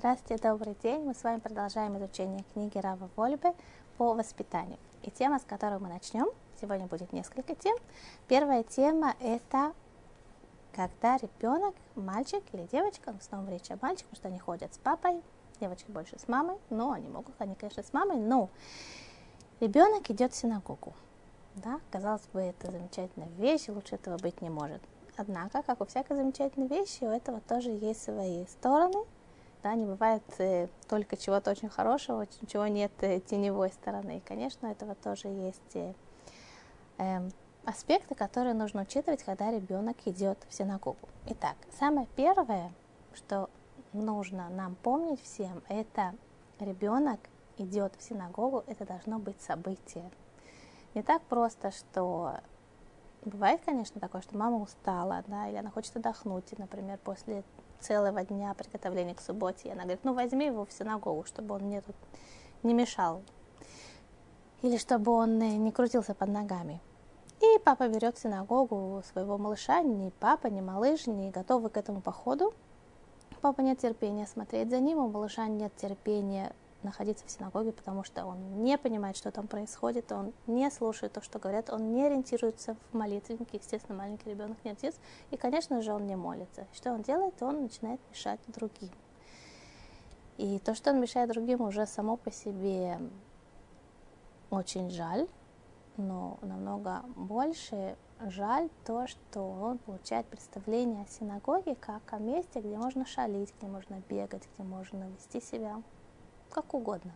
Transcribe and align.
Здравствуйте, 0.00 0.42
добрый 0.42 0.74
день. 0.82 1.04
Мы 1.04 1.12
с 1.12 1.22
вами 1.22 1.40
продолжаем 1.40 1.98
изучение 1.98 2.42
книги 2.54 2.78
Рава 2.78 3.10
Вольбе 3.16 3.52
по 3.98 4.14
воспитанию. 4.14 4.78
И 5.02 5.10
тема, 5.10 5.38
с 5.38 5.42
которой 5.42 5.78
мы 5.78 5.88
начнем, 5.90 6.26
сегодня 6.58 6.86
будет 6.86 7.12
несколько 7.12 7.54
тем. 7.54 7.76
Первая 8.26 8.62
тема– 8.62 9.14
это 9.20 9.74
когда 10.72 11.18
ребенок, 11.18 11.74
мальчик 11.96 12.42
или 12.52 12.66
девочка, 12.72 13.12
ну, 13.12 13.18
снова 13.20 13.50
речь 13.50 13.70
о 13.70 13.76
мальчике, 13.82 14.06
потому 14.08 14.16
что 14.16 14.28
они 14.28 14.38
ходят 14.38 14.72
с 14.72 14.78
папой, 14.78 15.22
девочки 15.60 15.90
больше 15.90 16.18
с 16.18 16.28
мамой, 16.28 16.56
но 16.70 16.92
они 16.92 17.10
могут, 17.10 17.34
они, 17.38 17.54
конечно, 17.54 17.82
с 17.82 17.92
мамой, 17.92 18.16
но 18.16 18.48
ребенок 19.60 20.10
идет 20.10 20.32
в 20.32 20.36
синагогу. 20.36 20.94
Да, 21.56 21.78
казалось 21.90 22.26
бы, 22.32 22.40
это 22.40 22.70
замечательная 22.70 23.28
вещь, 23.36 23.68
лучше 23.68 23.96
этого 23.96 24.16
быть 24.16 24.40
не 24.40 24.48
может. 24.48 24.80
Однако, 25.18 25.62
как 25.62 25.82
у 25.82 25.84
всякой 25.84 26.16
замечательной 26.16 26.68
вещи, 26.68 27.04
у 27.04 27.10
этого 27.10 27.42
тоже 27.42 27.68
есть 27.68 28.02
свои 28.02 28.46
стороны. 28.46 29.04
Да, 29.62 29.74
не 29.74 29.84
бывает 29.84 30.22
э, 30.38 30.68
только 30.88 31.18
чего-то 31.18 31.50
очень 31.50 31.68
хорошего, 31.68 32.26
чего 32.46 32.66
нет 32.66 32.92
э, 33.02 33.20
теневой 33.20 33.70
стороны. 33.70 34.18
И, 34.18 34.20
конечно, 34.20 34.68
у 34.68 34.72
этого 34.72 34.94
тоже 34.94 35.28
есть 35.28 35.74
э, 35.76 35.92
э, 36.96 37.28
аспекты, 37.66 38.14
которые 38.14 38.54
нужно 38.54 38.82
учитывать, 38.82 39.22
когда 39.22 39.50
ребенок 39.50 39.96
идет 40.06 40.38
в 40.48 40.54
синагогу. 40.54 41.08
Итак, 41.26 41.56
самое 41.78 42.06
первое, 42.16 42.72
что 43.12 43.50
нужно 43.92 44.48
нам 44.48 44.76
помнить 44.76 45.22
всем, 45.22 45.62
это 45.68 46.14
ребенок 46.58 47.20
идет 47.58 47.92
в 47.98 48.02
синагогу, 48.02 48.64
это 48.66 48.86
должно 48.86 49.18
быть 49.18 49.40
событие. 49.42 50.10
Не 50.94 51.02
так 51.02 51.20
просто, 51.22 51.70
что 51.70 52.40
Бывает, 53.22 53.60
конечно, 53.66 54.00
такое, 54.00 54.22
что 54.22 54.34
мама 54.34 54.56
устала, 54.56 55.22
да, 55.26 55.46
или 55.48 55.56
она 55.56 55.70
хочет 55.70 55.94
отдохнуть, 55.94 56.58
например, 56.58 56.98
после 57.04 57.44
целого 57.80 58.24
дня 58.24 58.54
приготовления 58.54 59.14
к 59.14 59.20
субботе, 59.20 59.68
и 59.68 59.72
она 59.72 59.82
говорит, 59.82 60.04
ну 60.04 60.14
возьми 60.14 60.46
его 60.46 60.64
в 60.64 60.72
синагогу, 60.72 61.24
чтобы 61.24 61.54
он 61.54 61.62
мне 61.62 61.80
тут 61.80 61.96
не 62.62 62.74
мешал, 62.74 63.22
или 64.62 64.76
чтобы 64.76 65.12
он 65.12 65.38
не 65.38 65.72
крутился 65.72 66.14
под 66.14 66.28
ногами. 66.28 66.80
И 67.40 67.58
папа 67.64 67.88
берет 67.88 68.16
в 68.16 68.20
синагогу 68.20 69.02
своего 69.10 69.38
малыша, 69.38 69.80
ни 69.80 70.10
папа, 70.20 70.48
ни 70.48 70.60
малыш 70.60 71.06
не 71.06 71.30
готовы 71.30 71.70
к 71.70 71.76
этому 71.78 72.02
походу. 72.02 72.52
Папа 73.40 73.62
нет 73.62 73.78
терпения 73.78 74.26
смотреть 74.26 74.68
за 74.68 74.78
ним, 74.78 74.98
у 74.98 75.08
малыша 75.08 75.46
нет 75.46 75.74
терпения 75.76 76.52
находиться 76.82 77.26
в 77.26 77.30
синагоге, 77.30 77.72
потому 77.72 78.04
что 78.04 78.24
он 78.24 78.62
не 78.62 78.78
понимает, 78.78 79.16
что 79.16 79.30
там 79.30 79.46
происходит, 79.46 80.10
он 80.12 80.32
не 80.46 80.70
слушает 80.70 81.12
то, 81.12 81.22
что 81.22 81.38
говорят, 81.38 81.70
он 81.70 81.92
не 81.92 82.04
ориентируется 82.04 82.76
в 82.90 82.96
молитвеннике, 82.96 83.58
естественно, 83.58 83.98
маленький 83.98 84.30
ребенок 84.30 84.56
не 84.64 84.70
отец, 84.70 84.96
и, 85.30 85.36
конечно 85.36 85.82
же, 85.82 85.92
он 85.92 86.06
не 86.06 86.16
молится. 86.16 86.66
Что 86.72 86.92
он 86.92 87.02
делает? 87.02 87.42
Он 87.42 87.62
начинает 87.62 88.00
мешать 88.10 88.40
другим. 88.46 88.90
И 90.36 90.58
то, 90.58 90.74
что 90.74 90.90
он 90.90 91.00
мешает 91.00 91.30
другим, 91.30 91.60
уже 91.60 91.86
само 91.86 92.16
по 92.16 92.30
себе 92.30 92.98
очень 94.50 94.90
жаль, 94.90 95.28
но 95.96 96.38
намного 96.40 97.02
больше 97.14 97.96
жаль 98.26 98.68
то, 98.84 99.06
что 99.06 99.40
он 99.40 99.78
получает 99.78 100.26
представление 100.26 101.04
о 101.04 101.08
синагоге 101.08 101.74
как 101.74 102.12
о 102.12 102.18
месте, 102.18 102.60
где 102.60 102.76
можно 102.76 103.06
шалить, 103.06 103.54
где 103.58 103.66
можно 103.66 104.02
бегать, 104.08 104.48
где 104.54 104.62
можно 104.62 105.04
вести 105.10 105.40
себя 105.40 105.82
как 106.50 106.74
угодно. 106.74 107.12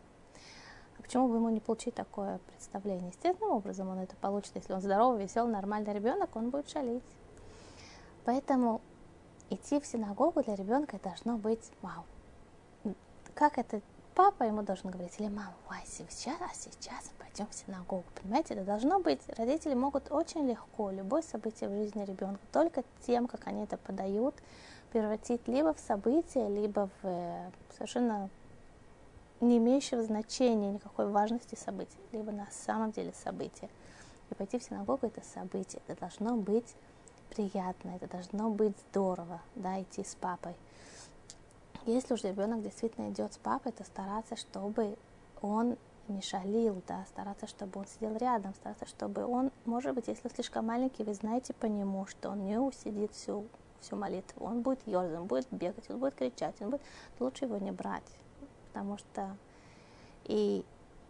А 0.98 1.02
почему 1.02 1.28
бы 1.28 1.36
ему 1.36 1.50
не 1.50 1.60
получить 1.60 1.94
такое 1.94 2.38
представление? 2.48 3.08
Естественным 3.08 3.52
образом 3.52 3.88
он 3.88 3.98
это 3.98 4.16
получит. 4.16 4.52
Если 4.54 4.72
он 4.72 4.80
здоровый, 4.80 5.22
веселый, 5.22 5.52
нормальный 5.52 5.92
ребенок, 5.92 6.34
он 6.36 6.50
будет 6.50 6.68
шалить. 6.68 7.02
Поэтому 8.24 8.80
идти 9.50 9.80
в 9.80 9.86
синагогу 9.86 10.42
для 10.42 10.54
ребенка 10.54 10.98
должно 11.02 11.36
быть 11.36 11.70
вау. 11.82 12.04
Как 13.34 13.58
это 13.58 13.80
папа 14.14 14.44
ему 14.44 14.62
должен 14.62 14.90
говорить, 14.90 15.14
или 15.18 15.28
мама, 15.28 15.54
ой, 15.70 15.78
сейчас, 15.86 16.36
а 16.40 16.54
сейчас 16.54 17.10
пойдем 17.18 17.46
в 17.50 17.54
синагогу. 17.54 18.04
Понимаете, 18.22 18.54
это 18.54 18.64
должно 18.64 19.00
быть, 19.00 19.20
родители 19.36 19.74
могут 19.74 20.10
очень 20.12 20.46
легко 20.48 20.90
любое 20.90 21.22
событие 21.22 21.68
в 21.68 21.72
жизни 21.72 22.04
ребенка, 22.04 22.40
только 22.52 22.84
тем, 23.06 23.26
как 23.26 23.46
они 23.46 23.64
это 23.64 23.76
подают, 23.76 24.34
превратить 24.92 25.46
либо 25.48 25.74
в 25.74 25.80
событие, 25.80 26.48
либо 26.48 26.88
в 27.02 27.06
э, 27.06 27.50
совершенно 27.76 28.30
не 29.44 29.58
имеющего 29.58 30.02
значения 30.02 30.72
никакой 30.72 31.08
важности 31.08 31.54
события, 31.54 31.98
либо 32.12 32.32
на 32.32 32.48
самом 32.50 32.90
деле 32.92 33.12
события. 33.12 33.68
И 34.30 34.34
пойти 34.34 34.58
в 34.58 34.62
синагогу 34.62 35.06
это 35.06 35.22
событие, 35.22 35.82
это 35.86 36.00
должно 36.00 36.36
быть 36.36 36.74
приятно, 37.30 37.90
это 37.96 38.06
должно 38.08 38.50
быть 38.50 38.76
здорово, 38.90 39.40
да, 39.54 39.80
идти 39.80 40.04
с 40.04 40.14
папой. 40.14 40.54
Если 41.86 42.14
уже 42.14 42.28
ребенок 42.28 42.62
действительно 42.62 43.10
идет 43.10 43.34
с 43.34 43.38
папой, 43.38 43.72
то 43.72 43.84
стараться, 43.84 44.36
чтобы 44.36 44.96
он 45.42 45.76
не 46.08 46.22
шалил, 46.22 46.82
да, 46.86 47.04
стараться, 47.06 47.46
чтобы 47.46 47.80
он 47.80 47.86
сидел 47.86 48.16
рядом, 48.16 48.54
стараться, 48.54 48.86
чтобы 48.86 49.24
он, 49.26 49.50
может 49.64 49.94
быть, 49.94 50.08
если 50.08 50.28
слишком 50.28 50.66
маленький, 50.66 51.04
вы 51.04 51.14
знаете 51.14 51.52
по 51.54 51.66
нему, 51.66 52.06
что 52.06 52.30
он 52.30 52.44
не 52.44 52.58
усидит 52.58 53.12
всю, 53.12 53.44
всю 53.80 53.96
молитву, 53.96 54.46
он 54.46 54.62
будет 54.62 54.86
ерзать, 54.86 55.18
он 55.18 55.26
будет 55.26 55.46
бегать, 55.50 55.90
он 55.90 55.98
будет 55.98 56.14
кричать, 56.14 56.54
он 56.60 56.70
будет, 56.70 56.82
лучше 57.20 57.44
его 57.44 57.58
не 57.58 57.72
брать, 57.72 58.02
потому 58.74 58.98
что 58.98 59.36
и 60.24 60.64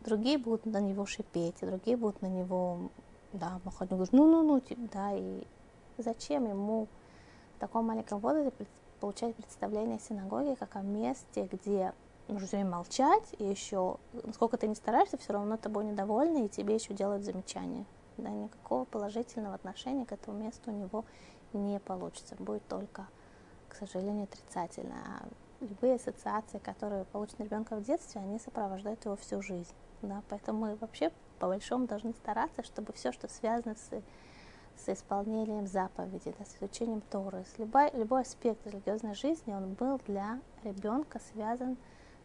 другие 0.05 0.37
будут 0.37 0.67
на 0.67 0.81
него 0.81 1.07
шипеть, 1.07 1.57
и 1.63 1.67
другие 1.67 1.97
будут 1.97 2.21
на 2.21 2.27
него, 2.27 2.91
да, 3.33 3.59
махать, 3.65 3.89
говорят, 3.89 4.13
ну-ну-ну, 4.13 4.63
да, 4.93 5.13
и 5.15 5.43
зачем 5.97 6.47
ему 6.47 6.89
в 7.57 7.61
таком 7.61 7.87
маленьком 7.87 8.19
возрасте 8.19 8.67
получать 9.01 9.35
представление 9.35 9.97
о 9.97 10.01
синагоге 10.01 10.57
как 10.57 10.77
о 10.77 10.83
месте, 10.83 11.49
где 11.51 11.95
нужно 12.29 12.47
все 12.47 12.65
молчать, 12.65 13.35
и 13.39 13.45
еще, 13.45 13.97
насколько 14.13 14.59
ты 14.59 14.69
не 14.69 14.75
стараешься, 14.75 15.17
все 15.17 15.33
равно 15.33 15.57
тобой 15.57 15.85
недовольны, 15.85 16.45
и 16.45 16.49
тебе 16.51 16.75
еще 16.75 16.93
делают 16.93 17.25
замечания. 17.25 17.87
Да, 18.19 18.29
никакого 18.29 18.85
положительного 18.85 19.55
отношения 19.55 20.05
к 20.05 20.13
этому 20.13 20.39
месту 20.39 20.71
у 20.71 20.75
него 20.75 21.05
не 21.53 21.81
получится. 21.81 22.37
Будет 22.39 22.67
только, 22.69 23.09
к 23.69 23.75
сожалению, 23.75 24.25
отрицательное 24.25 25.23
любые 25.61 25.95
ассоциации, 25.95 26.59
которые 26.59 27.05
получит 27.05 27.41
ребенка 27.41 27.77
в 27.77 27.83
детстве, 27.83 28.21
они 28.21 28.39
сопровождают 28.39 29.05
его 29.05 29.17
всю 29.17 29.43
жизнь. 29.43 29.75
Да? 30.03 30.23
Поэтому 30.29 30.61
мы 30.61 30.77
вообще 30.77 31.11
по 31.39 31.49
большому 31.49 31.87
должны 31.87 32.13
стараться, 32.15 32.63
чтобы 32.63 32.93
все, 32.93 33.13
что 33.13 33.29
связано 33.29 33.75
с, 33.75 33.91
с 34.77 34.89
исполнением 34.89 35.67
заповедей, 35.67 36.35
да, 36.39 36.45
с 36.45 36.57
изучением 36.57 37.01
Торы, 37.03 37.45
с 37.45 37.59
любой, 37.59 37.91
любой 37.93 38.23
аспект 38.23 38.67
религиозной 38.67 39.15
жизни, 39.15 39.53
он 39.53 39.75
был 39.75 40.01
для 40.07 40.41
ребенка 40.63 41.21
связан 41.33 41.77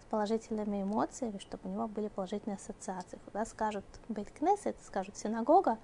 с 0.01 0.05
положительными 0.05 0.83
эмоциями, 0.83 1.37
чтобы 1.39 1.69
у 1.69 1.73
него 1.73 1.87
были 1.87 2.07
положительные 2.07 2.55
ассоциации. 2.55 3.19
Когда 3.25 3.45
скажут 3.45 3.85
Бейт 4.07 4.31
Кнессет, 4.31 4.77
скажут 4.83 5.17
синагога, 5.17 5.77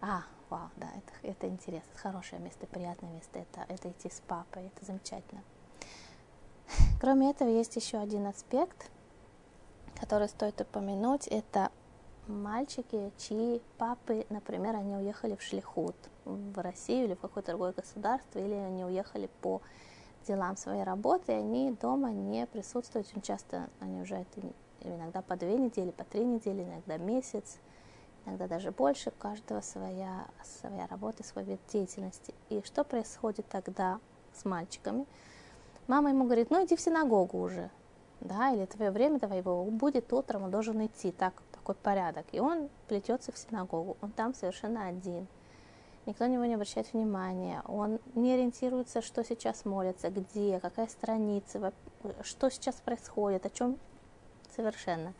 а, 0.00 0.22
вау, 0.50 0.68
да, 0.76 0.88
это, 0.96 1.12
это 1.22 1.48
интересно, 1.48 1.90
это 1.92 1.98
хорошее 1.98 2.40
место, 2.40 2.66
приятное 2.66 3.10
место, 3.10 3.38
это, 3.38 3.64
это 3.68 3.90
идти 3.90 4.10
с 4.10 4.20
папой, 4.20 4.66
это 4.66 4.84
замечательно. 4.84 5.42
Кроме 7.00 7.30
этого, 7.30 7.48
есть 7.48 7.76
еще 7.76 7.98
один 7.98 8.26
аспект, 8.26 8.90
который 10.00 10.28
стоит 10.28 10.60
упомянуть. 10.60 11.26
Это 11.28 11.70
мальчики, 12.26 13.12
чьи 13.18 13.60
папы, 13.78 14.26
например, 14.30 14.76
они 14.76 14.96
уехали 14.96 15.36
в 15.36 15.42
Шлихут, 15.42 15.96
в 16.24 16.58
Россию 16.60 17.06
или 17.06 17.14
в 17.14 17.20
какое-то 17.20 17.52
другое 17.52 17.72
государство, 17.72 18.38
или 18.38 18.54
они 18.54 18.84
уехали 18.84 19.28
по 19.40 19.62
делам 20.26 20.56
своей 20.56 20.82
работы, 20.82 21.32
и 21.32 21.36
они 21.36 21.72
дома 21.80 22.10
не 22.10 22.46
присутствуют. 22.46 23.08
Очень 23.08 23.22
часто 23.22 23.68
они 23.80 24.00
это 24.00 24.40
иногда 24.80 25.22
по 25.22 25.36
две 25.36 25.56
недели, 25.56 25.90
по 25.90 26.04
три 26.04 26.24
недели, 26.24 26.62
иногда 26.62 26.96
месяц, 26.96 27.58
иногда 28.24 28.48
даже 28.48 28.72
больше. 28.72 29.10
У 29.10 29.20
каждого 29.20 29.60
своя, 29.60 30.26
своя 30.44 30.86
работа, 30.86 31.24
свой 31.24 31.44
вид 31.44 31.60
деятельности. 31.72 32.34
И 32.48 32.62
что 32.64 32.84
происходит 32.84 33.46
тогда 33.48 34.00
с 34.34 34.44
мальчиками? 34.44 35.06
Мама 35.86 36.10
ему 36.10 36.24
говорит, 36.24 36.50
ну 36.50 36.64
иди 36.64 36.74
в 36.74 36.80
синагогу 36.80 37.40
уже, 37.40 37.70
да, 38.20 38.50
или 38.50 38.66
твое 38.66 38.90
время, 38.90 39.20
давай 39.20 39.38
его, 39.38 39.64
будет 39.64 40.12
утром, 40.12 40.44
он 40.44 40.50
должен 40.50 40.84
идти, 40.84 41.12
так, 41.12 41.42
такой 41.52 41.76
порядок. 41.76 42.26
И 42.32 42.40
он 42.40 42.68
плетется 42.88 43.30
в 43.30 43.38
синагогу, 43.38 43.96
он 44.00 44.10
там 44.10 44.34
совершенно 44.34 44.88
один. 44.88 45.26
Никто 46.06 46.24
на 46.24 46.30
него 46.30 46.44
не 46.44 46.54
обращает 46.54 46.92
внимания, 46.92 47.62
он 47.66 47.98
не 48.14 48.32
ориентируется, 48.32 49.00
что 49.00 49.24
сейчас 49.24 49.64
молится, 49.64 50.10
где, 50.10 50.60
какая 50.60 50.88
страница, 50.88 51.72
что 52.22 52.48
сейчас 52.50 52.76
происходит, 52.76 53.46
о 53.46 53.50
чем 53.50 53.78
совершенно. 54.54 55.12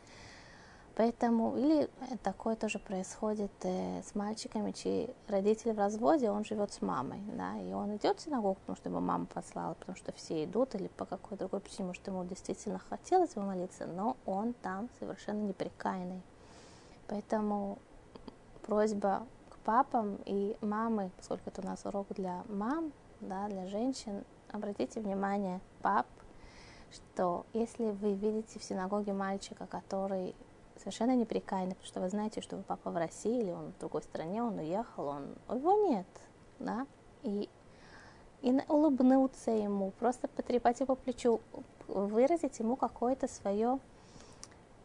Поэтому, 0.97 1.59
или 1.59 1.91
такое 2.23 2.57
тоже 2.57 2.79
происходит 2.79 3.53
э, 3.65 4.03
с 4.03 4.15
мальчиками, 4.15 4.73
чьи 4.73 5.11
родители 5.29 5.73
в 5.73 5.79
разводе, 5.79 6.31
он 6.31 6.43
живет 6.47 6.73
с 6.73 6.81
мамой, 6.81 7.21
да, 7.37 7.59
и 7.59 7.71
он 7.75 7.97
идет 7.97 8.19
в 8.19 8.23
синагогу, 8.23 8.55
потому 8.61 8.77
что 8.77 8.89
его 8.89 9.01
мама 9.01 9.27
послала, 9.27 9.75
потому 9.75 9.95
что 9.95 10.13
все 10.13 10.45
идут, 10.45 10.75
или 10.75 10.89
по 10.89 11.05
какой 11.05 11.37
другой 11.37 11.61
причине, 11.61 11.89
может, 11.89 12.07
ему 12.07 12.25
действительно 12.25 12.79
хотелось 12.79 13.35
помолиться, 13.35 13.87
но 13.87 14.17
он 14.25 14.55
там 14.55 14.89
совершенно 14.99 15.43
неприкаянный. 15.43 16.23
Поэтому 17.09 17.77
просьба 18.63 19.27
к 19.51 19.59
папам 19.59 20.19
и 20.25 20.57
мамы, 20.63 21.11
поскольку 21.19 21.51
это 21.51 21.61
у 21.61 21.67
нас 21.67 21.85
урок 21.85 22.07
для 22.15 22.43
мам, 22.49 22.91
да, 23.21 23.49
для 23.49 23.67
женщин, 23.67 24.25
обратите 24.51 25.01
внимание, 25.01 25.61
пап, 25.83 26.07
что 26.91 27.45
если 27.53 27.91
вы 27.91 28.15
видите 28.15 28.59
в 28.59 28.65
синагоге 28.65 29.13
мальчика, 29.13 29.67
который 29.67 30.35
совершенно 30.79 31.17
неприкаянный, 31.17 31.75
потому 31.75 31.87
что 31.87 32.01
вы 32.01 32.09
знаете, 32.09 32.41
что 32.41 32.57
вы 32.57 32.63
папа 32.63 32.91
в 32.91 32.97
России 32.97 33.41
или 33.41 33.51
он 33.51 33.73
в 33.73 33.79
другой 33.79 34.03
стране, 34.03 34.43
он 34.43 34.59
уехал, 34.59 35.07
он, 35.07 35.35
его 35.49 35.89
нет, 35.89 36.07
да, 36.59 36.87
и, 37.23 37.49
и 38.43 38.61
улыбнуться 38.69 39.51
ему, 39.51 39.93
просто 39.93 40.29
потрепать 40.29 40.81
его 40.81 40.95
по 40.95 41.03
плечу, 41.03 41.41
выразить 41.87 42.59
ему 42.59 42.77
какое-то 42.77 43.29
свое, 43.29 43.79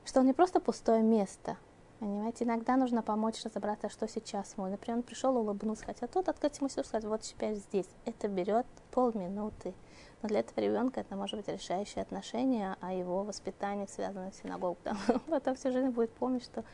что 0.05 0.19
он 0.19 0.27
не 0.27 0.33
просто 0.33 0.59
пустое 0.59 1.01
место, 1.01 1.57
Понимаете, 2.01 2.45
иногда 2.45 2.77
нужно 2.77 3.03
помочь 3.03 3.43
разобраться, 3.45 3.87
что 3.87 4.07
сейчас 4.07 4.57
мой. 4.57 4.71
Например, 4.71 4.97
он 4.97 5.03
пришел, 5.03 5.37
улыбнулся, 5.37 5.85
хотя 5.85 6.07
тут 6.07 6.29
открыть 6.29 6.57
ему 6.57 6.67
все, 6.67 6.83
сказать, 6.83 7.05
вот 7.05 7.21
теперь 7.21 7.53
здесь. 7.53 7.85
Это 8.05 8.27
берет 8.27 8.65
полминуты. 8.89 9.75
Но 10.23 10.29
для 10.29 10.39
этого 10.39 10.61
ребенка 10.61 11.01
это 11.01 11.15
может 11.15 11.37
быть 11.37 11.47
решающее 11.47 12.01
отношение, 12.01 12.75
а 12.81 12.91
его 12.91 13.21
воспитание 13.21 13.87
связано 13.87 14.31
с 14.31 14.41
синагогой. 14.41 14.93
Потом 15.29 15.53
всю 15.53 15.71
жизнь 15.71 15.89
будет 15.89 16.11
помнить, 16.13 16.43
что 16.43 16.65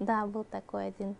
да, 0.00 0.26
был 0.26 0.44
такой 0.44 0.88
один 0.88 1.16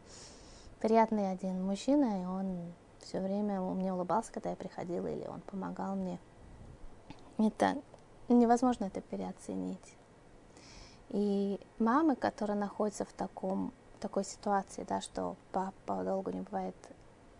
приятный 0.82 1.32
один 1.32 1.64
мужчина, 1.64 2.20
и 2.20 2.26
он 2.26 2.75
все 2.99 3.22
время 3.22 3.62
мне 3.62 3.94
улыбался, 3.94 4.31
когда 4.31 4.50
я 4.50 4.56
приходила, 4.56 5.06
или 5.06 5.26
он 5.26 5.40
помогал 5.40 5.96
мне. 5.96 6.19
Это 7.38 7.78
невозможно 8.28 8.84
это 8.84 9.00
переоценить. 9.00 9.96
И 11.14 11.61
мамы, 11.78 12.16
которые 12.16 12.56
находятся 12.56 13.05
в 13.05 13.12
таком, 13.12 13.72
такой 14.00 14.25
ситуации, 14.25 14.84
да, 14.88 15.00
что 15.00 15.37
папа 15.52 16.02
долго 16.02 16.32
не 16.32 16.40
бывает 16.40 16.75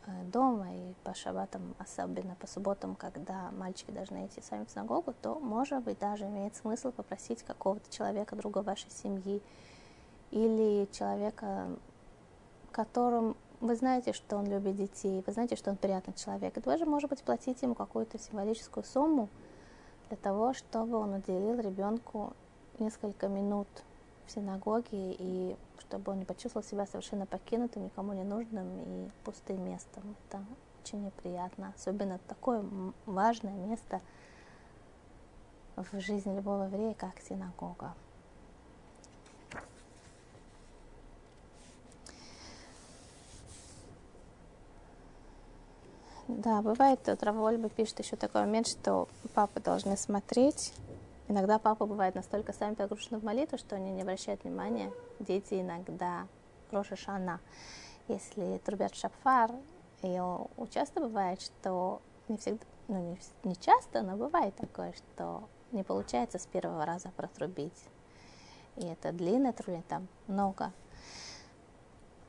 э, 0.07 0.13
дома, 0.33 0.73
и 0.73 0.95
по 1.03 1.13
шабатам, 1.13 1.75
особенно 1.81 2.37
по 2.37 2.47
субботам, 2.47 2.95
когда 2.95 3.51
мальчики 3.51 3.91
должны 3.91 4.27
идти 4.27 4.41
сами 4.41 4.65
в 4.65 4.71
синагогу, 4.71 5.13
то, 5.21 5.41
может 5.41 5.83
быть, 5.83 5.99
даже 5.99 6.27
имеет 6.27 6.55
смысл 6.55 6.93
попросить 6.93 7.43
какого-то 7.43 7.91
человека, 7.91 8.37
друга 8.37 8.59
вашей 8.59 8.93
семьи, 8.93 9.43
или 10.31 10.89
человека, 10.93 11.67
которым 12.71 13.37
вы 13.61 13.75
знаете, 13.75 14.13
что 14.13 14.37
он 14.37 14.47
любит 14.47 14.77
детей, 14.77 15.25
вы 15.27 15.33
знаете, 15.33 15.57
что 15.57 15.73
он 15.73 15.77
приятный 15.79 16.15
человек, 16.15 16.57
и 16.57 16.61
даже, 16.61 16.87
может 16.87 17.11
быть, 17.11 17.25
платить 17.25 17.61
ему 17.63 17.75
какую-то 17.75 18.21
символическую 18.21 18.85
сумму 18.85 19.29
для 20.11 20.17
того, 20.17 20.55
чтобы 20.55 20.97
он 20.97 21.15
уделил 21.15 21.59
ребенку 21.59 22.35
несколько 22.81 23.29
минут 23.29 23.69
в 24.27 24.31
синагоге, 24.31 25.15
и 25.19 25.57
чтобы 25.79 26.13
он 26.13 26.21
не 26.21 26.25
почувствовал 26.25 26.67
себя 26.67 26.87
совершенно 26.87 27.27
покинутым, 27.27 27.85
никому 27.85 28.13
не 28.13 28.25
нужным 28.25 28.67
и 28.81 29.11
пустым 29.25 29.65
местом. 29.65 30.17
Это 30.29 30.45
очень 30.83 31.05
неприятно, 31.05 31.73
особенно 31.77 32.19
такое 32.29 32.65
важное 33.07 33.55
место 33.55 34.01
в 35.77 36.01
жизни 36.01 36.37
любого 36.37 36.65
еврея, 36.65 36.95
как 36.95 37.21
синагога. 37.21 37.95
Да, 46.27 46.63
бывает, 46.63 47.03
тут 47.03 47.23
Равольба 47.23 47.69
пишет 47.69 47.99
еще 47.99 48.17
такой 48.17 48.43
момент, 48.43 48.67
что 48.67 49.09
папы 49.35 49.61
должны 49.61 49.97
смотреть 49.97 50.73
Иногда 51.27 51.59
папа 51.59 51.87
бывает 51.87 52.15
настолько 52.15 52.53
сами 52.53 52.75
погружены 52.75 53.19
в 53.19 53.25
молитву, 53.25 53.57
что 53.57 53.77
они 53.77 53.93
не 53.93 54.03
обращают 54.03 54.45
внимания. 54.45 54.93
Дети 55.21 55.61
иногда 55.61 56.27
Роша 56.71 56.97
Шана. 56.97 57.41
Если 58.09 58.59
трубят 58.59 58.95
шафар, 58.95 59.51
и 60.03 60.21
часто 60.71 61.01
бывает, 61.01 61.41
что 61.41 62.03
не 62.29 62.37
всегда, 62.37 62.65
ну 62.89 62.99
не, 62.99 63.19
не 63.45 63.57
часто, 63.57 64.03
но 64.03 64.17
бывает 64.17 64.55
такое, 64.57 64.93
что 64.93 65.49
не 65.73 65.83
получается 65.83 66.39
с 66.39 66.47
первого 66.47 66.85
раза 66.85 67.11
протрубить. 67.17 67.89
И 68.77 68.85
это 68.85 69.13
длинное 69.13 69.55
трубение, 69.55 69.85
там 69.89 70.09
много, 70.27 70.73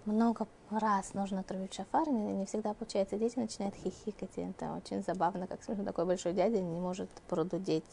много 0.06 0.48
раз 0.69 1.13
нужно 1.13 1.44
трубить 1.44 1.74
шафар, 1.74 2.07
не, 2.07 2.31
не 2.31 2.45
всегда 2.45 2.74
получается. 2.74 3.18
Дети 3.18 3.38
начинают 3.38 3.75
хихикать, 3.75 4.38
и 4.38 4.41
это 4.41 4.74
очень 4.74 5.03
забавно, 5.03 5.48
как 5.48 5.63
смешно, 5.63 5.83
такой 5.83 6.06
большой 6.06 6.31
дядя 6.31 6.62
не 6.62 6.80
может 6.80 7.09
продудеть 7.27 7.83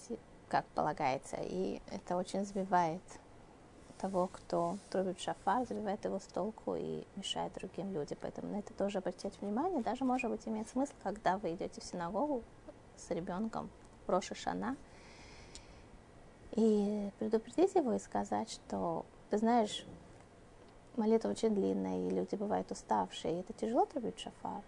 как 0.52 0.66
полагается. 0.74 1.38
И 1.40 1.80
это 1.90 2.14
очень 2.14 2.44
сбивает 2.44 3.00
того, 3.98 4.28
кто 4.30 4.76
трубит 4.90 5.18
шафар, 5.18 5.64
сбивает 5.66 6.04
его 6.04 6.18
с 6.18 6.24
толку 6.24 6.76
и 6.76 7.04
мешает 7.16 7.54
другим 7.54 7.90
людям. 7.94 8.18
Поэтому 8.20 8.52
на 8.52 8.58
это 8.58 8.74
тоже 8.74 8.98
обратить 8.98 9.40
внимание. 9.40 9.80
Даже, 9.82 10.04
может 10.04 10.30
быть, 10.30 10.46
имеет 10.46 10.68
смысл, 10.68 10.92
когда 11.02 11.38
вы 11.38 11.54
идете 11.54 11.80
в 11.80 11.84
синагогу 11.84 12.42
с 12.98 13.10
ребенком 13.10 13.70
в 14.06 14.10
Роша 14.10 14.34
Шана, 14.34 14.76
и 16.50 17.10
предупредить 17.18 17.74
его 17.74 17.94
и 17.94 17.98
сказать, 17.98 18.50
что, 18.50 19.06
ты 19.30 19.38
знаешь, 19.38 19.86
молитва 20.96 21.30
очень 21.30 21.54
длинная, 21.54 22.08
и 22.08 22.10
люди 22.10 22.34
бывают 22.34 22.70
уставшие, 22.70 23.36
и 23.36 23.40
это 23.40 23.54
тяжело 23.54 23.86
трубить 23.86 24.18
шафар 24.18 24.60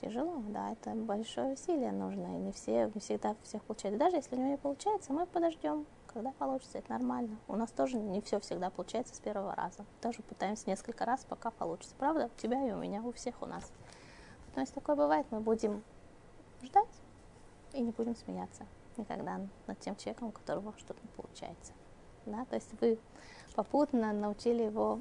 тяжело, 0.00 0.42
да, 0.48 0.72
это 0.72 0.90
большое 0.90 1.52
усилие 1.52 1.92
нужно, 1.92 2.26
и 2.26 2.38
не, 2.38 2.52
все, 2.52 2.90
не 2.94 3.00
всегда 3.00 3.36
всех 3.42 3.62
получается. 3.64 3.98
Даже 3.98 4.16
если 4.16 4.36
у 4.36 4.38
него 4.38 4.50
не 4.50 4.56
получается, 4.56 5.12
мы 5.12 5.26
подождем, 5.26 5.86
когда 6.06 6.32
получится, 6.32 6.78
это 6.78 6.90
нормально. 6.90 7.36
У 7.48 7.56
нас 7.56 7.70
тоже 7.70 7.96
не 7.96 8.20
все 8.20 8.40
всегда 8.40 8.70
получается 8.70 9.14
с 9.14 9.20
первого 9.20 9.54
раза. 9.54 9.84
Тоже 10.00 10.22
пытаемся 10.22 10.68
несколько 10.68 11.04
раз, 11.04 11.24
пока 11.24 11.50
получится. 11.50 11.94
Правда? 11.98 12.30
У 12.34 12.40
тебя 12.40 12.66
и 12.66 12.72
у 12.72 12.76
меня, 12.76 13.02
у 13.02 13.12
всех 13.12 13.40
у 13.42 13.46
нас. 13.46 13.70
То 14.54 14.60
есть 14.60 14.74
такое 14.74 14.96
бывает, 14.96 15.26
мы 15.30 15.40
будем 15.40 15.82
ждать 16.62 16.88
и 17.72 17.80
не 17.80 17.92
будем 17.92 18.16
смеяться 18.16 18.64
никогда 18.96 19.40
над 19.66 19.78
тем 19.78 19.96
человеком, 19.96 20.28
у 20.28 20.32
которого 20.32 20.74
что-то 20.78 21.00
не 21.02 21.08
получается. 21.16 21.72
Да? 22.26 22.44
То 22.46 22.56
есть 22.56 22.68
вы 22.80 22.98
попутно 23.54 24.12
научили 24.12 24.64
его 24.64 25.00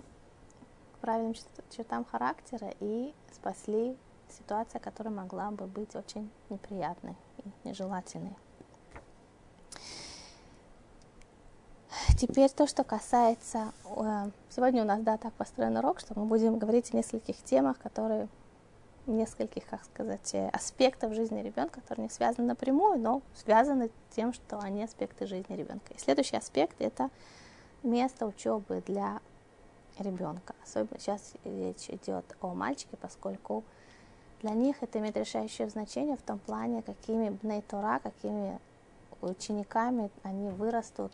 правильным 1.02 1.34
чертам 1.69 2.06
характера 2.06 2.74
и 2.80 3.13
спасли 3.31 3.98
ситуация, 4.31 4.80
которая 4.80 5.14
могла 5.14 5.52
бы 5.52 5.66
быть 5.66 5.96
очень 5.96 6.30
неприятной 6.50 7.16
и 7.38 7.68
нежелательной. 7.68 8.36
Теперь 12.18 12.50
то, 12.50 12.68
что 12.68 12.84
касается... 12.84 13.72
Сегодня 14.50 14.84
у 14.84 14.86
нас, 14.86 15.02
да, 15.02 15.18
так 15.18 15.34
построен 15.34 15.78
урок, 15.78 16.00
что 16.00 16.20
мы 16.20 16.26
будем 16.26 16.60
говорить 16.60 16.94
о 16.94 16.98
нескольких 16.98 17.38
темах, 17.44 17.78
которые 17.80 18.28
нескольких, 19.08 19.66
как 19.66 19.84
сказать, 19.86 20.34
э, 20.36 20.50
аспектов 20.50 21.14
жизни 21.14 21.42
ребенка, 21.42 21.81
которые 21.81 22.04
не 22.04 22.09
связаны 22.09 22.48
напрямую, 22.48 23.00
но 23.00 23.21
связаны 23.33 23.90
тем, 24.12 24.33
что 24.33 24.59
они 24.59 24.83
аспекты 24.83 25.26
жизни 25.26 25.56
ребенка. 25.56 25.94
И 25.94 25.98
следующий 25.98 26.38
аспект– 26.38 26.76
это 26.80 27.09
место 27.81 28.26
учебы 28.26 28.83
для 28.86 29.19
ребенка. 29.98 30.54
Особенно 30.64 31.00
сейчас 31.00 31.33
речь 31.44 31.90
идет 31.90 32.26
о 32.42 32.54
мальчике, 32.54 32.98
поскольку 32.98 33.64
для 34.42 34.52
них 34.52 34.81
это 34.81 35.00
имеет 35.00 35.18
решающее 35.18 35.69
значение 35.69 36.16
в 36.16 36.22
том 36.22 36.40
плане, 36.40 36.81
какими 36.81 37.30
бней 37.30 37.62
Тора, 37.62 38.00
какими 38.02 38.60
учениками 39.22 40.10
они 40.24 40.50
вырастут, 40.50 41.12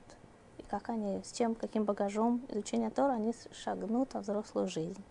и 0.57 0.63
как 0.63 0.89
они, 0.89 1.21
с 1.23 1.31
чем, 1.31 1.55
каким 1.55 1.85
багажом 1.85 2.41
изучения 2.49 2.89
Тора 2.89 3.13
они 3.13 3.33
шагнут 3.51 4.13
во 4.13 4.21
взрослую 4.21 4.67
жизнь. 4.67 5.03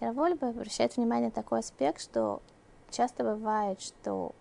И 0.00 0.04
Равольба 0.04 0.48
обращает 0.48 0.96
внимание 0.96 1.26
на 1.26 1.32
такой 1.32 1.60
аспект, 1.60 2.00
что 2.00 2.42
часто 2.90 3.24
бывает, 3.24 3.80
что 3.80 4.32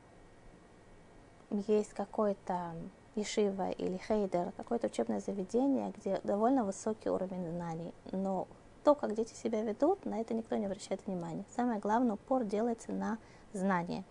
есть 1.50 1.94
какой-то 1.94 2.74
ешива 3.15 3.70
или 3.72 3.98
хейдер, 3.98 4.51
какое-то 4.58 4.88
учебное 4.88 5.20
заведение, 5.20 5.94
где 5.98 6.20
довольно 6.24 6.63
высокий 6.63 7.10
уровень 7.10 7.50
знаний, 7.51 7.94
но 8.12 8.48
то, 8.83 8.95
как 8.95 9.15
дети 9.15 9.33
себя 9.33 9.62
ведут, 9.62 10.05
на 10.05 10.19
это 10.19 10.33
никто 10.33 10.55
не 10.55 10.65
обращает 10.65 11.05
внимания. 11.05 11.45
Самое 11.55 11.79
главное, 11.79 12.13
упор 12.13 12.43
делается 12.43 12.91
на 12.91 13.17
знания. 13.53 14.03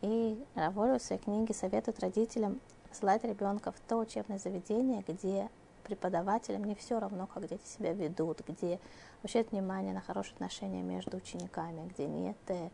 И 0.00 0.42
Раволь 0.54 0.98
в 0.98 1.02
своей 1.02 1.20
книге 1.20 1.54
советует 1.54 2.00
родителям 2.00 2.60
ссылать 2.92 3.24
ребенка 3.24 3.72
в 3.72 3.80
то 3.80 3.96
учебное 3.96 4.38
заведение, 4.38 5.04
где 5.06 5.48
преподавателям 5.84 6.64
не 6.64 6.74
все 6.74 6.98
равно, 6.98 7.26
как 7.26 7.48
дети 7.48 7.66
себя 7.66 7.92
ведут, 7.92 8.42
где 8.46 8.78
обращают 9.20 9.50
внимание 9.52 9.94
на 9.94 10.00
хорошие 10.00 10.34
отношения 10.34 10.82
между 10.82 11.16
учениками, 11.16 11.88
где 11.88 12.06
нет, 12.06 12.36
э, 12.48 12.68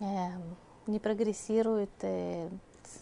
эм, 0.00 0.56
не 0.86 1.00
прогрессирует 1.00 1.90
э, 2.02 2.48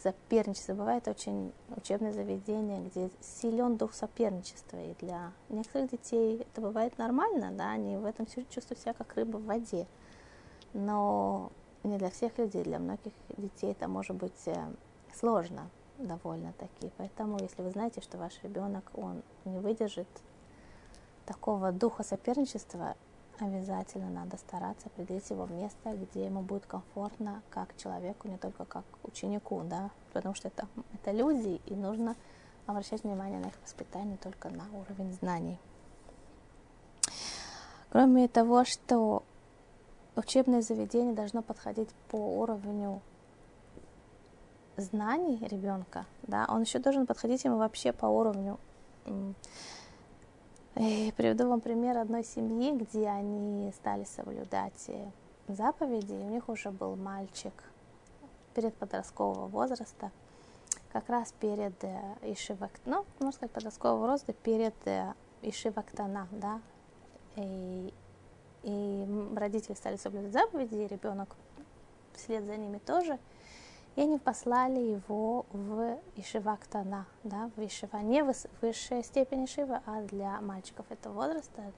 соперничество. 0.02 0.74
Бывает 0.74 1.08
очень 1.08 1.52
учебное 1.76 2.12
заведение, 2.12 2.82
где 2.82 3.10
силен 3.20 3.76
дух 3.76 3.94
соперничества. 3.94 4.76
И 4.76 4.94
для 5.00 5.32
некоторых 5.48 5.90
детей 5.90 6.40
это 6.40 6.60
бывает 6.60 6.96
нормально, 6.98 7.50
да, 7.52 7.70
они 7.70 7.96
в 7.96 8.04
этом 8.04 8.26
чувствуют 8.26 8.80
себя 8.80 8.94
как 8.94 9.14
рыба 9.14 9.36
в 9.38 9.44
воде. 9.44 9.86
Но 10.72 11.50
не 11.84 11.98
для 11.98 12.10
всех 12.10 12.36
людей, 12.38 12.64
для 12.64 12.78
многих 12.78 13.12
детей 13.36 13.72
это 13.72 13.88
может 13.88 14.16
быть 14.16 14.46
э, 14.46 14.56
сложно 15.14 15.70
довольно-таки. 15.98 16.90
Поэтому, 16.96 17.38
если 17.40 17.62
вы 17.62 17.70
знаете, 17.70 18.00
что 18.00 18.18
ваш 18.18 18.32
ребенок, 18.42 18.90
он 18.94 19.22
не 19.44 19.58
выдержит 19.58 20.08
такого 21.24 21.72
духа 21.72 22.02
соперничества, 22.02 22.96
обязательно 23.38 24.10
надо 24.10 24.36
стараться 24.36 24.88
определить 24.88 25.28
его 25.30 25.46
место, 25.46 25.92
где 25.94 26.26
ему 26.26 26.42
будет 26.42 26.66
комфортно 26.66 27.42
как 27.50 27.76
человеку, 27.76 28.28
не 28.28 28.38
только 28.38 28.64
как 28.64 28.84
ученику, 29.02 29.62
да, 29.64 29.90
потому 30.12 30.34
что 30.34 30.48
это, 30.48 30.66
это 30.94 31.10
люди, 31.12 31.60
и 31.66 31.74
нужно 31.74 32.16
обращать 32.66 33.04
внимание 33.04 33.38
на 33.38 33.46
их 33.46 33.54
воспитание 33.62 34.16
только 34.16 34.48
на 34.50 34.64
уровень 34.72 35.12
знаний. 35.12 35.58
Кроме 37.90 38.28
того, 38.28 38.64
что 38.64 39.22
учебное 40.16 40.60
заведение 40.62 41.14
должно 41.14 41.42
подходить 41.42 41.88
по 42.08 42.16
уровню 42.16 43.00
знаний 44.76 45.38
ребенка, 45.48 46.06
да, 46.22 46.46
он 46.48 46.62
еще 46.62 46.78
должен 46.78 47.06
подходить 47.06 47.44
ему 47.44 47.58
вообще 47.58 47.92
по 47.92 48.06
уровню. 48.06 48.58
И 50.78 51.10
приведу 51.16 51.48
вам 51.48 51.62
пример 51.62 51.96
одной 51.96 52.22
семьи, 52.22 52.70
где 52.72 53.08
они 53.08 53.72
стали 53.72 54.04
соблюдать 54.04 54.88
э, 54.88 55.10
заповеди, 55.48 56.12
и 56.12 56.24
у 56.24 56.28
них 56.28 56.50
уже 56.50 56.70
был 56.70 56.96
мальчик 56.96 57.54
перед 58.54 58.74
подросткового 58.74 59.46
возраста, 59.46 60.10
как 60.92 61.08
раз 61.08 61.32
перед 61.40 61.82
э, 61.82 61.98
Ишивак, 62.20 62.72
ну, 62.84 63.06
можно 63.20 63.32
сказать, 63.32 63.52
подросткового 63.52 64.06
роста, 64.06 64.34
перед 64.34 64.74
э, 64.84 65.14
Ишивактана, 65.40 66.28
да, 66.30 66.60
и, 67.36 67.94
и 68.62 69.06
родители 69.34 69.74
стали 69.74 69.96
соблюдать 69.96 70.34
заповеди, 70.34 70.74
и 70.74 70.86
ребенок 70.86 71.36
вслед 72.14 72.44
за 72.44 72.56
ними 72.58 72.78
тоже– 72.78 73.18
и 73.96 74.02
они 74.02 74.18
послали 74.18 74.78
его 74.78 75.46
в 75.52 75.98
Ишивактана, 76.16 77.06
да, 77.24 77.50
в 77.56 77.60
Ишива, 77.64 77.96
не 77.98 78.22
в 78.22 78.32
высшая 78.60 79.02
степень 79.02 79.46
Ишива, 79.46 79.82
а 79.86 80.02
для 80.02 80.40
мальчиков 80.42 80.84
этого 80.90 81.14
возраста. 81.14 81.72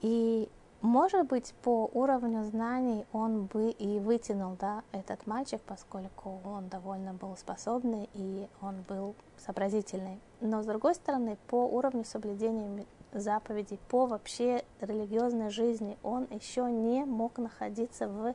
И, 0.00 0.48
может 0.80 1.26
быть, 1.26 1.52
по 1.62 1.90
уровню 1.92 2.44
знаний 2.44 3.04
он 3.12 3.44
бы 3.44 3.70
и 3.70 4.00
вытянул, 4.00 4.56
да, 4.58 4.82
этот 4.92 5.26
мальчик, 5.26 5.60
поскольку 5.66 6.40
он 6.44 6.68
довольно 6.68 7.12
был 7.12 7.36
способный 7.36 8.08
и 8.14 8.48
он 8.62 8.82
был 8.88 9.14
сообразительный. 9.36 10.18
Но, 10.40 10.62
с 10.62 10.66
другой 10.66 10.94
стороны, 10.94 11.36
по 11.48 11.66
уровню 11.66 12.04
соблюдения 12.04 12.86
заповедей, 13.12 13.78
по 13.88 14.06
вообще 14.06 14.64
религиозной 14.80 15.50
жизни, 15.50 15.98
он 16.02 16.26
еще 16.30 16.70
не 16.70 17.04
мог 17.04 17.36
находиться 17.36 18.08
в 18.08 18.34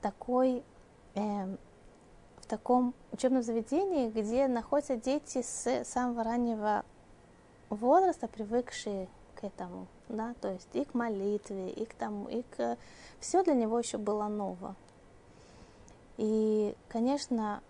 такой 0.00 0.62
в 1.18 2.46
таком 2.46 2.94
учебном 3.12 3.42
заведении, 3.42 4.10
где 4.10 4.46
находятся 4.48 4.96
дети 4.96 5.42
с 5.42 5.84
самого 5.84 6.24
раннего 6.24 6.84
возраста, 7.70 8.28
привыкшие 8.28 9.08
к 9.34 9.44
этому, 9.44 9.86
да, 10.08 10.34
то 10.40 10.52
есть 10.52 10.68
и 10.72 10.84
к 10.84 10.94
молитве, 10.94 11.70
и 11.70 11.84
к 11.84 11.94
тому, 11.94 12.28
и 12.28 12.42
к... 12.42 12.76
Все 13.20 13.42
для 13.42 13.54
него 13.54 13.78
еще 13.78 13.98
было 13.98 14.28
ново. 14.28 14.74
И, 16.16 16.74
конечно, 16.88 17.62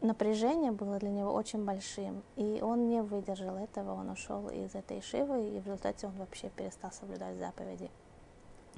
напряжение 0.00 0.72
было 0.72 0.98
для 0.98 1.10
него 1.10 1.32
очень 1.32 1.64
большим, 1.64 2.22
и 2.36 2.60
он 2.62 2.88
не 2.88 3.02
выдержал 3.02 3.56
этого, 3.56 3.94
он 3.94 4.10
ушел 4.10 4.48
из 4.48 4.74
этой 4.74 5.00
шивы, 5.02 5.48
и 5.48 5.60
в 5.60 5.66
результате 5.66 6.06
он 6.06 6.14
вообще 6.14 6.48
перестал 6.48 6.90
соблюдать 6.90 7.36
заповеди. 7.36 7.90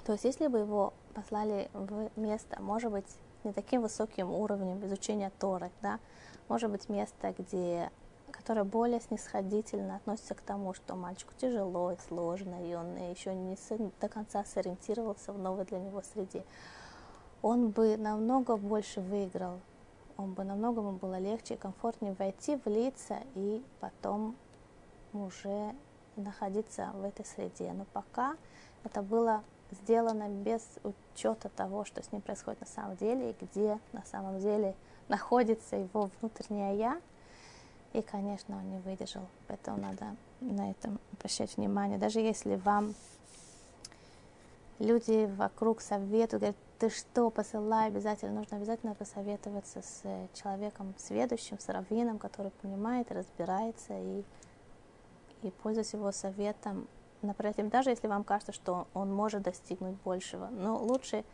То 0.04 0.12
есть, 0.12 0.24
если 0.24 0.48
бы 0.48 0.58
его 0.58 0.92
послали 1.14 1.70
в 1.72 2.10
место, 2.16 2.60
может 2.60 2.90
быть, 2.90 3.06
не 3.44 3.52
таким 3.52 3.82
высоким 3.82 4.30
уровнем 4.30 4.84
изучения 4.86 5.30
Торы, 5.38 5.70
да, 5.80 5.98
может 6.48 6.70
быть 6.70 6.88
место, 6.88 7.34
где, 7.38 7.90
которое 8.30 8.64
более 8.64 9.00
снисходительно 9.00 9.96
относится 9.96 10.34
к 10.34 10.42
тому, 10.42 10.74
что 10.74 10.94
мальчику 10.94 11.32
тяжело 11.36 11.92
и 11.92 11.96
сложно, 12.08 12.66
и 12.68 12.74
он 12.74 12.96
еще 12.96 13.34
не 13.34 13.56
до 14.00 14.08
конца 14.08 14.44
сориентировался 14.44 15.32
в 15.32 15.38
новой 15.38 15.64
для 15.64 15.78
него 15.78 16.02
среде, 16.02 16.44
он 17.42 17.70
бы 17.70 17.96
намного 17.96 18.56
больше 18.56 19.00
выиграл, 19.00 19.58
он 20.16 20.34
бы 20.34 20.44
намного 20.44 20.80
ему 20.80 20.92
было 20.92 21.18
легче 21.18 21.54
и 21.54 21.56
комфортнее 21.56 22.14
войти, 22.18 22.56
влиться 22.64 23.18
и 23.34 23.64
потом 23.80 24.36
уже 25.12 25.74
находиться 26.16 26.90
в 26.94 27.04
этой 27.04 27.24
среде. 27.24 27.72
Но 27.72 27.84
пока 27.92 28.36
это 28.84 29.02
было 29.02 29.42
сделано 29.72 30.28
без 30.28 30.62
учета 30.84 31.48
того, 31.48 31.84
что 31.84 32.02
с 32.02 32.12
ним 32.12 32.20
происходит 32.20 32.60
на 32.60 32.66
самом 32.66 32.96
деле, 32.96 33.30
и 33.30 33.44
где 33.44 33.78
на 33.92 34.04
самом 34.04 34.38
деле 34.40 34.74
находится 35.08 35.76
его 35.76 36.10
внутреннее 36.20 36.76
я. 36.78 37.00
И, 37.92 38.00
конечно, 38.00 38.56
он 38.56 38.70
не 38.70 38.78
выдержал. 38.78 39.26
Поэтому 39.48 39.78
надо 39.78 40.16
на 40.40 40.70
этом 40.70 40.98
обращать 41.12 41.56
внимание. 41.56 41.98
Даже 41.98 42.20
если 42.20 42.56
вам 42.56 42.94
люди 44.78 45.30
вокруг 45.36 45.80
советуют, 45.80 46.42
говорят, 46.42 46.56
ты 46.78 46.90
что, 46.90 47.30
посылай 47.30 47.86
обязательно, 47.86 48.40
нужно 48.40 48.56
обязательно 48.56 48.94
посоветоваться 48.94 49.82
с 49.82 50.02
человеком 50.34 50.94
сведущим, 50.98 51.58
с 51.58 51.68
раввином, 51.68 52.18
который 52.18 52.50
понимает, 52.62 53.12
разбирается 53.12 53.96
и, 53.96 54.24
и 55.42 55.50
пользуясь 55.62 55.92
его 55.92 56.10
советом, 56.10 56.88
напротив, 57.22 57.70
даже 57.70 57.90
если 57.90 58.06
вам 58.06 58.24
кажется, 58.24 58.52
что 58.52 58.86
он 58.94 59.12
может 59.12 59.42
достигнуть 59.42 59.96
большего, 60.04 60.46
но 60.46 60.76
лучше 60.76 61.24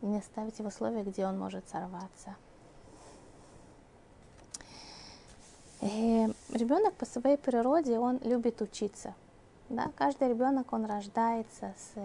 не 0.00 0.20
ставить 0.20 0.58
в 0.58 0.66
условия, 0.66 1.02
где 1.02 1.26
он 1.26 1.38
может 1.38 1.68
сорваться. 1.68 2.36
И 5.80 6.28
ребенок 6.52 6.94
по 6.94 7.06
своей 7.06 7.36
природе, 7.36 7.98
он 7.98 8.18
любит 8.22 8.60
учиться. 8.60 9.14
Да? 9.68 9.90
Каждый 9.96 10.28
ребенок, 10.28 10.72
он 10.72 10.84
рождается 10.84 11.74
с 11.76 11.98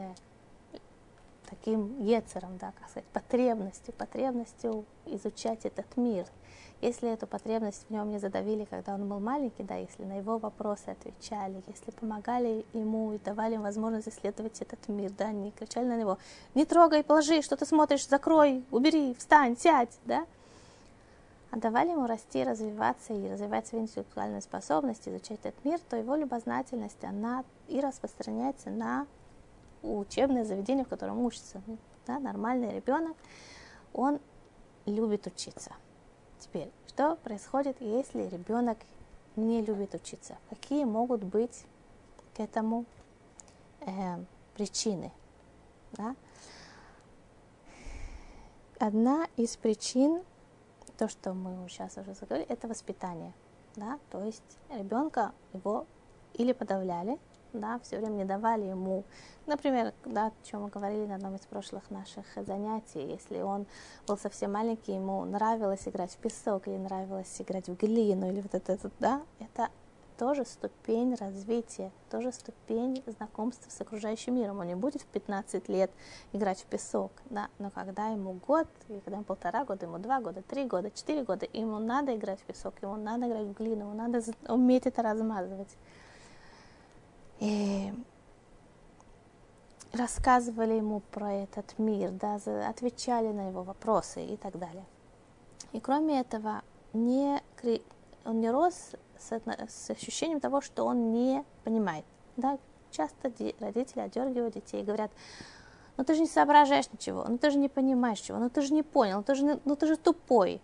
таким 1.50 2.04
ецером, 2.04 2.58
да, 2.58 2.74
как 2.80 2.90
сказать, 2.90 3.08
потребностью, 3.14 3.94
потребностью 3.94 4.86
изучать 5.06 5.66
этот 5.66 5.98
мир– 5.98 6.26
если 6.80 7.10
эту 7.10 7.26
потребность 7.26 7.86
в 7.88 7.92
нем 7.92 8.12
не 8.12 8.20
задавили, 8.20 8.66
когда 8.66 8.94
он 8.94 9.10
был 9.10 9.20
маленький, 9.20 9.64
да, 9.64 9.76
если 9.76 10.04
на 10.04 10.18
его 10.18 10.38
вопросы 10.38 10.90
отвечали, 10.90 11.64
если 11.66 11.90
помогали 11.90 12.66
ему 12.74 13.14
и 13.14 13.18
давали 13.18 13.54
ему 13.54 13.64
возможность 13.64 14.10
исследовать 14.10 14.62
этот 14.62 14.88
мир, 14.88 15.12
да, 15.18 15.32
не 15.32 15.50
кричали 15.50 15.86
на 15.86 15.98
него, 15.98 16.20
не 16.54 16.66
трогай, 16.66 17.04
положи, 17.04 17.42
что 17.42 17.58
ты 17.58 17.66
смотришь, 17.66 18.08
закрой, 18.08 18.64
убери, 18.70 19.16
встань, 19.16 19.58
сядь, 19.58 19.98
да, 20.06 20.28
а 21.50 21.58
давали 21.58 21.90
ему 21.90 22.06
расти, 22.06 22.44
развиваться 22.44 23.14
и 23.14 23.28
развивать 23.28 23.66
свои 23.66 23.82
интеллектуальные 23.82 24.42
способности, 24.42 25.10
изучать 25.10 25.40
этот 25.44 25.66
мир, 25.66 25.80
то 25.90 25.98
его 25.98 26.16
любознательность, 26.16 27.04
она 27.04 27.44
и 27.68 27.80
распространяется 27.82 28.70
на 28.70 29.08
учебное 29.84 30.46
заведение, 30.46 30.86
в 30.86 30.90
котором 30.90 31.20
учится. 31.20 31.62
Да, 32.06 32.20
нормальный 32.20 32.74
ребенок, 32.74 33.18
он 33.94 34.20
любит 34.86 35.28
учиться– 35.28 35.72
Теперь, 36.40 36.72
что 36.88 37.16
происходит, 37.16 37.82
если 37.82 38.28
ребенок 38.28 38.78
не 39.36 39.62
любит 39.62 39.94
учиться? 39.96 40.38
Какие 40.50 40.86
могут 40.86 41.24
быть 41.24 41.66
к 42.36 42.40
этому 42.40 42.86
э, 43.82 44.18
причины? 44.56 45.12
Да? 45.94 46.16
Одна 48.80 49.28
из 49.36 49.58
причин, 49.58 50.24
то, 50.98 51.10
что 51.10 51.34
мы 51.34 51.68
сейчас 51.70 51.98
уже 51.98 52.14
заговорили, 52.14 52.48
это 52.50 52.68
воспитание. 52.68 53.34
Да? 53.76 54.00
То 54.12 54.24
есть 54.24 54.58
ребенка 54.70 55.34
его 55.54 55.88
или 56.36 56.54
подавляли, 56.54 57.18
да, 57.60 57.80
все 57.80 57.98
время 57.98 58.16
не 58.16 58.26
давали 58.26 58.66
ему, 58.66 59.04
например, 59.46 59.94
да, 60.06 60.28
о 60.28 60.32
чем 60.44 60.64
мы 60.64 60.70
говорили 60.70 61.06
на 61.06 61.16
одном 61.16 61.36
из 61.36 61.42
прошлых 61.42 61.90
наших 61.90 62.26
занятий, 62.36 63.02
если 63.02 63.42
он 63.42 63.66
был 64.08 64.18
совсем 64.18 64.52
маленький, 64.54 64.94
ему 64.94 65.26
нравилось 65.26 65.88
играть 65.88 66.12
в 66.14 66.18
песок 66.18 66.68
или 66.68 66.78
нравилось 66.78 67.42
играть 67.42 67.68
в 67.68 67.76
глину 67.76 68.30
или 68.30 68.42
вот 68.42 68.54
это, 68.54 68.92
да, 69.00 69.22
это 69.40 69.70
тоже 70.18 70.46
ступень 70.46 71.16
развития, 71.16 71.92
тоже 72.10 72.32
ступень 72.32 73.04
знакомства 73.06 73.70
с 73.70 73.80
окружающим 73.80 74.36
миром. 74.36 74.60
Он 74.60 74.68
не 74.68 74.76
будет 74.76 75.02
в 75.04 75.06
15 75.06 75.70
лет 75.70 75.92
играть 76.34 76.60
в 76.62 76.66
песок, 76.66 77.12
да, 77.30 77.50
но 77.60 77.70
когда 77.70 78.08
ему 78.08 78.34
год, 78.46 78.68
и 78.90 79.00
когда 79.00 79.18
ему 79.18 79.24
полтора 79.24 79.64
года, 79.64 79.86
ему 79.86 80.00
два 80.00 80.20
года, 80.20 80.42
три 80.42 80.66
года, 80.66 80.92
четыре 80.92 81.24
года, 81.24 81.48
ему 81.54 81.80
надо 81.80 82.16
играть 82.16 82.40
в 82.40 82.44
песок, 82.44 82.74
ему 82.82 82.96
надо 82.96 83.28
играть 83.28 83.48
в 83.48 83.54
глину, 83.54 83.82
ему 83.82 83.94
надо 83.94 84.22
уметь 84.48 84.86
это 84.86 85.02
размазывать 85.02 85.78
и 87.40 87.94
рассказывали 89.94 90.74
ему 90.74 91.02
про 91.12 91.34
этот 91.34 91.78
мир, 91.78 92.12
да, 92.12 92.36
отвечали 92.68 93.28
на 93.28 93.48
его 93.50 93.64
вопросы 93.64 94.24
и 94.24 94.38
так 94.38 94.58
далее. 94.58 94.86
И 95.72 95.80
кроме 95.80 96.20
этого, 96.20 96.62
не, 96.94 97.42
он 98.26 98.40
не 98.40 98.50
рос 98.50 98.92
с, 99.18 99.42
с 99.70 99.90
ощущением 99.90 100.40
того, 100.40 100.62
что 100.62 100.86
он 100.86 101.12
не 101.12 101.44
понимает. 101.64 102.06
Да? 102.38 102.58
Часто 102.92 103.32
родители 103.60 104.02
одергивают 104.02 104.54
детей 104.54 104.82
и 104.82 104.86
говорят, 104.86 105.12
ну 105.98 106.04
ты 106.04 106.14
же 106.14 106.22
не 106.22 106.28
соображаешь 106.28 106.92
ничего, 106.92 107.26
ну 107.28 107.38
ты 107.38 107.50
же 107.52 107.58
не 107.58 107.70
понимаешь 107.70 108.20
чего, 108.20 108.38
ну 108.38 108.50
ты 108.50 108.62
же 108.62 108.74
не 108.74 108.84
понял, 108.84 109.18
ну 109.18 109.24
ты 109.24 109.36
же, 109.36 109.60
ну 109.66 109.76
ты 109.76 109.88
же 109.88 109.98
тупой. 109.98 110.62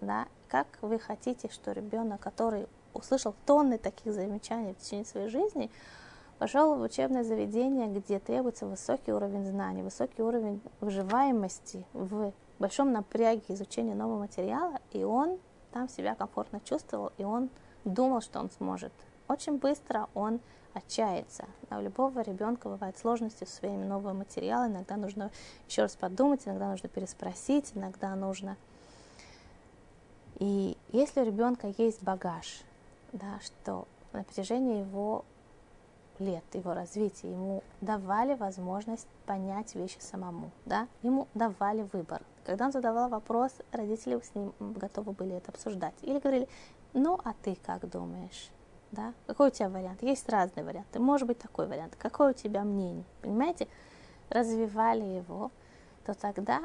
Да? 0.00 0.26
Как 0.48 0.66
вы 0.82 0.98
хотите, 0.98 1.48
что 1.50 1.72
ребенок, 1.72 2.20
который 2.20 2.68
услышал 2.96 3.34
тонны 3.46 3.78
таких 3.78 4.12
замечаний 4.12 4.74
в 4.74 4.78
течение 4.78 5.04
своей 5.04 5.28
жизни, 5.28 5.70
пошел 6.38 6.74
в 6.74 6.82
учебное 6.82 7.24
заведение, 7.24 7.86
где 7.86 8.18
требуется 8.18 8.66
высокий 8.66 9.12
уровень 9.12 9.46
знаний, 9.46 9.82
высокий 9.82 10.22
уровень 10.22 10.60
выживаемости 10.80 11.86
в 11.92 12.32
большом 12.58 12.92
напряге 12.92 13.42
изучения 13.48 13.94
нового 13.94 14.20
материала, 14.20 14.80
и 14.92 15.04
он 15.04 15.38
там 15.72 15.88
себя 15.88 16.14
комфортно 16.14 16.60
чувствовал, 16.60 17.12
и 17.18 17.24
он 17.24 17.50
думал, 17.84 18.20
что 18.20 18.40
он 18.40 18.50
сможет. 18.50 18.92
Очень 19.28 19.58
быстро 19.58 20.08
он 20.14 20.40
отчаяться. 20.76 21.46
А 21.70 21.78
у 21.78 21.82
любого 21.82 22.20
ребенка 22.20 22.68
бывают 22.68 22.98
сложности 22.98 23.44
со 23.44 23.56
своими 23.56 23.84
новыми 23.84 24.18
материалами. 24.18 24.74
Иногда 24.74 24.96
нужно 24.96 25.30
еще 25.68 25.82
раз 25.82 25.96
подумать, 25.96 26.42
иногда 26.46 26.70
нужно 26.70 26.88
переспросить, 26.88 27.72
иногда 27.74 28.14
нужно... 28.14 28.56
И 30.38 30.76
если 30.92 31.20
у 31.20 31.24
ребенка 31.24 31.72
есть 31.78 32.02
багаж, 32.02 32.62
да, 33.16 33.40
что 33.40 33.86
на 34.12 34.22
протяжении 34.24 34.80
его 34.80 35.24
лет, 36.18 36.44
его 36.54 36.72
развития, 36.72 37.30
ему 37.30 37.62
давали 37.80 38.34
возможность 38.34 39.06
понять 39.26 39.74
вещи 39.74 39.98
самому, 40.00 40.50
да, 40.64 40.88
ему 41.02 41.28
давали 41.34 41.88
выбор. 41.92 42.22
Когда 42.44 42.66
он 42.66 42.72
задавал 42.72 43.08
вопрос, 43.08 43.52
родители 43.72 44.20
с 44.20 44.34
ним 44.34 44.52
готовы 44.60 45.12
были 45.12 45.34
это 45.34 45.50
обсуждать. 45.50 45.94
Или 46.02 46.20
говорили, 46.20 46.48
ну, 46.92 47.20
а 47.24 47.34
ты 47.42 47.56
как 47.66 47.88
думаешь? 47.90 48.50
да? 48.96 49.12
Какой 49.26 49.48
у 49.48 49.50
тебя 49.50 49.68
вариант? 49.68 50.02
Есть 50.02 50.28
разные 50.28 50.64
варианты. 50.64 50.98
Может 50.98 51.28
быть 51.28 51.38
такой 51.38 51.66
вариант. 51.66 51.94
Какое 51.96 52.30
у 52.30 52.34
тебя 52.34 52.64
мнение? 52.64 53.04
Понимаете? 53.22 53.68
Развивали 54.30 55.04
его, 55.04 55.50
то 56.04 56.14
тогда 56.14 56.60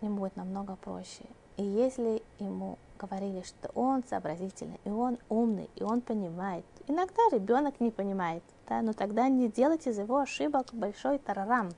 ему 0.00 0.18
будет 0.18 0.36
намного 0.36 0.76
проще. 0.76 1.24
И 1.56 1.62
если 1.62 2.22
ему 2.38 2.78
говорили, 2.96 3.42
что 3.42 3.70
он 3.74 4.04
сообразительный, 4.04 4.80
и 4.84 4.90
он 4.90 5.18
умный, 5.28 5.70
и 5.76 5.82
он 5.82 6.00
понимает, 6.00 6.64
иногда 6.86 7.22
ребенок 7.32 7.80
не 7.80 7.90
понимает, 7.90 8.42
да, 8.68 8.82
но 8.82 8.92
тогда 8.92 9.28
не 9.28 9.48
делайте 9.48 9.90
из 9.90 9.98
его 9.98 10.18
ошибок 10.18 10.68
большой 10.72 11.18
тарарам. 11.18 11.70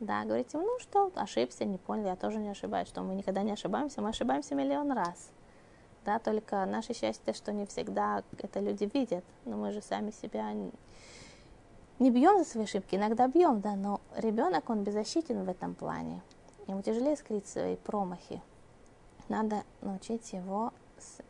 Да, 0.00 0.24
говорите, 0.24 0.58
ну 0.58 0.78
что, 0.78 1.10
ошибся, 1.14 1.64
не 1.64 1.78
понял, 1.78 2.06
я 2.06 2.16
тоже 2.16 2.38
не 2.38 2.50
ошибаюсь, 2.50 2.88
что 2.88 3.02
мы 3.02 3.14
никогда 3.14 3.42
не 3.42 3.52
ошибаемся, 3.52 4.02
мы 4.02 4.10
ошибаемся 4.10 4.54
миллион 4.54 4.92
раз 4.92 5.30
да, 6.06 6.20
только 6.20 6.64
наше 6.64 6.94
счастье, 6.94 7.34
что 7.34 7.52
не 7.52 7.66
всегда 7.66 8.22
это 8.38 8.60
люди 8.60 8.88
видят, 8.94 9.24
но 9.44 9.56
мы 9.56 9.72
же 9.72 9.82
сами 9.82 10.12
себя 10.12 10.52
не 11.98 12.10
бьем 12.10 12.38
за 12.38 12.44
свои 12.44 12.64
ошибки, 12.64 12.94
иногда 12.94 13.26
бьем, 13.26 13.60
да, 13.60 13.74
но 13.74 14.00
ребенок, 14.16 14.70
он 14.70 14.84
беззащитен 14.84 15.44
в 15.44 15.48
этом 15.48 15.74
плане, 15.74 16.22
ему 16.68 16.80
тяжелее 16.80 17.16
скрыть 17.16 17.48
свои 17.48 17.76
промахи. 17.76 18.40
Надо 19.28 19.64
научить 19.80 20.32
его 20.32 20.72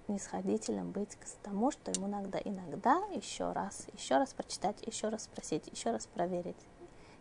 снисходительным 0.07 0.91
быть 0.91 1.17
к 1.17 1.25
тому, 1.43 1.71
что 1.71 1.91
ему 1.91 2.07
надо 2.07 2.39
иногда 2.39 3.03
еще 3.13 3.53
раз, 3.53 3.87
еще 3.95 4.19
раз 4.19 4.33
прочитать, 4.35 4.77
еще 4.87 5.09
раз 5.09 5.25
спросить, 5.25 5.67
еще 5.69 5.91
раз 5.91 6.07
проверить. 6.07 6.57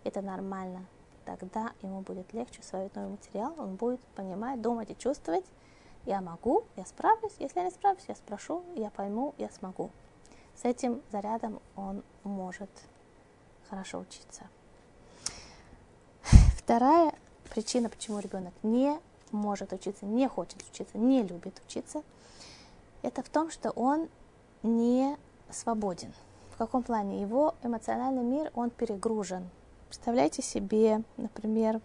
Это 0.03 0.21
нормально. 0.21 0.85
Тогда 1.25 1.71
ему 1.81 2.01
будет 2.01 2.33
легче 2.33 2.59
усвоить 2.59 2.95
новый 2.95 3.11
материал, 3.11 3.55
он 3.57 3.75
будет 3.75 4.01
понимать, 4.15 4.61
думать 4.61 4.91
и 4.91 4.97
чувствовать, 4.97 5.45
я 6.05 6.21
могу, 6.21 6.65
я 6.75 6.85
справлюсь, 6.85 7.33
если 7.39 7.59
я 7.59 7.65
не 7.65 7.71
справлюсь, 7.71 8.05
я 8.07 8.15
спрошу, 8.15 8.63
я 8.75 8.91
пойму, 8.91 9.33
я 9.39 9.49
смогу. 9.49 9.89
С 10.55 10.63
этим 10.63 11.01
зарядом 11.11 11.59
он 11.75 12.03
может 12.23 12.69
хорошо 13.69 13.99
учиться. 13.99 14.43
Вторая 16.57 17.13
причина, 17.49 17.89
почему 17.89 18.19
ребенок 18.19 18.53
не 18.61 18.99
может 19.35 19.73
учиться, 19.73 20.05
не 20.05 20.27
хочет 20.27 20.63
учиться, 20.71 20.97
не 20.97 21.23
любит 21.23 21.61
учиться, 21.65 22.03
это 23.01 23.21
в 23.21 23.29
том, 23.29 23.51
что 23.51 23.71
он 23.71 24.09
не 24.63 25.17
свободен. 25.49 26.13
В 26.53 26.57
каком 26.57 26.83
плане? 26.83 27.21
Его 27.21 27.55
эмоциональный 27.63 28.23
мир, 28.23 28.51
он 28.55 28.69
перегружен. 28.69 29.49
Представляете 29.87 30.41
себе, 30.41 31.03
например, 31.17 31.81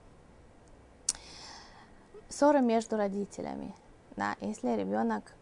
ссоры 2.29 2.61
между 2.61 2.97
родителями. 2.97 3.75
Да, 4.17 4.37
если 4.41 4.77
ребенок 4.77 5.33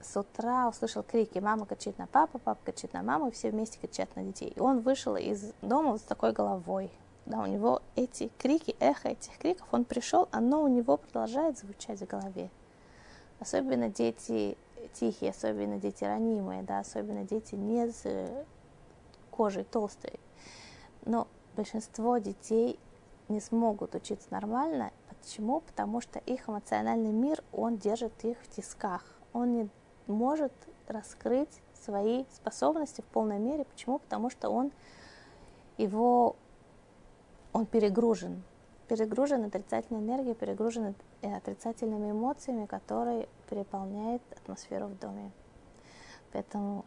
с 0.00 0.16
утра 0.16 0.68
услышал 0.68 1.02
крики, 1.02 1.38
мама 1.38 1.66
кричит 1.66 1.96
на 1.98 2.06
папу, 2.06 2.38
папа 2.38 2.60
кричит 2.64 2.92
на 2.92 3.02
маму, 3.02 3.30
все 3.30 3.50
вместе 3.50 3.78
кричат 3.78 4.14
на 4.16 4.22
детей. 4.22 4.52
И 4.54 4.60
он 4.60 4.80
вышел 4.80 5.16
из 5.16 5.52
дома 5.62 5.96
с 5.96 6.02
такой 6.02 6.32
головой. 6.32 6.90
Да, 7.26 7.40
у 7.40 7.46
него 7.46 7.82
эти 7.94 8.30
крики, 8.38 8.74
эхо 8.80 9.10
этих 9.10 9.38
криков, 9.38 9.66
он 9.70 9.84
пришел, 9.84 10.28
оно 10.32 10.62
у 10.62 10.68
него 10.68 10.96
продолжает 10.96 11.58
звучать 11.58 12.00
в 12.00 12.06
голове. 12.06 12.50
Особенно 13.38 13.88
дети 13.88 14.56
тихие, 14.94 15.30
особенно 15.30 15.78
дети 15.78 16.04
ранимые, 16.04 16.62
да, 16.62 16.80
особенно 16.80 17.24
дети 17.24 17.54
не 17.54 17.86
с 17.88 18.04
кожей 19.30 19.64
толстой. 19.64 20.18
Но 21.04 21.28
большинство 21.56 22.18
детей 22.18 22.78
не 23.28 23.40
смогут 23.40 23.94
учиться 23.94 24.26
нормально, 24.30 24.90
Почему? 25.22 25.60
Потому 25.60 26.00
что 26.00 26.18
их 26.18 26.48
эмоциональный 26.48 27.12
мир, 27.12 27.42
он 27.52 27.76
держит 27.76 28.12
их 28.24 28.38
в 28.42 28.48
тисках. 28.48 29.04
Он 29.32 29.52
не 29.52 29.68
может 30.08 30.52
раскрыть 30.88 31.62
свои 31.74 32.24
способности 32.34 33.02
в 33.02 33.04
полной 33.04 33.38
мере. 33.38 33.64
Почему? 33.64 34.00
Потому 34.00 34.30
что 34.30 34.50
он 34.50 34.72
его, 35.78 36.34
он 37.52 37.66
перегружен. 37.66 38.42
Перегружен 38.88 39.44
отрицательной 39.44 40.00
энергией, 40.00 40.34
перегружен 40.34 40.94
э, 41.22 41.34
отрицательными 41.34 42.10
эмоциями, 42.10 42.66
которые 42.66 43.28
переполняют 43.48 44.22
атмосферу 44.32 44.86
в 44.86 44.98
доме. 44.98 45.30
Поэтому 46.32 46.84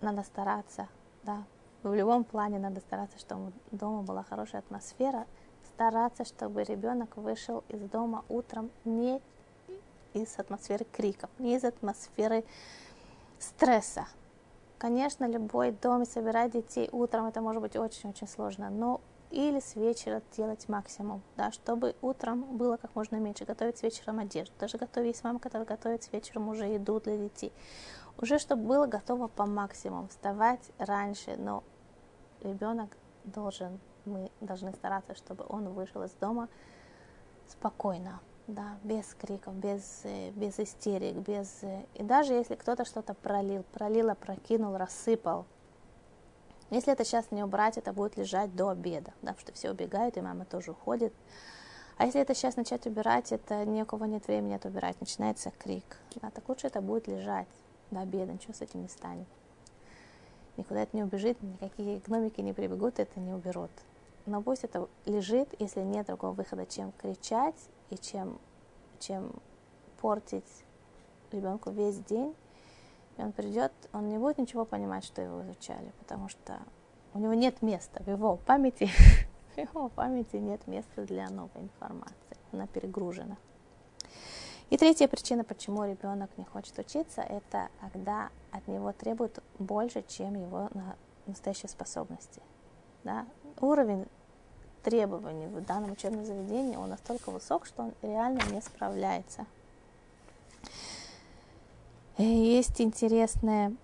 надо 0.00 0.22
стараться, 0.22 0.88
да, 1.24 1.44
в 1.82 1.94
любом 1.94 2.24
плане 2.24 2.58
надо 2.58 2.80
стараться, 2.80 3.18
чтобы 3.18 3.52
дома 3.70 4.02
была 4.02 4.22
хорошая 4.22 4.60
атмосфера, 4.60 5.26
стараться, 5.64 6.24
чтобы 6.24 6.64
ребенок 6.64 7.16
вышел 7.16 7.62
из 7.68 7.80
дома 7.82 8.24
утром 8.28 8.70
не 8.84 9.20
из 10.12 10.38
атмосферы 10.38 10.84
криков, 10.90 11.30
не 11.38 11.56
из 11.56 11.64
атмосферы 11.64 12.44
стресса. 13.38 14.06
Конечно, 14.78 15.24
любой 15.26 15.72
дом 15.72 16.04
собирать 16.04 16.52
детей 16.52 16.88
утром 16.92 17.26
это 17.26 17.40
может 17.40 17.62
быть 17.62 17.76
очень-очень 17.76 18.28
сложно, 18.28 18.70
но 18.70 19.00
или 19.30 19.60
с 19.60 19.76
вечера 19.76 20.22
делать 20.36 20.68
максимум, 20.68 21.22
да, 21.36 21.52
чтобы 21.52 21.94
утром 22.02 22.56
было 22.56 22.76
как 22.76 22.94
можно 22.94 23.16
меньше, 23.16 23.44
готовить 23.44 23.78
с 23.78 23.82
вечером 23.82 24.18
одежду. 24.18 24.52
Даже 24.58 24.78
готовить 24.78 25.08
есть 25.08 25.24
мама, 25.24 25.38
которая 25.38 25.66
готовит 25.66 26.02
с 26.04 26.12
вечером 26.12 26.48
уже 26.48 26.64
еду 26.64 27.00
для 27.00 27.16
детей. 27.16 27.52
Уже 28.20 28.38
чтобы 28.38 28.62
было 28.64 28.86
готово 28.86 29.28
по 29.28 29.46
максимуму, 29.46 30.08
вставать 30.08 30.70
раньше, 30.78 31.36
но 31.36 31.62
ребенок 32.42 32.96
должен 33.24 33.78
мы 34.08 34.30
должны 34.40 34.72
стараться, 34.72 35.14
чтобы 35.14 35.44
он 35.48 35.68
вышел 35.68 36.02
из 36.02 36.12
дома 36.12 36.48
спокойно, 37.46 38.20
да, 38.46 38.78
без 38.82 39.14
криков, 39.14 39.54
без, 39.54 40.00
э, 40.04 40.30
без 40.30 40.58
истерик, 40.58 41.16
без... 41.16 41.62
Э, 41.62 41.84
и 41.94 42.02
даже 42.02 42.32
если 42.32 42.54
кто-то 42.54 42.84
что-то 42.84 43.14
пролил, 43.14 43.62
пролил, 43.72 44.10
опрокинул, 44.10 44.76
рассыпал, 44.76 45.46
если 46.70 46.92
это 46.92 47.04
сейчас 47.04 47.30
не 47.30 47.42
убрать, 47.42 47.78
это 47.78 47.92
будет 47.92 48.16
лежать 48.16 48.54
до 48.54 48.70
обеда, 48.70 49.12
да, 49.22 49.32
потому 49.32 49.40
что 49.40 49.52
все 49.52 49.70
убегают, 49.70 50.16
и 50.16 50.20
мама 50.20 50.44
тоже 50.44 50.72
уходит. 50.72 51.12
А 51.96 52.06
если 52.06 52.20
это 52.20 52.34
сейчас 52.34 52.56
начать 52.56 52.86
убирать, 52.86 53.32
это 53.32 53.64
ни 53.64 53.82
у 53.82 53.86
кого 53.86 54.06
нет 54.06 54.26
времени 54.26 54.54
это 54.54 54.68
убирать, 54.68 55.00
начинается 55.00 55.50
крик. 55.58 55.96
Да, 56.16 56.30
так 56.30 56.48
лучше 56.48 56.68
это 56.68 56.80
будет 56.80 57.08
лежать 57.08 57.48
до 57.90 58.00
обеда, 58.00 58.32
ничего 58.32 58.54
с 58.54 58.60
этим 58.60 58.82
не 58.82 58.88
станет. 58.88 59.26
Никуда 60.56 60.82
это 60.82 60.96
не 60.96 61.02
убежит, 61.02 61.42
никакие 61.42 61.98
гномики 61.98 62.40
не 62.40 62.52
прибегут, 62.52 62.98
это 62.98 63.18
не 63.18 63.32
уберут 63.32 63.70
но 64.28 64.42
пусть 64.42 64.64
это 64.64 64.88
лежит, 65.06 65.48
если 65.58 65.80
нет 65.80 66.06
другого 66.06 66.32
выхода, 66.32 66.66
чем 66.66 66.92
кричать 66.92 67.56
и 67.90 67.96
чем, 67.96 68.38
чем 69.00 69.32
портить 70.00 70.64
ребенку 71.32 71.70
весь 71.70 71.98
день. 72.00 72.34
И 73.18 73.22
он 73.22 73.32
придет, 73.32 73.72
он 73.92 74.08
не 74.08 74.16
будет 74.16 74.38
ничего 74.38 74.64
понимать, 74.64 75.04
что 75.04 75.20
его 75.20 75.42
изучали, 75.42 75.92
потому 75.98 76.28
что 76.28 76.58
у 77.14 77.18
него 77.18 77.34
нет 77.34 77.60
места 77.62 78.02
в 78.02 78.08
его 78.08 78.36
памяти, 78.36 78.88
в 79.54 79.58
его 79.58 79.88
памяти 79.88 80.36
нет 80.36 80.66
места 80.66 81.04
для 81.04 81.28
новой 81.28 81.62
информации, 81.62 82.36
она 82.52 82.66
перегружена. 82.68 83.36
И 84.70 84.76
третья 84.76 85.08
причина, 85.08 85.44
почему 85.44 85.84
ребенок 85.84 86.30
не 86.36 86.44
хочет 86.44 86.78
учиться, 86.78 87.22
это 87.22 87.68
когда 87.80 88.28
от 88.52 88.68
него 88.68 88.92
требуют 88.92 89.42
больше, 89.58 90.04
чем 90.06 90.34
его 90.34 90.68
настоящие 91.26 91.70
способности. 91.70 92.42
Да? 93.02 93.26
Уровень 93.60 94.06
требований 94.82 95.46
в 95.46 95.64
данном 95.64 95.92
учебном 95.92 96.24
заведении, 96.24 96.76
он 96.76 96.90
настолько 96.90 97.30
высок, 97.30 97.66
что 97.66 97.82
он 97.82 97.94
реально 98.02 98.40
не 98.52 98.60
справляется. 98.60 99.46
И 102.18 102.24
есть 102.24 102.80
интересное, 102.80 103.74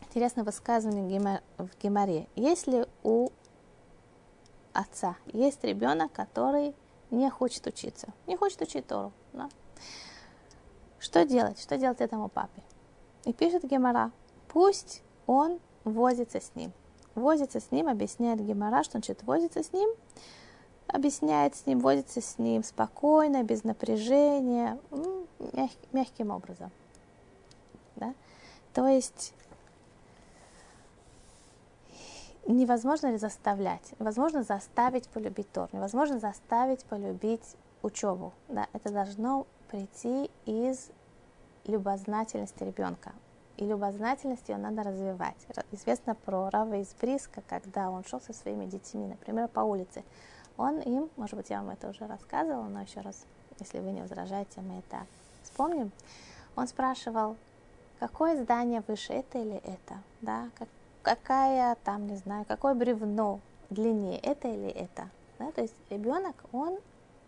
интересное 0.00 0.44
высказывание 0.44 1.42
в 1.58 1.68
Геморе. 1.82 2.26
Если 2.36 2.86
у 3.02 3.28
отца 4.72 5.16
есть 5.26 5.62
ребенок, 5.62 6.12
который 6.12 6.74
не 7.10 7.28
хочет 7.30 7.66
учиться, 7.66 8.08
не 8.26 8.36
хочет 8.36 8.62
учить 8.62 8.86
Тору, 8.86 9.12
да? 9.32 9.48
что 10.98 11.24
делать? 11.24 11.60
Что 11.60 11.76
делать 11.76 12.00
этому 12.00 12.28
папе? 12.28 12.62
И 13.24 13.32
пишет 13.32 13.64
Гемора, 13.64 14.12
пусть 14.48 15.02
он 15.26 15.60
возится 15.84 16.40
с 16.40 16.54
ним 16.54 16.72
возится 17.14 17.60
с 17.60 17.70
ним, 17.70 17.88
объясняет 17.88 18.44
Гемора, 18.44 18.82
что 18.82 18.92
значит 18.92 19.22
возится 19.22 19.62
с 19.62 19.72
ним. 19.72 19.90
Объясняет 20.92 21.54
с 21.56 21.66
ним, 21.66 21.80
водится 21.80 22.20
с 22.20 22.38
ним 22.38 22.62
спокойно, 22.62 23.42
без 23.42 23.64
напряжения, 23.64 24.78
мяг, 25.52 25.70
мягким 25.92 26.30
образом. 26.30 26.70
Да? 27.96 28.14
То 28.74 28.86
есть 28.86 29.34
невозможно 32.46 33.08
ли 33.08 33.18
заставлять? 33.18 33.92
Невозможно 33.98 34.42
заставить 34.42 35.08
полюбить 35.08 35.50
Тор, 35.52 35.68
невозможно 35.72 36.18
заставить 36.18 36.84
полюбить 36.84 37.56
учебу. 37.82 38.32
Да? 38.48 38.66
Это 38.72 38.92
должно 38.92 39.46
прийти 39.68 40.30
из 40.46 40.90
любознательности 41.64 42.62
ребенка. 42.64 43.12
И 43.56 43.64
любознательность 43.64 44.48
ее 44.48 44.56
надо 44.56 44.82
развивать. 44.82 45.36
Известно 45.70 46.14
про 46.14 46.48
Рава 46.48 46.78
из 46.78 46.94
Бриска, 46.94 47.42
когда 47.46 47.90
он 47.90 48.04
шел 48.04 48.20
со 48.20 48.32
своими 48.32 48.64
детьми, 48.64 49.06
например, 49.06 49.48
по 49.48 49.60
улице. 49.60 50.02
Он 50.60 50.78
им, 50.80 51.08
может 51.16 51.36
быть, 51.36 51.48
я 51.48 51.62
вам 51.62 51.70
это 51.70 51.88
уже 51.88 52.06
рассказывала, 52.06 52.68
но 52.68 52.82
еще 52.82 53.00
раз, 53.00 53.24
если 53.60 53.78
вы 53.78 53.92
не 53.92 54.02
возражаете, 54.02 54.60
мы 54.60 54.80
это 54.80 55.06
вспомним. 55.42 55.90
Он 56.54 56.68
спрашивал, 56.68 57.36
какое 57.98 58.42
здание 58.42 58.82
выше, 58.86 59.14
это 59.14 59.38
или 59.38 59.56
это, 59.56 60.02
да, 60.20 60.50
как, 60.58 60.68
какая 61.00 61.76
там, 61.76 62.06
не 62.06 62.16
знаю, 62.16 62.44
какое 62.44 62.74
бревно 62.74 63.40
длиннее, 63.70 64.18
это 64.18 64.48
или 64.48 64.68
это, 64.68 65.08
да, 65.38 65.50
то 65.50 65.62
есть 65.62 65.74
ребенок, 65.88 66.36
он 66.52 66.78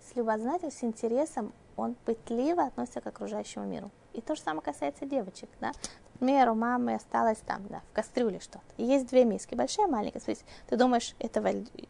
с 0.07 0.15
любознательностью, 0.15 0.81
с 0.81 0.85
интересом, 0.85 1.55
он 1.79 1.95
пытливо 2.05 2.65
относится 2.65 3.01
к 3.01 3.07
окружающему 3.07 3.65
миру. 3.65 3.91
И 4.13 4.21
то 4.21 4.35
же 4.35 4.43
самое 4.43 4.61
касается 4.61 5.07
девочек, 5.07 5.49
да. 5.59 5.73
Например, 6.23 6.51
у 6.51 6.55
мамы 6.55 6.95
осталось 6.95 7.39
там, 7.39 7.67
да, 7.67 7.83
в 7.91 7.95
кастрюле 7.95 8.39
что-то. 8.39 8.63
И 8.77 8.85
есть 8.85 9.09
две 9.09 9.25
миски, 9.25 9.57
большая 9.57 9.89
и 9.89 9.91
маленькая. 9.91 10.21
Смотрите, 10.21 10.45
ты 10.69 10.77
думаешь, 10.77 11.17
это 11.19 11.41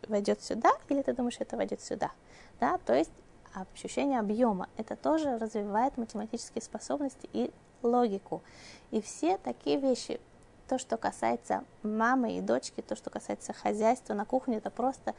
войдет 0.09 0.43
сюда, 0.43 0.71
или 0.89 1.03
ты 1.03 1.13
думаешь, 1.13 1.37
это 1.39 1.59
войдет 1.59 1.83
сюда, 1.83 2.13
да. 2.59 2.79
То 2.87 2.95
есть 2.95 3.11
ощущение 3.53 4.19
объема, 4.19 4.71
это 4.79 4.97
тоже 4.97 5.37
развивает 5.37 5.99
математические 5.99 6.63
способности 6.63 7.29
и 7.35 7.53
логику. 7.83 8.43
И 8.91 9.03
все 9.03 9.37
такие 9.37 9.79
вещи, 9.79 10.19
то, 10.67 10.79
что 10.79 10.97
касается 10.97 11.65
мамы 11.83 12.39
и 12.39 12.41
дочки, 12.41 12.81
то, 12.81 12.97
что 12.97 13.11
касается 13.11 13.53
хозяйства 13.53 14.15
на 14.15 14.25
кухне, 14.25 14.57
это 14.57 14.71
просто 14.71 15.15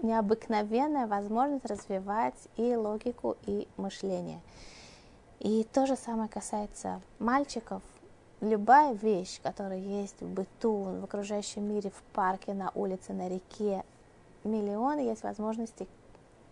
необыкновенная 0.00 1.08
возможность 1.08 1.66
развивать 1.66 2.38
и 2.54 2.76
логику, 2.76 3.36
и 3.46 3.66
мышление. 3.76 4.40
И 5.40 5.64
то 5.64 5.86
же 5.86 5.96
самое 5.96 6.28
касается 6.28 7.00
мальчиков. 7.18 7.82
Любая 8.40 8.92
вещь, 8.94 9.40
которая 9.42 9.78
есть 9.78 10.20
в 10.20 10.28
быту, 10.28 10.74
в 10.74 11.04
окружающем 11.04 11.64
мире, 11.64 11.90
в 11.90 12.02
парке, 12.12 12.54
на 12.54 12.70
улице, 12.74 13.12
на 13.12 13.28
реке, 13.28 13.84
миллионы 14.44 15.00
есть 15.00 15.24
возможности, 15.24 15.88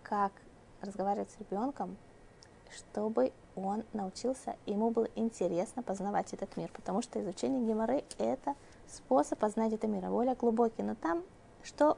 как 0.03 0.33
разговаривать 0.83 1.31
с 1.31 1.39
ребенком, 1.39 1.97
чтобы 2.77 3.33
он 3.55 3.85
научился, 3.93 4.57
ему 4.67 4.91
было 4.91 5.09
интересно 5.15 5.83
познавать 5.83 6.33
этот 6.35 6.57
мир, 6.57 6.71
потому 6.73 7.03
что 7.03 7.23
изучение 7.23 7.65
геморры– 7.65 8.05
это 8.19 8.55
способ 8.89 9.39
познать 9.39 9.73
этот 9.73 9.89
мир, 9.89 10.09
более 10.11 10.35
глубокий. 10.35 10.83
Но 10.83 10.97
там, 10.97 11.23
что, 11.63 11.97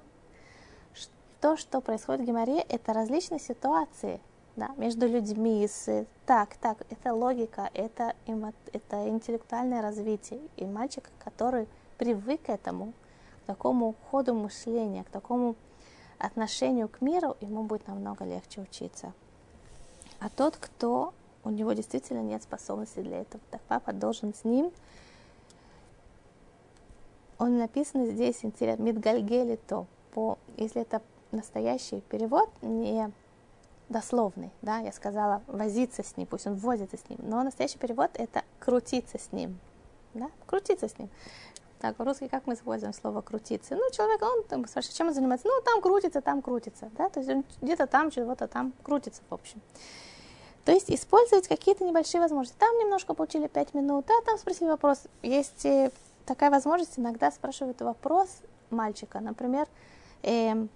то, 1.41 1.57
что 1.57 1.81
происходит 1.81 2.23
в 2.23 2.25
геморре, 2.25 2.61
это 2.61 2.93
различные 2.93 3.41
ситуации 3.41 4.21
да, 4.59 4.71
между 4.77 5.07
людьми. 5.07 5.67
С, 5.67 6.07
так, 6.27 6.57
так, 6.57 6.79
это 6.91 7.15
логика, 7.15 7.71
это, 7.75 8.15
это 8.73 9.09
интеллектуальное 9.09 9.83
развитие. 9.83 10.41
И 10.57 10.65
мальчик, 10.65 11.11
который 11.19 11.69
привык 11.97 12.43
к 12.43 12.51
этому, 12.51 12.93
к 13.43 13.47
такому 13.47 13.95
ходу 14.11 14.35
мышления, 14.35 15.05
к 15.05 15.09
такому 15.09 15.57
отношению 16.19 16.89
к 16.89 17.01
миру, 17.01 17.37
ему 17.41 17.63
будет 17.63 17.87
намного 17.89 18.25
легче 18.25 18.61
учиться. 18.61 19.13
А 20.21 20.29
тот, 20.29 20.57
кто 20.57 21.15
у 21.45 21.51
него 21.51 21.73
действительно 21.73 22.23
нет 22.23 22.43
способности 22.43 23.01
для 23.01 23.21
этого, 23.21 23.43
так 23.51 23.61
папа 23.69 23.93
должен 23.93 24.35
с 24.35 24.45
ним 24.45 24.73
он 27.39 27.59
написан 27.59 28.07
здесь, 28.07 28.45
интересно, 28.45 28.83
Мидгальгели 28.83 29.59
то, 29.69 29.87
по, 30.13 30.39
если 30.57 30.83
это 30.83 31.01
настоящий 31.31 32.01
перевод, 32.01 32.51
не 32.63 33.13
дословный, 33.89 34.51
да, 34.63 34.79
я 34.79 34.93
сказала 34.93 35.43
возиться 35.47 36.03
с 36.03 36.17
ним, 36.17 36.27
пусть 36.27 36.47
он 36.47 36.57
возится 36.57 36.97
с 36.97 37.09
ним, 37.09 37.19
но 37.23 37.43
настоящий 37.43 37.79
перевод 37.79 38.11
это 38.15 38.43
крутиться 38.59 39.19
с 39.19 39.33
ним, 39.33 39.59
да, 40.15 40.31
крутиться 40.47 40.89
с 40.89 40.99
ним. 40.99 41.09
Так, 41.81 41.97
в-русски 41.99 42.27
как 42.27 42.47
мы 42.47 42.55
используем 42.55 42.93
слово 42.93 43.21
крутиться? 43.21 43.77
Ну, 43.77 43.91
человек, 43.93 44.21
он 44.23 44.43
там 44.45 44.67
спрашивает, 44.67 44.97
чем 44.97 45.09
он 45.09 45.15
занимается? 45.15 45.47
Ну, 45.47 45.63
там 45.63 45.81
крутится, 45.81 46.21
там 46.21 46.43
крутится, 46.43 46.91
да, 46.99 47.09
то 47.09 47.21
есть 47.21 47.31
он 47.31 47.45
где-то 47.63 47.87
там, 47.87 48.11
чего-то 48.11 48.49
там 48.49 48.73
крутится, 48.83 49.23
в 49.31 49.35
общем. 49.35 49.61
То 50.65 50.73
есть 50.73 50.91
использовать 50.91 51.49
какие-то 51.49 51.85
небольшие 51.85 52.21
возможности. 52.21 52.59
Там 52.59 52.77
немножко 52.77 53.15
получили 53.15 53.47
5 53.47 53.73
минут, 53.75 54.11
а 54.11 54.23
там 54.27 54.37
спросили 54.37 54.69
вопрос. 54.69 55.05
Есть 55.23 55.65
э, 55.65 55.91
такая 56.27 56.51
возможность, 56.51 56.99
иногда 56.99 57.31
спрашивают 57.31 57.81
вопрос 57.81 58.29
мальчика, 58.69 59.21
например, 59.21 59.67
э, 60.23 60.53
э, 60.53 60.67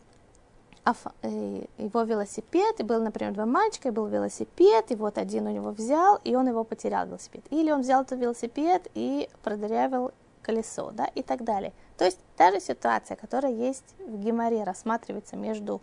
его 0.84 2.02
велосипед, 2.02 2.80
и 2.80 2.82
был, 2.82 3.02
например, 3.02 3.32
два 3.32 3.46
мальчика, 3.46 3.88
и 3.88 3.92
был 3.92 4.06
велосипед, 4.06 4.90
и 4.90 4.96
вот 4.96 5.16
один 5.16 5.46
у 5.46 5.50
него 5.50 5.70
взял, 5.70 6.20
и 6.24 6.34
он 6.34 6.48
его 6.48 6.64
потерял, 6.64 7.06
велосипед. 7.06 7.44
Или 7.50 7.70
он 7.70 7.82
взял 7.82 8.02
этот 8.02 8.18
велосипед 8.18 8.88
и 8.94 9.28
продырявил 9.42 10.12
колесо, 10.42 10.90
да, 10.90 11.06
и 11.14 11.22
так 11.22 11.44
далее. 11.44 11.72
То 11.96 12.04
есть 12.04 12.18
та 12.36 12.50
же 12.50 12.60
ситуация, 12.60 13.16
которая 13.16 13.52
есть 13.52 13.94
в 14.00 14.18
геморе, 14.18 14.64
рассматривается 14.64 15.36
между 15.36 15.80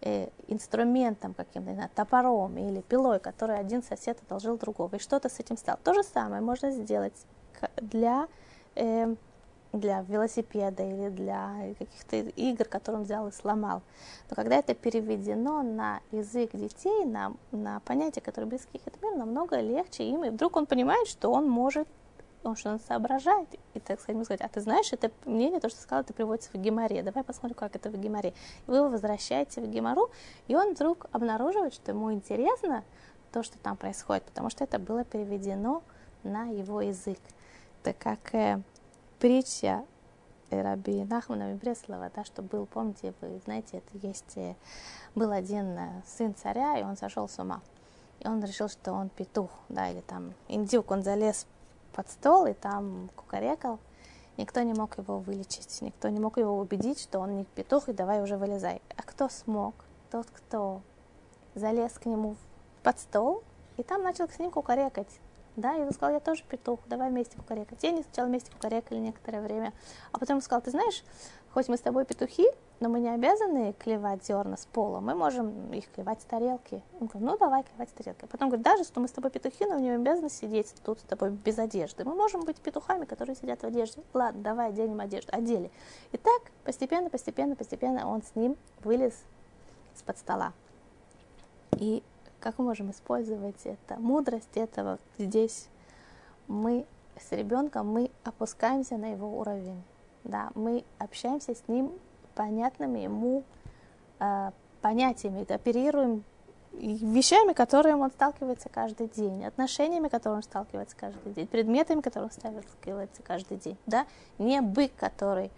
э, 0.00 0.28
инструментом 0.46 1.34
каким-то, 1.34 1.90
топором 1.94 2.56
или 2.56 2.82
пилой, 2.82 3.18
который 3.18 3.58
один 3.58 3.82
сосед 3.82 4.18
одолжил 4.26 4.56
другого, 4.58 4.94
и 4.94 4.98
что-то 5.00 5.28
с 5.28 5.40
этим 5.40 5.56
стал. 5.56 5.78
То 5.82 5.92
же 5.92 6.04
самое 6.04 6.40
можно 6.40 6.70
сделать 6.70 7.26
для, 7.76 8.28
э, 8.76 9.14
для 9.76 10.02
велосипеда 10.02 10.82
или 10.82 11.08
для 11.08 11.74
каких-то 11.78 12.16
игр, 12.16 12.64
которые 12.64 13.00
он 13.00 13.04
взял 13.04 13.26
и 13.28 13.32
сломал. 13.32 13.82
Но 14.30 14.36
когда 14.36 14.56
это 14.56 14.74
переведено 14.74 15.62
на 15.62 16.00
язык 16.12 16.50
детей, 16.52 17.04
на, 17.04 17.34
на 17.52 17.80
понятия, 17.80 18.20
которые 18.20 18.48
близки 18.48 18.78
к 18.78 18.86
этому 18.86 19.16
намного 19.16 19.60
легче 19.60 20.04
им, 20.04 20.24
и 20.24 20.30
вдруг 20.30 20.56
он 20.56 20.66
понимает, 20.66 21.08
что 21.08 21.30
он 21.30 21.48
может 21.48 21.88
потому 22.46 22.56
что 22.56 22.70
он 22.70 22.78
соображает, 22.78 23.48
и, 23.74 23.80
так 23.80 24.00
сказать, 24.00 24.24
сказать, 24.24 24.40
а 24.40 24.48
ты 24.48 24.60
знаешь, 24.60 24.92
это 24.92 25.10
мнение, 25.24 25.58
то, 25.58 25.68
что 25.68 25.78
ты 25.78 25.82
сказал, 25.82 26.04
это 26.04 26.14
приводится 26.14 26.48
в 26.52 26.54
геморе, 26.54 27.02
давай 27.02 27.24
посмотрим, 27.24 27.56
как 27.56 27.74
это 27.74 27.90
в 27.90 27.98
геморе. 27.98 28.34
И 28.68 28.70
вы 28.70 28.76
его 28.76 28.88
возвращаете 28.88 29.60
в 29.60 29.66
гемору, 29.68 30.10
и 30.46 30.54
он 30.54 30.74
вдруг 30.74 31.06
обнаруживает, 31.10 31.74
что 31.74 31.90
ему 31.90 32.12
интересно 32.12 32.84
то, 33.32 33.42
что 33.42 33.58
там 33.58 33.76
происходит, 33.76 34.22
потому 34.26 34.48
что 34.48 34.62
это 34.62 34.78
было 34.78 35.02
переведено 35.02 35.82
на 36.22 36.44
его 36.44 36.80
язык. 36.82 37.18
Это 37.82 37.94
как 37.98 38.32
э, 38.32 38.60
притча 39.18 39.84
Раби 40.50 41.04
Нахмана 41.04 41.54
Бреслова, 41.54 42.10
да, 42.14 42.24
что 42.24 42.42
был, 42.42 42.66
помните, 42.66 43.12
вы 43.20 43.40
знаете, 43.44 43.78
это 43.78 44.06
есть, 44.06 44.36
э, 44.36 44.54
был 45.14 45.32
один 45.32 45.76
э, 45.76 46.02
сын 46.06 46.34
царя, 46.34 46.78
и 46.78 46.84
он 46.84 46.96
сошел 46.96 47.28
с 47.28 47.38
ума. 47.38 47.60
И 48.20 48.28
он 48.28 48.42
решил, 48.42 48.68
что 48.68 48.92
он 48.92 49.08
петух, 49.08 49.50
да, 49.68 49.90
или 49.90 50.00
там 50.02 50.34
индюк, 50.48 50.90
он 50.90 51.02
залез 51.02 51.46
под 51.92 52.10
стол 52.10 52.46
и 52.46 52.52
там 52.52 53.10
кукарекал. 53.16 53.80
Никто 54.36 54.62
не 54.62 54.74
мог 54.74 54.98
его 54.98 55.18
вылечить, 55.18 55.80
никто 55.80 56.08
не 56.10 56.20
мог 56.20 56.36
его 56.36 56.58
убедить, 56.58 57.00
что 57.00 57.20
он 57.20 57.36
не 57.36 57.44
петух, 57.44 57.88
и 57.88 57.92
давай 57.92 58.22
уже 58.22 58.36
вылезай. 58.36 58.82
А 58.96 59.02
кто 59.02 59.28
смог? 59.28 59.74
Тот, 60.10 60.26
кто 60.30 60.82
залез 61.54 61.92
к 61.92 62.06
нему 62.06 62.36
под 62.82 62.98
стол, 63.00 63.42
и 63.78 63.82
там 63.82 64.02
начал 64.02 64.28
с 64.28 64.38
ним 64.38 64.50
кукарекать. 64.50 65.08
Да, 65.56 65.74
и 65.74 65.80
он 65.80 65.92
сказал, 65.92 66.14
я 66.14 66.20
тоже 66.20 66.44
петух, 66.48 66.80
давай 66.86 67.10
вместе 67.10 67.36
кукарекать. 67.36 67.82
И 67.82 67.88
они 67.88 68.02
сначала 68.02 68.28
вместе 68.28 68.52
кукарекали 68.52 68.98
некоторое 68.98 69.40
время, 69.40 69.72
а 70.12 70.18
потом 70.18 70.40
сказал, 70.42 70.60
ты 70.60 70.70
знаешь, 70.70 71.02
хоть 71.52 71.68
мы 71.68 71.78
с 71.78 71.80
тобой 71.80 72.04
петухи, 72.04 72.46
но 72.80 72.90
мы 72.90 73.00
не 73.00 73.08
обязаны 73.08 73.72
клевать 73.72 74.22
зерна 74.26 74.58
с 74.58 74.66
пола, 74.66 75.00
мы 75.00 75.14
можем 75.14 75.72
их 75.72 75.90
клевать 75.90 76.20
с 76.20 76.24
тарелки. 76.24 76.82
Он 77.00 77.06
говорит, 77.06 77.30
ну 77.30 77.38
давай 77.38 77.62
клевать 77.62 77.88
с 77.88 77.92
тарелки. 77.92 78.26
Потом 78.26 78.50
говорит, 78.50 78.64
даже 78.64 78.84
что 78.84 79.00
мы 79.00 79.08
с 79.08 79.12
тобой 79.12 79.30
петухи, 79.30 79.64
но 79.64 79.78
не 79.78 79.90
обязаны 79.90 80.28
сидеть 80.28 80.74
тут 80.84 81.00
с 81.00 81.04
тобой 81.04 81.30
без 81.30 81.58
одежды. 81.58 82.04
Мы 82.04 82.14
можем 82.14 82.42
быть 82.42 82.58
петухами, 82.58 83.06
которые 83.06 83.34
сидят 83.34 83.62
в 83.62 83.64
одежде. 83.64 84.02
Ладно, 84.12 84.42
давай 84.42 84.68
оденем 84.68 85.00
одежду. 85.00 85.30
Одели. 85.32 85.70
И 86.12 86.18
так 86.18 86.42
постепенно, 86.64 87.08
постепенно, 87.08 87.56
постепенно 87.56 88.06
он 88.06 88.22
с 88.22 88.34
ним 88.34 88.58
вылез 88.84 89.14
из-под 89.94 90.18
стола. 90.18 90.52
И 91.78 92.02
как 92.46 92.60
мы 92.60 92.66
можем 92.66 92.92
использовать 92.92 93.60
это? 93.64 93.96
Мудрость 93.96 94.56
этого 94.56 95.00
здесь. 95.18 95.66
Мы 96.46 96.86
с 97.18 97.32
ребенком, 97.32 97.88
мы 97.88 98.08
опускаемся 98.22 98.96
на 98.98 99.06
его 99.06 99.36
уровень. 99.40 99.82
Да, 100.22 100.50
мы 100.54 100.84
общаемся 100.98 101.56
с 101.56 101.64
ним 101.66 101.90
понятными 102.36 103.00
ему 103.00 103.42
э, 104.20 104.52
понятиями, 104.80 105.44
оперируем 105.52 106.22
вещами, 106.72 107.52
которыми 107.52 108.00
он 108.00 108.12
сталкивается 108.12 108.68
каждый 108.68 109.08
день, 109.08 109.44
отношениями, 109.44 110.06
которыми 110.06 110.36
он 110.36 110.44
сталкивается 110.44 110.96
каждый 110.96 111.32
день, 111.32 111.48
предметами, 111.48 112.00
которыми 112.00 112.28
он 112.28 112.32
сталкивается 112.32 113.24
каждый 113.24 113.56
день. 113.56 113.76
Да? 113.86 114.06
Не 114.38 114.60
бык, 114.60 114.92
который, 114.94 115.50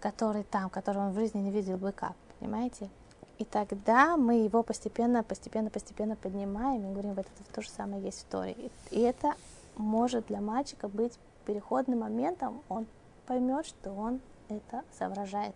который 0.00 0.42
там, 0.42 0.70
который 0.70 1.02
он 1.02 1.12
в 1.12 1.14
жизни 1.14 1.38
не 1.38 1.52
видел 1.52 1.76
быка, 1.76 2.14
понимаете? 2.40 2.90
И 3.38 3.44
тогда 3.44 4.16
мы 4.16 4.44
его 4.44 4.62
постепенно, 4.62 5.24
постепенно, 5.24 5.70
постепенно 5.70 6.16
поднимаем 6.16 6.88
и 6.88 6.92
говорим, 6.92 7.14
вот 7.14 7.26
это 7.26 7.52
то 7.52 7.62
же 7.62 7.68
самое 7.68 8.02
есть 8.02 8.22
в 8.22 8.24
Торе. 8.26 8.56
И 8.90 9.00
это 9.00 9.34
может 9.76 10.26
для 10.26 10.40
мальчика 10.40 10.88
быть 10.88 11.18
переходным 11.44 12.00
моментом, 12.00 12.62
он 12.68 12.86
поймет, 13.26 13.66
что 13.66 13.92
он 13.92 14.20
это 14.48 14.82
соображает. 14.96 15.54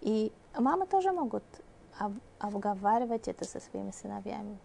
И 0.00 0.32
мамы 0.56 0.86
тоже 0.86 1.12
могут 1.12 1.44
об, 1.98 2.14
обговаривать 2.38 3.28
это 3.28 3.44
со 3.44 3.60
своими 3.60 3.90
сыновьями. 3.90 4.58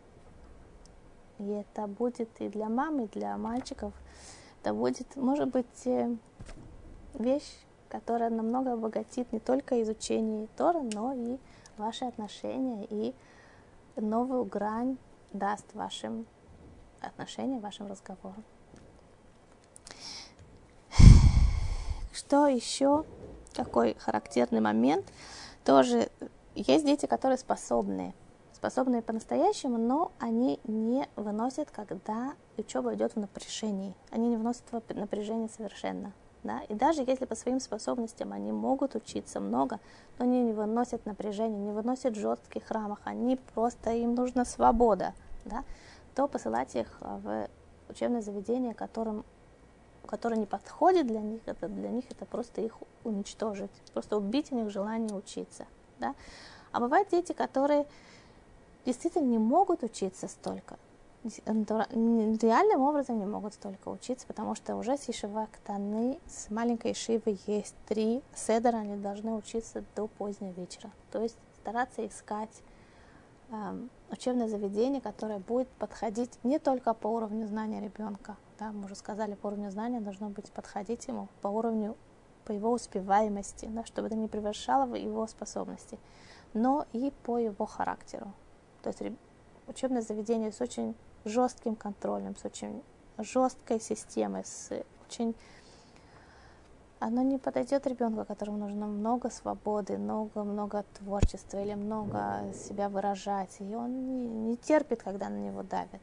И 1.39 1.47
это 1.49 1.88
будет 1.88 2.29
и 2.39 2.49
для 2.49 2.69
мамы, 2.69 3.05
и 3.05 3.19
для 3.19 3.38
мальчиков. 3.38 3.93
Это 4.62 4.73
будет, 4.73 5.15
может 5.15 5.49
быть, 5.49 5.86
э, 5.86 6.15
вещь, 7.13 7.57
которая 7.89 8.29
намного 8.29 8.73
обогатит 8.73 9.31
не 9.31 9.39
только 9.39 9.81
изучение 9.83 10.47
Тора, 10.57 10.81
но 10.81 11.13
и 11.13 11.38
ваши 11.77 12.05
отношения 12.05 12.85
и 12.89 13.15
новую 13.95 14.45
грань 14.45 14.97
даст 15.33 15.73
вашим 15.73 16.25
отношениям, 17.01 17.59
вашим 17.59 17.87
разговорам. 17.87 18.43
Что 22.13 22.47
еще? 22.47 23.05
Какой 23.53 23.95
характерный 23.95 24.59
момент? 24.59 25.05
Тоже 25.63 26.09
есть 26.55 26.85
дети, 26.85 27.05
которые 27.05 27.37
способны, 27.37 28.13
способны 28.53 29.01
по-настоящему, 29.01 29.77
но 29.77 30.11
они 30.19 30.59
не 30.63 31.07
выносят, 31.15 31.69
когда 31.71 32.33
учеба 32.57 32.93
идет 32.95 33.13
в 33.13 33.19
напряжении. 33.19 33.95
Они 34.09 34.29
не 34.29 34.37
выносят 34.37 34.63
в 34.71 34.93
напряжение 34.95 35.49
совершенно. 35.49 36.13
Да? 36.47 36.62
И 36.69 36.73
даже 36.73 37.03
если 37.05 37.25
по 37.25 37.36
своим 37.36 37.60
способностям 37.60 38.31
они 38.31 38.53
могут 38.53 38.95
учиться 38.95 39.41
много, 39.41 39.81
но 40.17 40.23
они 40.23 40.41
не 40.41 40.53
выносят 40.53 41.05
напряжение, 41.05 41.60
не 41.60 41.73
выносят 41.73 42.15
жестких 42.15 42.71
рамах, 42.71 43.01
они 43.03 43.38
просто, 43.53 43.91
им 43.91 44.15
нужна 44.15 44.45
свобода, 44.45 45.13
да? 45.43 45.65
то 46.15 46.25
посылать 46.29 46.73
их 46.77 46.88
в 47.01 47.49
учебное 47.89 48.21
заведение, 48.21 48.73
которым, 48.73 49.25
которое 50.05 50.38
не 50.38 50.45
подходит 50.45 51.05
для 51.05 51.19
них, 51.19 51.41
это 51.47 51.67
для 51.67 51.89
них 51.89 52.05
это 52.10 52.23
просто 52.23 52.62
их 52.62 52.77
уничтожить, 53.03 53.71
просто 53.93 54.15
убить 54.15 54.53
у 54.53 54.55
них 54.55 54.69
желание 54.69 55.13
учиться. 55.13 55.65
Да? 55.99 56.15
А 56.71 56.79
бывают 56.79 57.10
дети, 57.10 57.33
которые 57.33 57.86
действительно 58.86 59.25
не 59.25 59.38
могут 59.38 59.83
учиться 59.83 60.29
столько, 60.29 60.77
реальным 61.45 62.81
образом 62.81 63.19
не 63.19 63.25
могут 63.25 63.53
столько 63.53 63.89
учиться, 63.89 64.27
потому 64.27 64.55
что 64.55 64.75
уже 64.75 64.97
с 64.97 65.07
Ешива 65.07 65.47
с 66.27 66.49
маленькой 66.49 66.91
Ешивы 66.91 67.37
есть 67.47 67.75
три 67.87 68.23
седера, 68.35 68.77
они 68.77 68.95
должны 68.95 69.33
учиться 69.33 69.83
до 69.95 70.07
позднего 70.07 70.51
вечера. 70.51 70.91
То 71.11 71.21
есть 71.21 71.37
стараться 71.61 72.05
искать 72.07 72.61
э, 73.49 73.87
учебное 74.11 74.47
заведение, 74.47 75.01
которое 75.01 75.39
будет 75.39 75.67
подходить 75.67 76.39
не 76.43 76.59
только 76.59 76.93
по 76.93 77.07
уровню 77.07 77.47
знания 77.47 77.81
ребенка, 77.81 78.37
да, 78.59 78.71
мы 78.71 78.85
уже 78.85 78.95
сказали, 78.95 79.35
по 79.35 79.47
уровню 79.47 79.69
знания 79.71 79.99
должно 79.99 80.29
быть 80.29 80.51
подходить 80.51 81.07
ему 81.07 81.27
по 81.41 81.47
уровню, 81.47 81.95
по 82.45 82.51
его 82.51 82.71
успеваемости, 82.71 83.65
да, 83.65 83.85
чтобы 83.85 84.07
это 84.07 84.15
не 84.15 84.27
превышало 84.27 84.95
его 84.95 85.27
способности, 85.27 85.99
но 86.53 86.85
и 86.93 87.11
по 87.23 87.37
его 87.37 87.65
характеру. 87.65 88.33
То 88.81 88.89
есть 88.89 89.17
учебное 89.67 90.01
заведение 90.01 90.51
с 90.51 90.61
очень 90.61 90.95
жестким 91.25 91.75
контролем, 91.75 92.36
с 92.36 92.45
очень 92.45 92.82
жесткой 93.17 93.80
системой, 93.80 94.43
с 94.45 94.71
очень... 95.06 95.36
Оно 96.99 97.21
не 97.21 97.38
подойдет 97.38 97.86
ребенку, 97.86 98.25
которому 98.25 98.58
нужно 98.58 98.88
много 98.88 99.30
свободы, 99.30 99.97
много-много 99.99 100.84
творчества 100.97 101.62
или 101.63 101.75
много 101.75 102.51
себя 102.56 102.89
выражать. 102.89 103.56
И 103.60 103.75
он 103.75 104.08
не, 104.08 104.27
не 104.27 104.58
терпит, 104.58 105.03
когда 105.03 105.30
на 105.30 105.38
него 105.38 105.62
давят. 105.62 106.01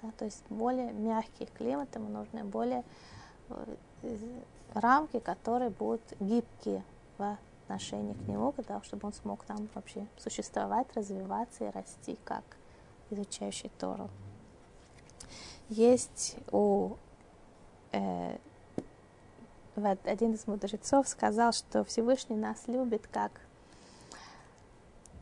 Да? 0.00 0.12
То 0.16 0.24
есть 0.24 0.44
более 0.48 0.92
мягкий 0.92 1.46
климат 1.46 1.92
ему 1.96 2.08
нужны, 2.08 2.44
более 2.44 2.84
э, 3.48 4.16
рамки, 4.74 5.18
которые 5.18 5.70
будут 5.70 6.02
гибкие 6.20 6.84
в 7.18 7.36
отношении 7.64 8.14
к 8.14 8.28
нему, 8.28 8.52
когда, 8.52 8.80
чтобы 8.82 9.08
он 9.08 9.12
смог 9.14 9.44
там 9.44 9.68
вообще 9.74 10.06
существовать, 10.16 10.86
развиваться 10.94 11.64
и 11.64 11.70
расти 11.70 12.16
как 12.24 12.44
изучающий 13.10 13.70
Тору 13.78 14.08
есть 15.68 16.36
у 16.50 16.92
э, 17.92 18.36
один 20.04 20.34
из 20.34 20.46
мудрецов 20.46 21.08
сказал, 21.08 21.52
что 21.52 21.84
Всевышний 21.84 22.36
нас 22.36 22.66
любит 22.66 23.06
как 23.06 23.32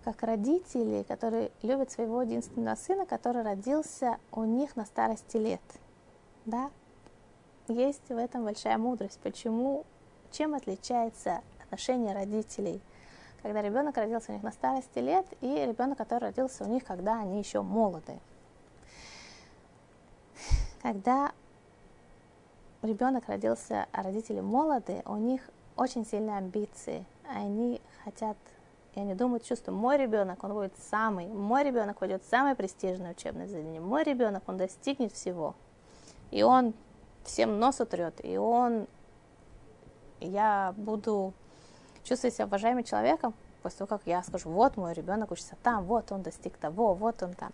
как 0.05 0.23
родители, 0.23 1.03
которые 1.03 1.51
любят 1.63 1.91
своего 1.91 2.23
единственного 2.23 2.77
сына, 2.77 3.07
который 3.07 3.43
родился 3.43 4.19
у 4.31 4.45
них 4.45 4.77
на 4.77 4.85
старости 4.85 5.37
лет. 5.37 5.61
Да? 6.45 6.71
Есть 7.67 8.09
в 8.09 8.17
этом 8.17 8.45
большая 8.45 8.79
мудрость. 8.79 9.19
Почему, 9.21 9.85
чем 10.31 10.55
отличается 10.55 11.41
отношение 11.61 12.15
родителей, 12.15 12.81
когда 13.43 13.61
ребенок 13.63 13.97
родился 13.97 14.31
у 14.31 14.35
них 14.35 14.45
на 14.45 14.53
старости 14.53 15.01
лет, 15.01 15.27
и 15.41 15.67
ребенок, 15.67 15.99
который 15.99 16.27
родился 16.27 16.63
у 16.63 16.69
них, 16.69 16.85
когда 16.85 17.19
они 17.19 17.41
еще 17.41 17.63
молоды 17.63 18.21
когда 20.87 21.33
ребенок 22.83 23.27
родился, 23.27 23.87
а 23.91 24.05
родители 24.05 24.39
молоды, 24.39 25.03
у 25.05 25.17
них 25.17 25.41
очень 25.75 26.07
сильные 26.07 26.37
амбиции. 26.37 27.05
Они 27.29 27.81
хотят, 28.05 28.37
и 28.95 29.01
они 29.01 29.15
думают, 29.15 29.45
чувствуют, 29.45 29.77
мой 29.77 29.97
ребенок, 29.97 30.45
он 30.45 30.53
будет 30.53 30.73
самый, 30.79 31.27
мой 31.27 31.65
ребенок 31.65 31.99
пойдет 31.99 32.23
в 32.23 32.31
самое 32.31 32.55
престижное 32.55 33.11
учебное 33.11 33.49
заведение, 33.49 33.81
мой 33.81 34.05
ребенок, 34.05 34.45
он 34.47 34.59
достигнет 34.59 35.13
всего. 35.13 35.57
И 36.31 36.45
он 36.45 36.73
всем 37.25 37.59
нос 37.59 37.81
утрет, 37.81 38.25
и 38.25 38.37
он, 38.37 38.87
я 40.21 40.73
буду 40.77 41.33
чувствовать 42.05 42.37
себя 42.37 42.47
уважаемым 42.47 42.85
человеком 42.85 43.35
после 43.61 43.79
того, 43.79 43.89
как 43.89 44.03
я 44.07 44.23
скажу, 44.23 44.51
вот 44.51 44.77
мой 44.77 44.93
ребенок 44.93 45.33
учится 45.33 45.57
там, 45.65 45.83
вот 45.83 46.13
он 46.13 46.23
достиг 46.23 46.57
того, 46.59 46.95
вот 46.95 47.25
он 47.25 47.35
там. 47.35 47.51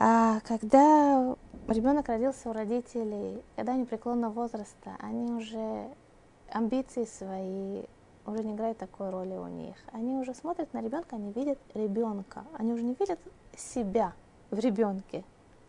А 0.00 0.38
когда 0.46 1.34
ребенок 1.66 2.08
родился 2.08 2.48
у 2.48 2.52
родителей, 2.52 3.42
когда 3.56 3.72
они 3.72 3.84
преклонного 3.84 4.30
возраста, 4.32 4.94
они 5.00 5.32
уже 5.32 5.88
амбиции 6.50 7.04
свои 7.04 7.82
уже 8.24 8.44
не 8.44 8.54
играют 8.54 8.78
такой 8.78 9.10
роли 9.10 9.34
у 9.34 9.48
них. 9.48 9.74
Они 9.90 10.14
уже 10.14 10.34
смотрят 10.34 10.72
на 10.72 10.82
ребенка, 10.82 11.16
они 11.16 11.32
видят 11.32 11.58
ребенка. 11.74 12.44
Они 12.56 12.72
уже 12.72 12.84
не 12.84 12.94
видят 12.94 13.18
себя 13.56 14.12
в 14.50 14.58
ребенке. 14.58 15.24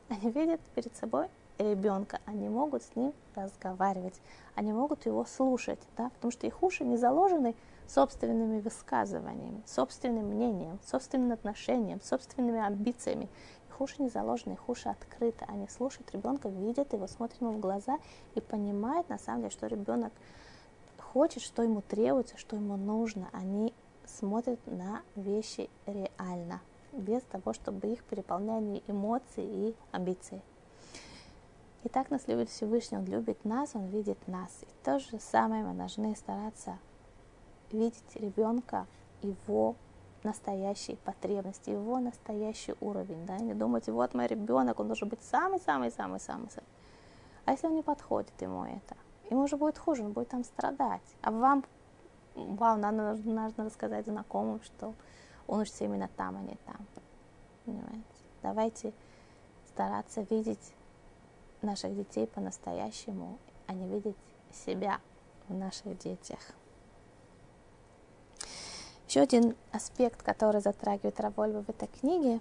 Они 0.10 0.30
видят 0.30 0.62
перед 0.76 0.96
собой 0.96 1.28
ребенка. 1.58 2.20
Они 2.26 2.50
могут 2.50 2.84
с 2.84 2.96
ним 2.96 3.14
разговаривать. 3.34 4.22
Они 4.54 4.74
могут 4.74 5.06
его 5.08 5.26
слушать, 5.26 5.80
да, 5.98 6.10
потому 6.10 6.32
что 6.32 6.46
их 6.46 6.62
уши 6.62 6.84
не 6.84 6.98
заложены 6.98 7.56
собственными 7.88 8.60
высказываниями, 8.60 9.64
собственным 9.66 10.28
мнением, 10.28 10.80
собственным 10.86 11.32
отношением, 11.32 12.00
собственными 12.02 12.60
амбициями 12.60 13.30
их 13.80 13.82
уши 13.82 14.02
не 14.02 14.10
заложены, 14.10 14.54
их 14.54 14.68
уши 14.68 14.90
открыты. 14.90 15.46
Они 15.48 15.68
слушают 15.68 16.12
ребенка, 16.12 16.50
видят 16.50 16.94
его, 16.94 17.08
смотрят 17.08 17.42
ему 17.42 17.54
в 17.54 17.60
глаза 17.60 17.98
и 18.36 18.42
понимают 18.42 19.08
на 19.10 19.18
самом 19.18 19.42
деле, 19.42 19.52
что 19.52 19.68
ребенок 19.68 20.12
хочет, 20.98 21.42
что 21.42 21.64
ему 21.64 21.82
требуется, 21.82 22.38
что 22.38 22.56
ему 22.56 22.76
нужно. 22.76 23.30
Они 23.32 23.74
смотрят 24.06 24.60
на 24.66 25.02
вещи 25.16 25.70
реально, 25.86 26.62
без 26.92 27.24
того, 27.24 27.54
чтобы 27.54 27.88
их 27.88 28.04
переполняли 28.04 28.84
эмоции 28.88 29.70
и 29.70 29.76
амбиции. 29.92 30.42
И 31.84 31.90
так 31.90 32.10
нас 32.10 32.28
любит 32.28 32.50
Всевышний, 32.50 32.98
Он 32.98 33.06
любит 33.06 33.46
нас, 33.46 33.72
Он 33.74 33.86
видит 33.86 34.18
нас. 34.28 34.52
И 34.62 34.68
то 34.84 35.00
же 35.00 35.20
самое 35.20 35.64
мы 35.64 35.74
должны 35.74 36.16
стараться 36.16 36.78
видеть 37.72 38.16
ребенка, 38.16 38.88
его 39.22 39.76
настоящие 40.24 40.98
потребности, 40.98 41.70
его 41.70 42.00
настоящий 42.00 42.76
уровень, 42.82 43.26
да, 43.26 43.38
не 43.38 43.54
думать, 43.54 43.88
вот 43.88 44.14
мой 44.14 44.28
ребенок, 44.28 44.80
он 44.80 44.88
должен 44.88 45.08
быть 45.08 45.22
самый-самый-самый-самый. 45.24 46.50
А 47.46 47.52
если 47.52 47.68
он 47.68 47.76
не 47.76 47.84
подходит 47.84 48.34
ему 48.42 48.64
это? 48.66 48.96
Ему 49.30 49.44
уже 49.44 49.58
будет 49.58 49.78
хуже, 49.78 50.04
он 50.04 50.12
будет 50.12 50.30
там 50.30 50.44
страдать. 50.44 51.02
А 51.22 51.32
вам, 51.32 51.64
вам 52.36 52.82
надо, 52.82 53.16
нужно 53.24 53.52
рассказать 53.58 54.06
знакомым, 54.06 54.62
что 54.64 54.94
он 55.48 55.62
учится 55.62 55.86
именно 55.86 56.10
там, 56.16 56.38
а 56.38 56.42
не 56.42 56.58
там. 56.66 56.86
Понимаете? 57.66 58.04
Давайте 58.42 58.94
стараться 59.68 60.22
видеть 60.30 60.74
наших 61.62 61.96
детей 61.96 62.28
по-настоящему, 62.28 63.38
а 63.68 63.74
не 63.74 63.88
видеть 63.88 64.16
себя 64.52 65.00
в 65.48 65.54
наших 65.54 65.98
детях. 65.98 66.40
Еще 69.10 69.22
один 69.22 69.56
аспект, 69.72 70.22
который 70.22 70.62
затрагивает 70.62 71.20
Равольва 71.20 71.64
в 71.64 71.70
этой 71.70 71.88
книге, 71.88 72.40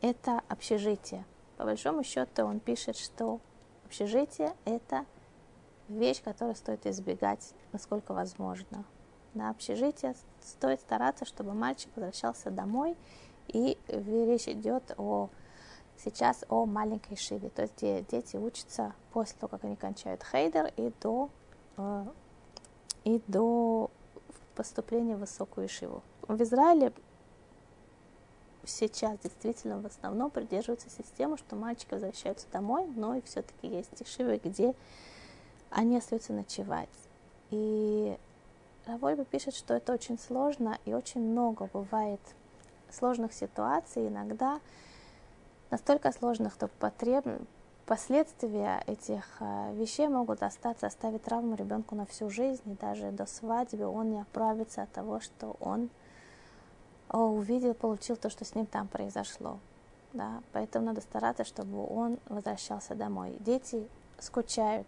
это 0.00 0.42
общежитие. 0.46 1.24
По 1.56 1.64
большому 1.64 2.04
счету 2.04 2.44
он 2.44 2.60
пишет, 2.60 2.96
что 2.96 3.40
общежитие– 3.84 4.54
это 4.64 5.06
вещь, 5.88 6.22
которую 6.22 6.54
стоит 6.54 6.86
избегать, 6.86 7.52
насколько 7.72 8.14
возможно. 8.14 8.84
На 9.34 9.50
общежитие 9.50 10.14
стоит 10.40 10.80
стараться, 10.80 11.24
чтобы 11.24 11.52
мальчик 11.52 11.90
возвращался 11.96 12.52
домой, 12.52 12.96
и 13.48 13.76
речь 13.88 14.46
идет 14.46 14.94
о 14.98 15.30
сейчас 15.96 16.44
о 16.48 16.64
маленькой 16.64 17.16
шиве, 17.16 17.50
то 17.50 17.62
есть 17.62 17.76
где 17.76 18.02
дети 18.08 18.36
учатся 18.36 18.94
после 19.12 19.36
того, 19.40 19.48
как 19.48 19.64
они 19.64 19.74
кончают 19.74 20.22
хейдер 20.22 20.72
и 20.76 20.92
до, 21.00 21.28
э, 21.76 22.04
и 23.02 23.20
до 23.26 23.90
поступления 24.58 25.14
в 25.14 25.20
высокую 25.20 25.68
шиву. 25.68 26.02
В 26.26 26.42
Израиле 26.42 26.92
сейчас 28.64 29.16
действительно 29.20 29.80
в 29.80 29.86
основном 29.86 30.30
придерживаются 30.32 30.90
системы, 30.90 31.38
что 31.38 31.54
мальчики 31.54 31.94
возвращаются 31.94 32.48
домой, 32.52 32.88
но 32.96 33.14
и 33.14 33.22
все-таки 33.22 33.68
есть 33.68 34.04
шивы, 34.08 34.40
где 34.42 34.74
они 35.70 35.96
остаются 35.96 36.32
ночевать. 36.32 36.88
И 37.50 38.18
Равольба 38.86 39.24
пишет, 39.24 39.54
что 39.54 39.74
это 39.74 39.92
очень 39.92 40.18
сложно 40.18 40.80
и 40.84 40.92
очень 40.92 41.20
много 41.20 41.70
бывает 41.72 42.20
сложных 42.90 43.32
ситуаций, 43.32 44.08
иногда 44.08 44.60
настолько 45.70 46.10
сложных, 46.10 46.52
что 46.54 46.66
потреб... 46.66 47.24
последствия 47.88 48.84
этих 48.86 49.24
э, 49.40 49.72
вещей 49.74 50.08
могут 50.08 50.42
остаться, 50.42 50.86
оставить 50.86 51.22
травму 51.22 51.54
ребенку 51.54 51.94
на 51.94 52.04
всю 52.04 52.28
жизнь, 52.28 52.60
и 52.66 52.74
даже 52.74 53.10
до 53.10 53.24
свадьбы 53.24 53.86
он 53.86 54.10
не 54.10 54.20
оправится 54.20 54.82
от 54.82 54.92
того, 54.92 55.20
что 55.20 55.56
он 55.58 55.88
увидел, 57.08 57.72
получил 57.72 58.16
то, 58.16 58.28
что 58.28 58.44
с 58.44 58.54
ним 58.54 58.66
там 58.66 58.88
произошло. 58.88 59.58
Да? 60.12 60.42
Поэтому 60.52 60.84
надо 60.84 61.00
стараться, 61.00 61.44
чтобы 61.44 61.82
он 61.86 62.18
возвращался 62.28 62.94
домой. 62.94 63.34
Дети 63.40 63.88
скучают 64.18 64.86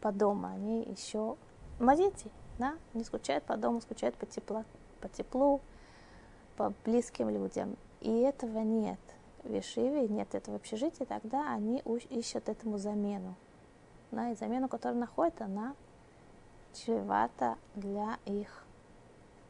по 0.00 0.10
дому, 0.10 0.48
они 0.48 0.82
еще 0.82 1.36
дети, 1.78 2.32
да? 2.58 2.74
не 2.94 3.04
скучают 3.04 3.44
по 3.44 3.56
дому, 3.56 3.80
скучают 3.80 4.16
по, 4.16 4.26
тепло, 4.26 4.64
по 5.00 5.08
теплу, 5.08 5.60
по 6.56 6.72
близким 6.84 7.28
людям. 7.28 7.76
И 8.00 8.10
этого 8.10 8.58
нет 8.58 8.98
в 9.44 9.52
Ешиве, 9.52 10.08
нет 10.08 10.34
этого 10.34 10.56
общежития, 10.56 11.06
тогда 11.06 11.52
они 11.52 11.82
ищут 12.10 12.48
этому 12.48 12.78
замену. 12.78 13.34
Да, 14.10 14.30
и 14.30 14.34
замену, 14.34 14.68
которая 14.68 14.98
находит, 14.98 15.40
она 15.40 15.74
чревата 16.74 17.56
для 17.74 18.18
их 18.26 18.64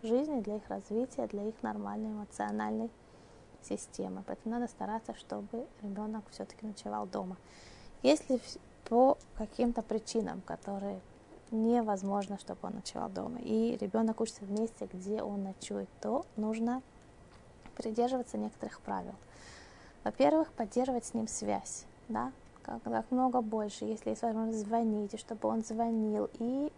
жизни, 0.02 0.40
для 0.40 0.56
их 0.56 0.68
развития, 0.68 1.26
для 1.26 1.48
их 1.48 1.62
нормальной 1.62 2.10
эмоциональной 2.10 2.90
системы. 3.62 4.22
Поэтому 4.26 4.54
надо 4.54 4.70
стараться, 4.70 5.14
чтобы 5.14 5.66
ребенок 5.82 6.24
все-таки 6.30 6.66
ночевал 6.66 7.06
дома. 7.06 7.36
Если 8.02 8.40
по 8.88 9.16
каким-то 9.36 9.82
причинам, 9.82 10.40
которые 10.42 11.00
невозможно, 11.50 12.38
чтобы 12.38 12.60
он 12.62 12.74
ночевал 12.76 13.08
дома, 13.08 13.38
и 13.40 13.76
ребенок 13.80 14.20
учится 14.20 14.44
в 14.44 14.50
месте, 14.50 14.88
где 14.92 15.22
он 15.22 15.44
ночует, 15.44 15.88
то 16.00 16.24
нужно 16.36 16.82
придерживаться 17.76 18.38
некоторых 18.38 18.80
правил. 18.80 19.14
Во-первых, 20.04 20.52
поддерживать 20.52 21.04
с 21.04 21.14
ним 21.14 21.28
связь, 21.28 21.86
да, 22.08 22.32
как, 22.62 22.82
как 22.82 23.10
много 23.10 23.40
больше, 23.40 23.84
если 23.84 24.10
есть 24.10 24.22
возможность 24.22 24.66
звонить, 24.66 25.14
и 25.14 25.18
чтобы 25.18 25.48
он 25.48 25.62
звонил, 25.62 26.28
и 26.38 26.72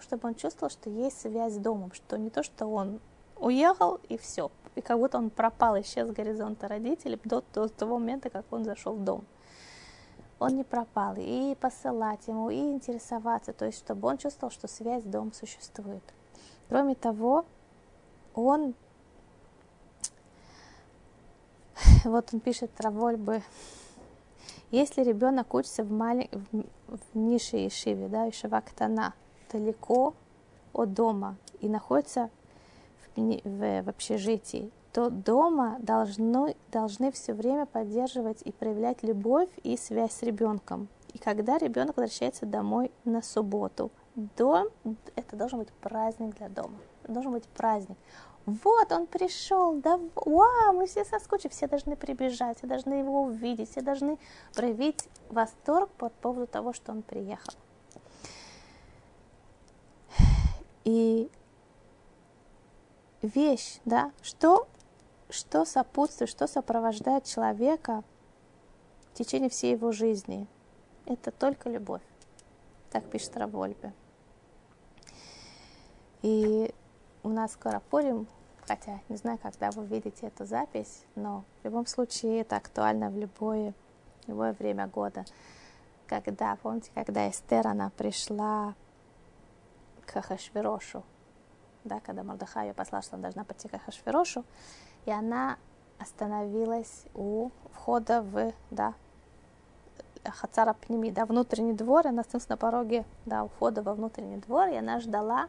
чтобы 0.00 0.28
он 0.28 0.34
чувствовал, 0.34 0.70
что 0.70 0.90
есть 0.90 1.20
связь 1.20 1.54
с 1.54 1.58
домом, 1.58 1.92
что 1.92 2.16
не 2.16 2.30
то, 2.30 2.42
что 2.42 2.66
он 2.66 3.00
уехал 3.36 4.00
и 4.08 4.16
все, 4.16 4.50
и 4.74 4.80
как 4.80 4.98
будто 4.98 5.18
он 5.18 5.30
пропал, 5.30 5.80
исчез 5.80 6.08
с 6.08 6.12
горизонта 6.12 6.68
родителей 6.68 7.20
до, 7.24 7.42
до 7.52 7.68
того 7.68 7.98
момента, 7.98 8.30
как 8.30 8.44
он 8.50 8.64
зашел 8.64 8.94
в 8.94 9.04
дом. 9.04 9.24
Он 10.38 10.56
не 10.56 10.64
пропал, 10.64 11.16
и 11.18 11.54
посылать 11.60 12.26
ему, 12.26 12.48
и 12.48 12.56
интересоваться, 12.56 13.52
то 13.52 13.66
есть 13.66 13.78
чтобы 13.78 14.08
он 14.08 14.16
чувствовал, 14.16 14.50
что 14.50 14.68
связь 14.68 15.02
с 15.02 15.06
домом 15.06 15.34
существует. 15.34 16.02
Кроме 16.68 16.94
того, 16.94 17.44
он, 18.34 18.74
вот 22.04 22.32
он 22.32 22.40
пишет 22.40 22.70
Равольбы, 22.78 23.42
если 24.70 25.02
ребенок 25.02 25.52
учится 25.54 25.82
в, 25.82 25.90
малень... 25.90 26.28
в, 26.52 26.98
нише 27.14 27.66
Ишиве, 27.66 28.08
да, 28.08 28.28
Ишива 28.28 28.60
Ктана, 28.60 29.14
далеко 29.52 30.14
от 30.72 30.94
дома 30.94 31.36
и 31.60 31.68
находится 31.68 32.30
в, 33.16 33.20
в, 33.20 33.82
в 33.82 33.88
общежитии, 33.88 34.70
то 34.92 35.10
дома 35.10 35.76
должны, 35.80 36.56
должны 36.72 37.12
все 37.12 37.34
время 37.34 37.66
поддерживать 37.66 38.42
и 38.42 38.52
проявлять 38.52 39.02
любовь 39.02 39.48
и 39.62 39.76
связь 39.76 40.12
с 40.12 40.22
ребенком. 40.22 40.88
И 41.12 41.18
когда 41.18 41.58
ребенок 41.58 41.96
возвращается 41.96 42.46
домой 42.46 42.90
на 43.04 43.22
субботу, 43.22 43.90
дом 44.14 44.68
это 45.16 45.36
должен 45.36 45.58
быть 45.58 45.72
праздник 45.80 46.36
для 46.36 46.48
дома. 46.48 46.76
Должен 47.08 47.32
быть 47.32 47.44
праздник. 47.44 47.96
Вот 48.50 48.90
он 48.90 49.06
пришел, 49.06 49.74
да, 49.76 50.00
вау, 50.16 50.72
мы 50.72 50.86
все 50.86 51.04
соскучились, 51.04 51.54
все 51.54 51.68
должны 51.68 51.94
прибежать, 51.94 52.58
все 52.58 52.66
должны 52.66 52.94
его 52.94 53.22
увидеть, 53.22 53.70
все 53.70 53.80
должны 53.80 54.18
проявить 54.54 55.08
восторг 55.28 55.88
по 55.92 56.08
поводу 56.08 56.48
того, 56.48 56.72
что 56.72 56.90
он 56.90 57.02
приехал. 57.02 57.52
И 60.84 61.30
вещь, 63.22 63.78
да, 63.84 64.10
что, 64.20 64.66
что 65.28 65.64
сопутствует, 65.64 66.28
что 66.28 66.48
сопровождает 66.48 67.24
человека 67.24 68.02
в 69.12 69.18
течение 69.18 69.48
всей 69.48 69.72
его 69.72 69.92
жизни. 69.92 70.48
Это 71.06 71.30
только 71.30 71.68
любовь. 71.68 72.02
Так 72.90 73.04
пишет 73.04 73.36
Равольбе. 73.36 73.92
И 76.22 76.74
у 77.22 77.28
нас 77.28 77.52
скоро 77.52 77.80
Пурим, 77.90 78.26
хотя 78.70 79.00
не 79.08 79.16
знаю, 79.16 79.36
когда 79.42 79.72
вы 79.72 79.84
видите 79.84 80.28
эту 80.28 80.44
запись, 80.44 81.04
но 81.16 81.42
в 81.60 81.64
любом 81.64 81.86
случае 81.86 82.42
это 82.42 82.54
актуально 82.54 83.10
в 83.10 83.18
любое, 83.18 83.74
любое 84.28 84.52
время 84.52 84.86
года. 84.86 85.24
Когда, 86.06 86.54
помните, 86.54 86.92
когда 86.94 87.28
Эстер, 87.28 87.66
она 87.66 87.90
пришла 87.90 88.76
к 90.06 90.16
Ахашвирошу, 90.16 91.02
да, 91.82 91.98
когда 91.98 92.22
Мордыхай 92.22 92.68
ее 92.68 92.74
послал, 92.74 93.02
что 93.02 93.16
она 93.16 93.22
должна 93.22 93.42
пойти 93.42 93.66
к 93.66 93.74
Ахашвирошу, 93.74 94.44
и 95.04 95.10
она 95.10 95.58
остановилась 95.98 97.06
у 97.14 97.50
входа 97.72 98.22
в, 98.22 98.52
да, 98.70 98.94
Хацара 100.24 100.74
Пними, 100.74 101.10
да, 101.10 101.26
внутренний 101.26 101.72
двор, 101.72 102.06
она 102.06 102.20
остановилась 102.20 102.48
на 102.48 102.56
пороге, 102.56 103.04
да, 103.26 103.42
ухода 103.42 103.82
во 103.82 103.94
внутренний 103.94 104.36
двор, 104.36 104.68
и 104.68 104.76
она 104.76 105.00
ждала, 105.00 105.48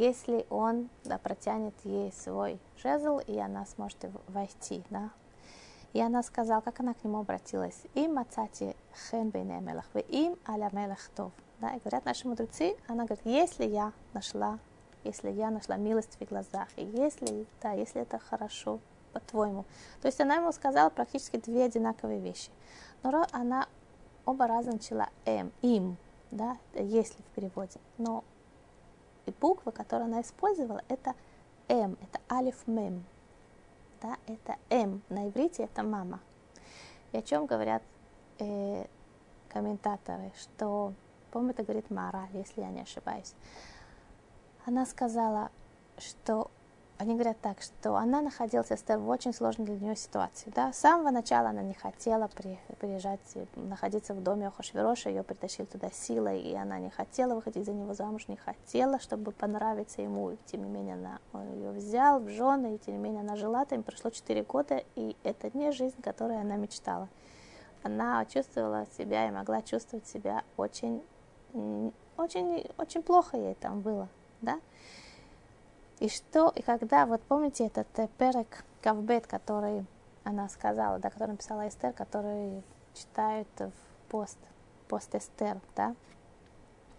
если 0.00 0.46
он, 0.48 0.88
да, 1.04 1.18
протянет 1.18 1.74
ей 1.84 2.10
свой 2.12 2.58
жезл, 2.82 3.18
и 3.18 3.38
она 3.38 3.66
сможет 3.66 3.98
войти, 4.28 4.82
да. 4.88 5.10
И 5.92 6.00
она 6.00 6.22
сказала, 6.22 6.62
как 6.62 6.80
она 6.80 6.94
к 6.94 7.04
нему 7.04 7.18
обратилась, 7.18 7.82
им 7.94 8.14
мацати 8.14 8.74
хен 9.10 9.28
бейне 9.28 9.60
мелах, 9.60 9.84
им 10.08 10.38
аля 10.48 10.70
мелах 10.72 11.06
тов, 11.14 11.32
да, 11.60 11.74
и 11.74 11.80
говорят 11.80 12.06
наши 12.06 12.26
мудрецы, 12.26 12.76
она 12.88 13.04
говорит, 13.04 13.26
если 13.26 13.66
я 13.66 13.92
нашла, 14.14 14.58
если 15.04 15.30
я 15.30 15.50
нашла 15.50 15.76
милость 15.76 16.16
в 16.18 16.24
глазах, 16.24 16.68
и 16.76 16.84
если, 16.84 17.46
да, 17.60 17.72
если 17.72 18.00
это 18.00 18.18
хорошо, 18.18 18.80
по-твоему. 19.12 19.64
То 20.00 20.06
есть 20.06 20.20
она 20.20 20.36
ему 20.36 20.52
сказала 20.52 20.88
практически 20.88 21.36
две 21.36 21.64
одинаковые 21.64 22.20
вещи. 22.20 22.50
Но 23.02 23.26
она 23.32 23.66
оба 24.24 24.46
раза 24.46 24.70
начала 24.70 25.08
эм, 25.24 25.52
им, 25.62 25.96
да, 26.30 26.56
если 26.74 27.20
в 27.20 27.34
переводе. 27.34 27.80
Но 27.98 28.22
и 29.30 29.34
буква, 29.40 29.70
которую 29.70 30.06
она 30.06 30.20
использовала, 30.20 30.82
это 30.88 31.14
эм, 31.68 31.96
это 32.02 32.20
алиф 32.30 32.66
мем. 32.66 33.04
Да, 34.02 34.16
это 34.26 34.56
эм, 34.70 35.02
на 35.08 35.28
иврите 35.28 35.64
это 35.64 35.82
мама. 35.82 36.20
И 37.12 37.18
о 37.18 37.22
чем 37.22 37.46
говорят 37.46 37.82
э, 38.38 38.86
комментаторы, 39.48 40.32
что 40.38 40.94
по-моему, 41.30 41.52
это 41.52 41.62
говорит 41.62 41.90
Мара, 41.90 42.28
если 42.32 42.60
я 42.60 42.70
не 42.70 42.82
ошибаюсь. 42.82 43.34
Она 44.66 44.84
сказала, 44.84 45.50
что 45.98 46.50
они 47.00 47.14
говорят 47.14 47.40
так, 47.40 47.62
что 47.62 47.96
она 47.96 48.20
находилась 48.20 48.70
Эстер 48.70 48.98
в 48.98 49.08
очень 49.08 49.32
сложной 49.32 49.64
для 49.64 49.78
нее 49.78 49.96
ситуации. 49.96 50.52
Да? 50.54 50.70
С 50.70 50.80
самого 50.80 51.10
начала 51.10 51.48
она 51.48 51.62
не 51.62 51.72
хотела 51.72 52.28
приезжать, 52.78 53.20
находиться 53.56 54.12
в 54.12 54.22
доме 54.22 54.48
Охашвироша, 54.48 55.08
ее 55.08 55.22
притащили 55.22 55.64
туда 55.64 55.90
силой, 55.90 56.42
и 56.42 56.54
она 56.54 56.78
не 56.78 56.90
хотела 56.90 57.34
выходить 57.34 57.64
за 57.64 57.72
него 57.72 57.94
замуж, 57.94 58.28
не 58.28 58.36
хотела, 58.36 59.00
чтобы 59.00 59.32
понравиться 59.32 60.02
ему. 60.02 60.36
Тем 60.44 60.62
не 60.64 60.68
менее, 60.68 60.96
она, 60.96 61.20
он 61.32 61.50
ее 61.54 61.70
взял 61.70 62.20
в 62.20 62.28
жены, 62.28 62.74
и 62.74 62.78
тем 62.78 62.96
не 62.96 63.00
менее 63.00 63.22
она 63.22 63.34
жила 63.34 63.64
там, 63.64 63.82
прошло 63.82 64.10
4 64.10 64.42
года, 64.42 64.84
и 64.94 65.16
это 65.22 65.50
не 65.56 65.72
жизнь, 65.72 66.02
которой 66.02 66.38
она 66.38 66.56
мечтала. 66.56 67.08
Она 67.82 68.26
чувствовала 68.26 68.84
себя 68.98 69.26
и 69.26 69.30
могла 69.30 69.62
чувствовать 69.62 70.06
себя 70.06 70.42
очень 70.58 71.02
очень, 72.18 72.70
очень 72.76 73.02
плохо 73.02 73.38
ей 73.38 73.54
там 73.54 73.80
было, 73.80 74.06
да? 74.42 74.60
И 76.00 76.08
что, 76.08 76.50
и 76.56 76.62
когда, 76.62 77.04
вот 77.04 77.20
помните 77.22 77.66
этот 77.66 77.86
э, 77.98 78.08
перек 78.16 78.64
Кавбет, 78.80 79.26
который 79.26 79.84
она 80.24 80.48
сказала, 80.48 80.98
да, 80.98 81.10
который 81.10 81.32
написала 81.32 81.68
Эстер, 81.68 81.92
который 81.92 82.62
читают 82.94 83.48
в 83.58 83.72
пост, 84.08 84.38
пост 84.88 85.14
Эстер, 85.14 85.60
да? 85.76 85.94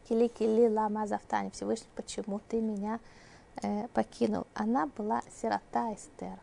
Кили 0.07 0.27
кили 0.27 0.67
лама 0.67 1.07
завтани, 1.07 1.49
Всевышний, 1.49 1.89
почему 1.95 2.39
ты 2.47 2.61
меня 2.61 2.99
э, 3.63 3.87
покинул, 3.89 4.45
она 4.53 4.85
была 4.85 5.23
сирота 5.41 5.93
Эстер. 5.93 6.39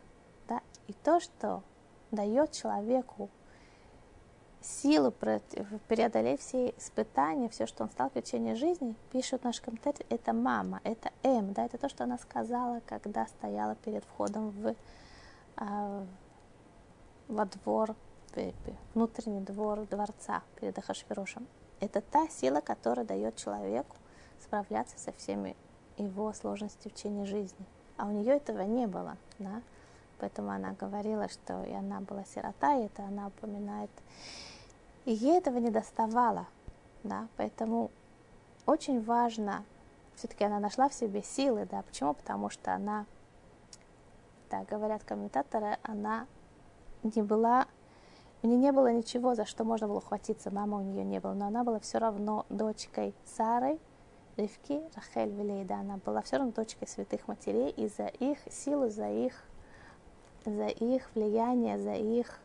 Да? 0.49 0.61
И 0.87 0.93
то, 0.93 1.21
что 1.21 1.63
дает 2.11 2.51
человеку 2.51 3.29
силу 4.61 5.11
преодолеть 5.11 6.41
все 6.41 6.69
испытания, 6.77 7.49
все, 7.49 7.65
что 7.65 7.83
он 7.83 7.89
стал 7.89 8.09
в 8.09 8.13
течение 8.13 8.55
жизни, 8.55 8.95
пишут 9.11 9.43
наш 9.43 9.61
комментарий, 9.61 10.05
это 10.09 10.33
мама, 10.33 10.81
это 10.83 11.11
М, 11.23 11.53
да, 11.53 11.65
это 11.65 11.77
то, 11.77 11.89
что 11.89 12.03
она 12.03 12.17
сказала, 12.17 12.81
когда 12.85 13.25
стояла 13.27 13.75
перед 13.75 14.03
входом 14.05 14.49
в, 14.49 14.75
а, 15.57 16.05
во 17.27 17.45
двор, 17.45 17.95
внутренний 18.93 19.41
двор 19.41 19.85
дворца 19.87 20.43
перед 20.59 20.77
Ахашвирошем. 20.77 21.47
Это 21.79 22.01
та 22.01 22.27
сила, 22.27 22.61
которая 22.61 23.05
дает 23.05 23.35
человеку 23.37 23.95
справляться 24.41 24.97
со 24.99 25.11
всеми 25.13 25.55
его 25.97 26.33
сложностями 26.33 26.91
в 26.91 26.95
течение 26.95 27.25
жизни. 27.25 27.65
А 27.97 28.05
у 28.05 28.11
нее 28.11 28.35
этого 28.35 28.61
не 28.61 28.87
было, 28.87 29.17
да, 29.39 29.61
поэтому 30.19 30.51
она 30.51 30.73
говорила, 30.73 31.27
что 31.29 31.63
и 31.63 31.73
она 31.73 32.01
была 32.01 32.23
сирота, 32.25 32.75
и 32.75 32.85
это 32.85 33.03
она 33.03 33.27
упоминает. 33.27 33.91
И 35.05 35.13
ей 35.13 35.37
этого 35.37 35.57
не 35.57 35.69
доставало, 35.69 36.47
да, 37.03 37.27
поэтому 37.37 37.89
очень 38.65 39.01
важно, 39.03 39.63
все-таки 40.15 40.43
она 40.43 40.59
нашла 40.59 40.89
в 40.89 40.93
себе 40.93 41.23
силы, 41.23 41.67
да, 41.69 41.81
почему? 41.81 42.13
Потому 42.13 42.49
что 42.49 42.73
она, 42.73 43.05
да, 44.51 44.63
говорят 44.63 45.03
комментаторы, 45.03 45.77
она 45.83 46.27
не 47.03 47.21
была, 47.21 47.65
у 48.43 48.47
нее 48.47 48.57
не 48.57 48.71
было 48.71 48.91
ничего, 48.91 49.33
за 49.35 49.45
что 49.45 49.63
можно 49.63 49.87
было 49.87 49.97
ухватиться, 49.97 50.51
мама 50.51 50.77
у 50.77 50.81
нее 50.81 51.03
не 51.03 51.19
было, 51.19 51.33
но 51.33 51.47
она 51.47 51.63
была 51.63 51.79
все 51.79 51.97
равно 51.97 52.45
дочкой 52.49 53.15
Сары, 53.25 53.79
Ривки, 54.37 54.81
Рахель, 54.95 55.31
Вилейда, 55.31 55.75
она 55.75 55.97
была 55.97 56.21
все 56.21 56.37
равно 56.37 56.53
дочкой 56.53 56.87
святых 56.87 57.27
матерей, 57.27 57.69
и 57.71 57.87
за 57.89 58.07
их 58.07 58.37
силу, 58.49 58.89
за 58.89 59.09
их, 59.09 59.33
за 60.45 60.67
их 60.67 61.09
влияние, 61.15 61.77
за 61.77 61.93
их 61.93 62.39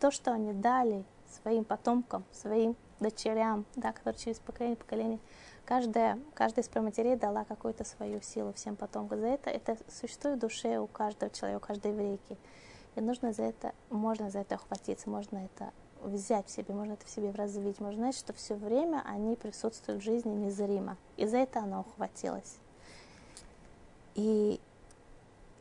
то, 0.00 0.10
что 0.10 0.32
они 0.32 0.52
дали 0.52 1.04
своим 1.42 1.64
потомкам, 1.64 2.24
своим 2.32 2.76
дочерям, 3.00 3.64
да, 3.76 3.92
которые 3.92 4.18
через 4.18 4.38
поколение 4.38 4.76
поколение. 4.76 5.18
Каждая, 5.64 6.18
каждая 6.34 6.64
из 6.64 6.68
проматерей 6.68 7.16
дала 7.16 7.44
какую-то 7.44 7.84
свою 7.84 8.20
силу 8.20 8.52
всем 8.52 8.76
потомкам. 8.76 9.20
За 9.20 9.26
это 9.26 9.50
это 9.50 9.76
существует 9.88 10.38
в 10.38 10.40
душе 10.40 10.78
у 10.78 10.86
каждого 10.86 11.30
человека, 11.30 11.62
у 11.62 11.66
каждой 11.66 11.92
еврейки. 11.92 12.36
И 12.94 13.00
нужно 13.00 13.32
за 13.32 13.44
это, 13.44 13.72
можно 13.90 14.30
за 14.30 14.40
это 14.40 14.56
ухватиться, 14.56 15.08
можно 15.08 15.38
это 15.38 15.72
взять 16.02 16.46
в 16.48 16.50
себе, 16.50 16.74
можно 16.74 16.92
это 16.92 17.06
в 17.06 17.10
себе 17.10 17.30
развить. 17.30 17.80
Можно 17.80 18.02
знать, 18.02 18.16
что 18.16 18.32
все 18.32 18.54
время 18.54 19.02
они 19.06 19.36
присутствуют 19.36 20.02
в 20.02 20.04
жизни 20.04 20.34
незримо. 20.34 20.96
И 21.16 21.26
за 21.26 21.38
это 21.38 21.60
она 21.60 21.80
ухватилась. 21.80 22.56
И 24.14 24.60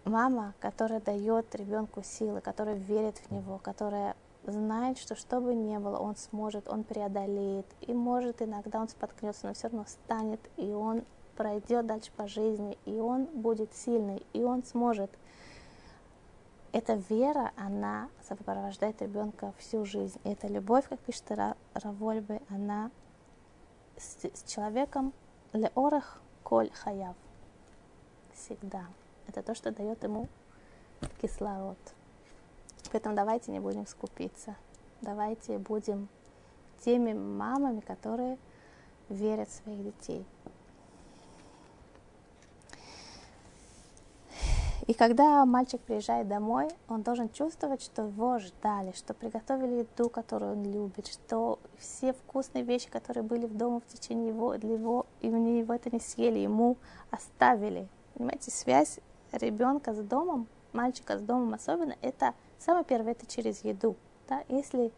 мама, 0.06 0.54
которая 0.60 1.00
дает 1.00 1.54
ребенку 1.56 2.02
силы, 2.04 2.42
которая 2.42 2.76
верит 2.76 3.18
в 3.18 3.32
него, 3.32 3.60
которая 3.60 4.16
знает, 4.44 4.98
что 4.98 5.16
что 5.16 5.40
бы 5.40 5.54
ни 5.54 5.78
было, 5.78 5.98
он 5.98 6.16
сможет, 6.16 6.68
он 6.68 6.84
преодолеет. 6.84 7.66
И 7.82 7.94
может 7.94 8.42
иногда 8.42 8.82
он 8.82 8.90
споткнется, 8.90 9.48
но 9.48 9.54
все 9.54 9.68
равно 9.68 9.84
встанет, 9.84 10.40
и 10.58 10.72
он 10.72 11.04
пройдет 11.36 11.86
дальше 11.86 12.12
по 12.16 12.28
жизни, 12.28 12.78
и 12.86 13.00
он 13.00 13.26
будет 13.26 13.74
сильный, 13.74 14.26
и 14.34 14.44
он 14.44 14.64
сможет. 14.64 15.12
Эта 16.72 16.94
вера, 17.10 17.52
она 17.58 18.10
сопровождает 18.22 19.02
ребенка 19.02 19.54
всю 19.58 19.84
жизнь. 19.86 20.20
И 20.24 20.30
эта 20.30 20.48
любовь, 20.48 20.88
как 20.88 21.00
пишет 21.00 21.32
Равольбе, 21.74 22.42
она 22.50 22.92
с, 23.98 24.24
с 24.24 24.44
человеком 24.50 25.14
леорах 25.52 26.22
коль 26.44 26.72
хаяв. 26.72 27.16
Всегда. 28.34 28.86
Это 29.32 29.44
то, 29.44 29.56
что 29.56 29.72
дает 29.72 30.04
ему 30.04 30.28
кислород. 31.22 31.78
Поэтому 32.92 33.16
давайте 33.16 33.52
не 33.52 33.62
будем 33.62 33.88
скупиться. 33.88 34.58
Давайте 35.00 35.58
будем 35.58 36.10
теми 36.84 37.14
мамами, 37.14 37.80
которые 37.80 38.38
верят 39.08 39.48
в 39.48 39.54
своих 39.54 39.84
детей. 39.86 40.26
И 44.88 44.94
когда 44.94 45.46
мальчик 45.46 45.80
приезжает 45.80 46.28
домой, 46.28 46.68
он 46.90 47.02
должен 47.02 47.30
чувствовать, 47.30 47.82
что 47.82 48.08
его 48.08 48.40
ждали, 48.40 48.92
что 48.92 49.14
приготовили 49.14 49.88
еду, 49.88 50.10
которую 50.10 50.58
он 50.58 50.66
любит, 50.66 51.08
что 51.08 51.60
все 51.78 52.12
вкусные 52.12 52.66
вещи, 52.66 52.90
которые 52.90 53.24
были 53.24 53.46
в 53.46 53.56
доме 53.56 53.80
в 53.80 53.94
течение 53.94 54.28
его, 54.28 54.58
для 54.58 54.74
его, 54.74 55.06
и 55.22 55.28
его 55.28 55.74
это 55.74 55.90
не 55.90 56.02
съели, 56.02 56.40
ему 56.40 56.76
оставили. 57.12 57.88
Понимаете, 58.16 58.52
связь 58.52 59.00
ребенка 59.32 59.94
с 59.94 60.00
домом, 60.00 60.48
мальчика 60.74 61.18
с 61.18 61.22
домом 61.22 61.54
особенно, 61.54 61.96
это 62.02 62.34
Самое 62.64 62.86
первое 62.86 63.14
это 63.14 63.26
через 63.26 63.64
еду. 63.64 63.96
Да? 64.30 64.44
Если 64.48 64.92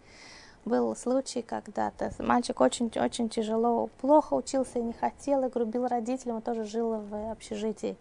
был 0.66 0.94
случай, 0.98 1.42
когда-то 1.42 2.12
мальчик 2.20 2.60
очень-очень 2.60 3.30
тяжело, 3.30 3.88
плохо 4.02 4.34
учился 4.34 4.80
и 4.80 4.84
не 4.84 4.92
хотел, 4.92 5.46
и 5.46 5.50
грубил 5.50 5.88
родителям, 5.88 6.38
он 6.38 6.42
тоже 6.42 6.66
жил 6.66 6.98
в 6.98 7.32
общежитии. 7.32 7.96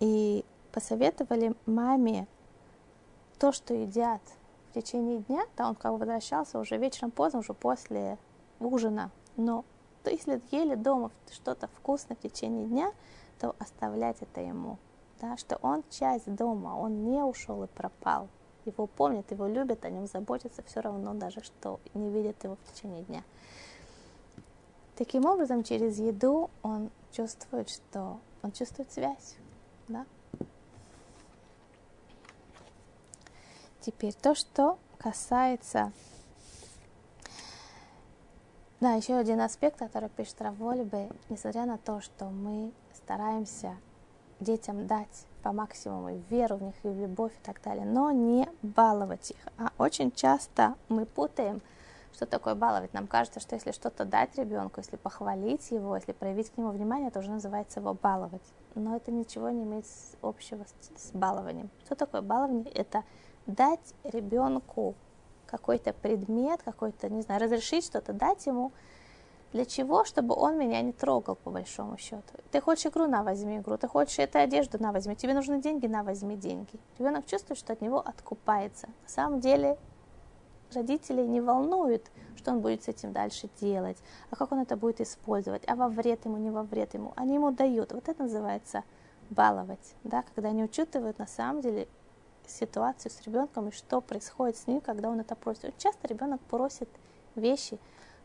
И 0.00 0.44
посоветовали 0.72 1.54
маме 1.64 2.26
то, 3.38 3.52
что 3.52 3.72
едят 3.72 4.20
в 4.70 4.74
течение 4.74 5.18
дня, 5.20 5.44
да, 5.56 5.68
он 5.68 5.76
как 5.76 5.92
бы 5.92 5.98
возвращался 5.98 6.58
уже 6.58 6.76
вечером 6.76 7.12
поздно, 7.12 7.38
уже 7.38 7.54
после 7.54 8.18
ужина, 8.58 9.12
но 9.36 9.64
то 10.02 10.10
если 10.10 10.40
ели 10.50 10.74
дома 10.74 11.12
что-то 11.32 11.68
вкусное 11.68 12.16
в 12.16 12.20
течение 12.20 12.66
дня, 12.66 12.92
то 13.38 13.54
оставлять 13.58 14.16
это 14.20 14.40
ему 14.40 14.78
да, 15.20 15.36
что 15.36 15.56
он 15.62 15.82
часть 15.90 16.32
дома, 16.34 16.76
он 16.76 17.04
не 17.04 17.22
ушел 17.22 17.64
и 17.64 17.66
пропал. 17.66 18.28
Его 18.64 18.86
помнят, 18.86 19.30
его 19.30 19.46
любят, 19.46 19.84
о 19.84 19.90
нем 19.90 20.06
заботятся 20.06 20.62
все 20.64 20.80
равно, 20.80 21.14
даже 21.14 21.42
что 21.42 21.80
не 21.94 22.10
видят 22.10 22.42
его 22.44 22.56
в 22.56 22.72
течение 22.72 23.02
дня. 23.04 23.22
Таким 24.96 25.24
образом, 25.26 25.62
через 25.62 25.98
еду 25.98 26.50
он 26.62 26.90
чувствует, 27.12 27.70
что 27.70 28.18
он 28.42 28.52
чувствует 28.52 28.90
связь. 28.90 29.36
Да? 29.88 30.04
Теперь 33.80 34.14
то, 34.14 34.34
что 34.34 34.78
касается... 34.98 35.92
Да, 38.80 38.92
еще 38.92 39.14
один 39.14 39.40
аспект, 39.40 39.78
который 39.78 40.10
пишет 40.10 40.40
Равольбе, 40.42 41.08
несмотря 41.30 41.64
на 41.64 41.78
то, 41.78 42.02
что 42.02 42.26
мы 42.26 42.72
стараемся 43.06 43.76
детям 44.40 44.88
дать 44.88 45.26
по 45.44 45.52
максимуму 45.52 46.20
веру 46.28 46.56
в 46.56 46.62
них 46.62 46.74
и 46.82 46.88
любовь 46.88 47.32
и 47.32 47.46
так 47.46 47.62
далее, 47.62 47.86
но 47.86 48.10
не 48.10 48.48
баловать 48.62 49.30
их. 49.30 49.36
А 49.58 49.70
очень 49.78 50.10
часто 50.10 50.74
мы 50.88 51.06
путаем, 51.06 51.62
что 52.12 52.26
такое 52.26 52.56
баловать. 52.56 52.92
Нам 52.94 53.06
кажется, 53.06 53.38
что 53.38 53.54
если 53.54 53.70
что-то 53.70 54.04
дать 54.04 54.36
ребенку, 54.36 54.80
если 54.80 54.96
похвалить 54.96 55.70
его, 55.70 55.94
если 55.94 56.10
проявить 56.10 56.50
к 56.50 56.56
нему 56.58 56.70
внимание, 56.70 57.08
это 57.08 57.20
уже 57.20 57.30
называется 57.30 57.78
его 57.78 57.94
баловать. 57.94 58.42
Но 58.74 58.96
это 58.96 59.12
ничего 59.12 59.50
не 59.50 59.62
имеет 59.62 59.86
общего 60.20 60.64
с, 60.64 61.00
с 61.00 61.12
балованием. 61.12 61.70
Что 61.84 61.94
такое 61.94 62.22
балование? 62.22 62.68
Это 62.72 63.04
дать 63.46 63.94
ребенку 64.02 64.96
какой-то 65.46 65.92
предмет, 65.92 66.60
какой-то, 66.64 67.08
не 67.08 67.22
знаю, 67.22 67.40
разрешить 67.40 67.84
что-то, 67.84 68.12
дать 68.12 68.46
ему, 68.46 68.72
для 69.52 69.64
чего? 69.64 70.04
Чтобы 70.04 70.34
он 70.34 70.58
меня 70.58 70.82
не 70.82 70.92
трогал, 70.92 71.36
по 71.36 71.50
большому 71.50 71.96
счету. 71.98 72.22
Ты 72.50 72.60
хочешь 72.60 72.86
игру, 72.86 73.06
на 73.06 73.22
возьми 73.22 73.58
игру. 73.58 73.76
Ты 73.78 73.88
хочешь 73.88 74.18
эту 74.18 74.38
одежду, 74.38 74.82
на 74.82 74.92
возьми. 74.92 75.16
Тебе 75.16 75.34
нужны 75.34 75.60
деньги, 75.60 75.86
на 75.86 76.02
возьми 76.02 76.36
деньги. 76.36 76.78
Ребенок 76.98 77.26
чувствует, 77.26 77.58
что 77.58 77.72
от 77.72 77.80
него 77.80 77.98
откупается. 77.98 78.88
На 79.04 79.08
самом 79.08 79.40
деле 79.40 79.78
родителей 80.74 81.26
не 81.26 81.40
волнует, 81.40 82.10
что 82.36 82.52
он 82.52 82.60
будет 82.60 82.84
с 82.84 82.88
этим 82.88 83.12
дальше 83.12 83.48
делать, 83.60 83.96
а 84.30 84.36
как 84.36 84.52
он 84.52 84.60
это 84.60 84.76
будет 84.76 85.00
использовать, 85.00 85.62
а 85.66 85.74
во 85.74 85.88
вред 85.88 86.24
ему, 86.24 86.36
не 86.36 86.50
во 86.50 86.62
вред 86.62 86.94
ему. 86.94 87.12
Они 87.16 87.34
ему 87.34 87.50
дают. 87.50 87.92
Вот 87.92 88.08
это 88.08 88.22
называется 88.22 88.84
баловать, 89.30 89.94
да, 90.04 90.22
когда 90.34 90.50
они 90.50 90.64
учитывают 90.64 91.18
на 91.18 91.26
самом 91.26 91.60
деле 91.60 91.88
ситуацию 92.46 93.10
с 93.10 93.22
ребенком 93.22 93.68
и 93.68 93.72
что 93.72 94.00
происходит 94.00 94.56
с 94.56 94.66
ним, 94.66 94.80
когда 94.80 95.08
он 95.10 95.20
это 95.20 95.34
просит. 95.34 95.76
часто 95.78 96.06
ребенок 96.06 96.40
просит 96.42 96.88
вещи, 97.34 97.78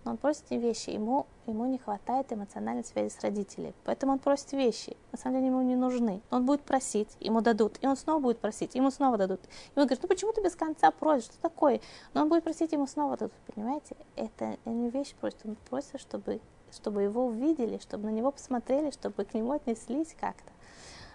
но 0.04 0.12
он 0.12 0.18
просит 0.18 0.50
не 0.50 0.58
вещи, 0.58 0.90
ему, 0.90 1.28
ему 1.46 1.66
не 1.66 1.78
хватает 1.78 2.34
эмоциональной 2.34 2.84
связи 2.84 3.14
с 3.14 3.20
родителями. 3.22 3.74
Поэтому 3.84 4.14
он 4.14 4.20
просит 4.20 4.52
вещи, 4.54 4.98
на 5.12 5.18
самом 5.18 5.38
деле 5.38 5.48
ему 5.48 5.62
не 5.62 5.76
нужны. 5.76 6.22
Он 6.32 6.46
будет 6.46 6.62
просить, 6.62 7.10
ему 7.20 7.42
дадут, 7.42 7.78
и 7.82 7.88
он 7.88 7.96
снова 7.96 8.20
будет 8.20 8.40
просить, 8.40 8.74
ему 8.76 8.90
снова 8.90 9.18
дадут. 9.18 9.42
И 9.76 9.80
он 9.80 9.86
говорит, 9.86 10.02
ну 10.02 10.08
почему 10.10 10.34
ты 10.34 10.42
без 10.42 10.56
конца 10.56 10.92
просишь, 10.92 11.26
что 11.26 11.40
такое? 11.40 11.82
Но 12.14 12.24
он 12.24 12.30
будет 12.30 12.44
просить, 12.44 12.72
ему 12.72 12.88
снова 12.88 13.18
дадут, 13.18 13.34
понимаете? 13.54 13.96
Это 14.16 14.58
не 14.66 14.90
вещь 14.90 15.14
просит, 15.16 15.40
он 15.46 15.56
просит, 15.70 16.00
чтобы, 16.00 16.42
чтобы 16.72 17.04
его 17.04 17.26
увидели, 17.28 17.78
чтобы 17.78 18.06
на 18.06 18.12
него 18.12 18.32
посмотрели, 18.32 18.92
чтобы 18.92 19.26
к 19.26 19.34
нему 19.34 19.52
отнеслись 19.52 20.16
как-то. 20.20 20.52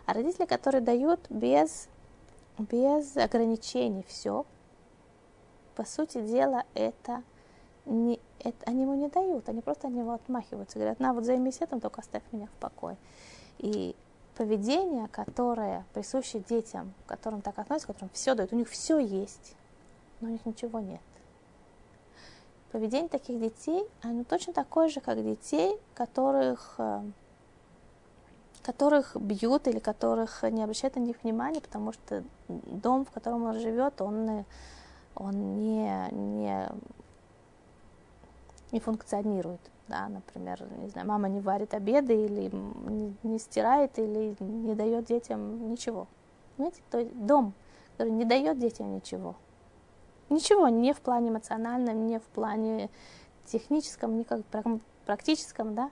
А 0.07 0.13
родители, 0.13 0.47
которые 0.47 0.81
дают 0.81 1.21
без, 1.29 1.89
без 2.59 3.17
ограничений 3.17 4.05
все, 4.07 4.47
по 5.75 5.85
сути 5.85 6.23
дела, 6.23 6.65
это 6.75 7.25
не, 7.87 8.21
это, 8.41 8.57
они 8.67 8.83
ему 8.83 8.95
не 8.95 9.09
дают, 9.09 9.49
они 9.49 9.61
просто 9.61 9.89
от 9.89 9.95
него 9.95 10.13
отмахиваются, 10.13 10.79
говорят, 10.79 11.01
на, 11.01 11.13
вот 11.15 11.25
займись 11.25 11.61
этим, 11.61 11.81
только 11.81 12.01
оставь 12.01 12.23
меня 12.33 12.47
в 12.47 12.61
покое. 12.61 12.97
И 13.59 13.97
поведение, 14.37 15.09
которое 15.09 15.85
присуще 15.95 16.41
детям, 16.41 16.93
к 17.07 17.09
которым 17.09 17.41
так 17.41 17.59
относятся, 17.59 17.89
которым 17.89 18.11
все 18.13 18.35
дают, 18.35 18.53
у 18.53 18.57
них 18.57 18.69
все 18.69 18.99
есть, 18.99 19.57
но 20.21 20.29
у 20.29 20.31
них 20.31 20.45
ничего 20.45 20.81
нет. 20.81 21.01
Поведение 22.73 23.09
таких 23.09 23.41
детей, 23.41 23.89
оно 24.03 24.25
точно 24.25 24.53
такое 24.53 24.89
же, 24.89 25.01
как 25.01 25.23
детей, 25.23 25.79
которых, 25.95 26.75
э, 26.79 27.03
которых 28.63 29.17
бьют 29.17 29.67
или 29.69 29.79
которых 29.79 30.43
не 30.43 30.63
обращают 30.63 30.97
на 30.97 31.01
них 31.01 31.17
внимания, 31.23 31.61
потому 31.61 31.93
что 31.93 32.23
дом, 32.49 33.07
в 33.07 33.11
котором 33.13 33.45
он 33.45 33.59
живет, 33.61 34.01
он, 34.03 34.45
он 35.15 35.59
не, 35.59 36.09
не, 36.11 36.69
не 38.73 38.81
функционирует 38.81 39.61
да, 39.89 40.09
например, 40.09 40.67
не 40.79 40.89
знаю, 40.89 41.07
мама 41.07 41.29
не 41.29 41.41
варит 41.41 41.75
обеды 41.75 42.25
или 42.25 42.51
не, 43.23 43.39
стирает 43.39 43.99
или 43.99 44.37
не 44.41 44.75
дает 44.75 45.05
детям 45.05 45.71
ничего. 45.71 46.09
Понимаете? 46.57 46.83
То 46.91 46.99
есть 46.99 47.15
дом, 47.15 47.55
который 47.93 48.13
не 48.13 48.25
дает 48.25 48.59
детям 48.59 48.95
ничего. 48.95 49.37
Ничего, 50.29 50.69
не 50.69 50.93
в 50.93 51.01
плане 51.01 51.31
эмоциональном, 51.31 52.07
не 52.07 52.19
в 52.19 52.25
плане 52.25 52.91
техническом, 53.45 54.17
не 54.17 54.25
как 54.25 54.41
практическом, 55.05 55.75
да. 55.75 55.91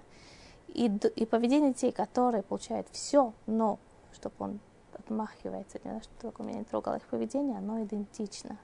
И, 0.68 0.86
и 0.86 1.24
поведение 1.24 1.72
детей, 1.72 1.92
которые 1.92 2.42
получают 2.42 2.88
все, 2.90 3.32
но 3.46 3.78
чтобы 4.12 4.34
он 4.40 4.60
отмахивается, 4.92 5.78
не 5.84 6.00
что 6.00 6.12
такое 6.30 6.48
меня 6.48 6.58
не 6.60 6.64
трогало 6.64 6.96
их 6.96 7.06
поведение, 7.06 7.58
оно 7.58 7.80
идентично. 7.84 8.58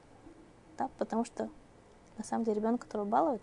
Да, 0.76 0.90
потому 0.98 1.24
что 1.24 1.48
на 2.18 2.24
самом 2.24 2.44
деле 2.44 2.56
ребенок, 2.56 2.80
которого 2.80 3.06
балуют, 3.06 3.42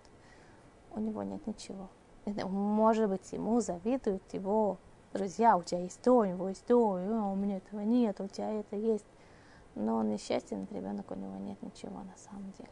у 0.98 1.00
него 1.00 1.24
нет 1.24 1.46
ничего. 1.48 1.88
Может 2.26 3.10
быть, 3.10 3.32
ему 3.32 3.62
завидуют 3.62 4.24
его 4.34 4.78
друзья, 5.14 5.56
у 5.56 5.64
тебя 5.64 5.80
есть 5.80 6.02
то, 6.02 6.18
у 6.18 6.26
него 6.26 6.50
есть 6.50 6.66
то, 6.66 6.78
у 6.78 7.36
меня 7.36 7.58
этого 7.58 7.82
нет, 7.82 8.20
у 8.20 8.28
тебя 8.28 8.52
это 8.52 8.76
есть. 8.76 9.06
Но 9.76 9.98
он 9.98 10.10
несчастен, 10.10 10.68
ребенок, 10.72 11.10
у 11.12 11.16
него 11.16 11.38
нет 11.38 11.62
ничего 11.62 12.00
на 12.00 12.18
самом 12.18 12.52
деле. 12.58 12.70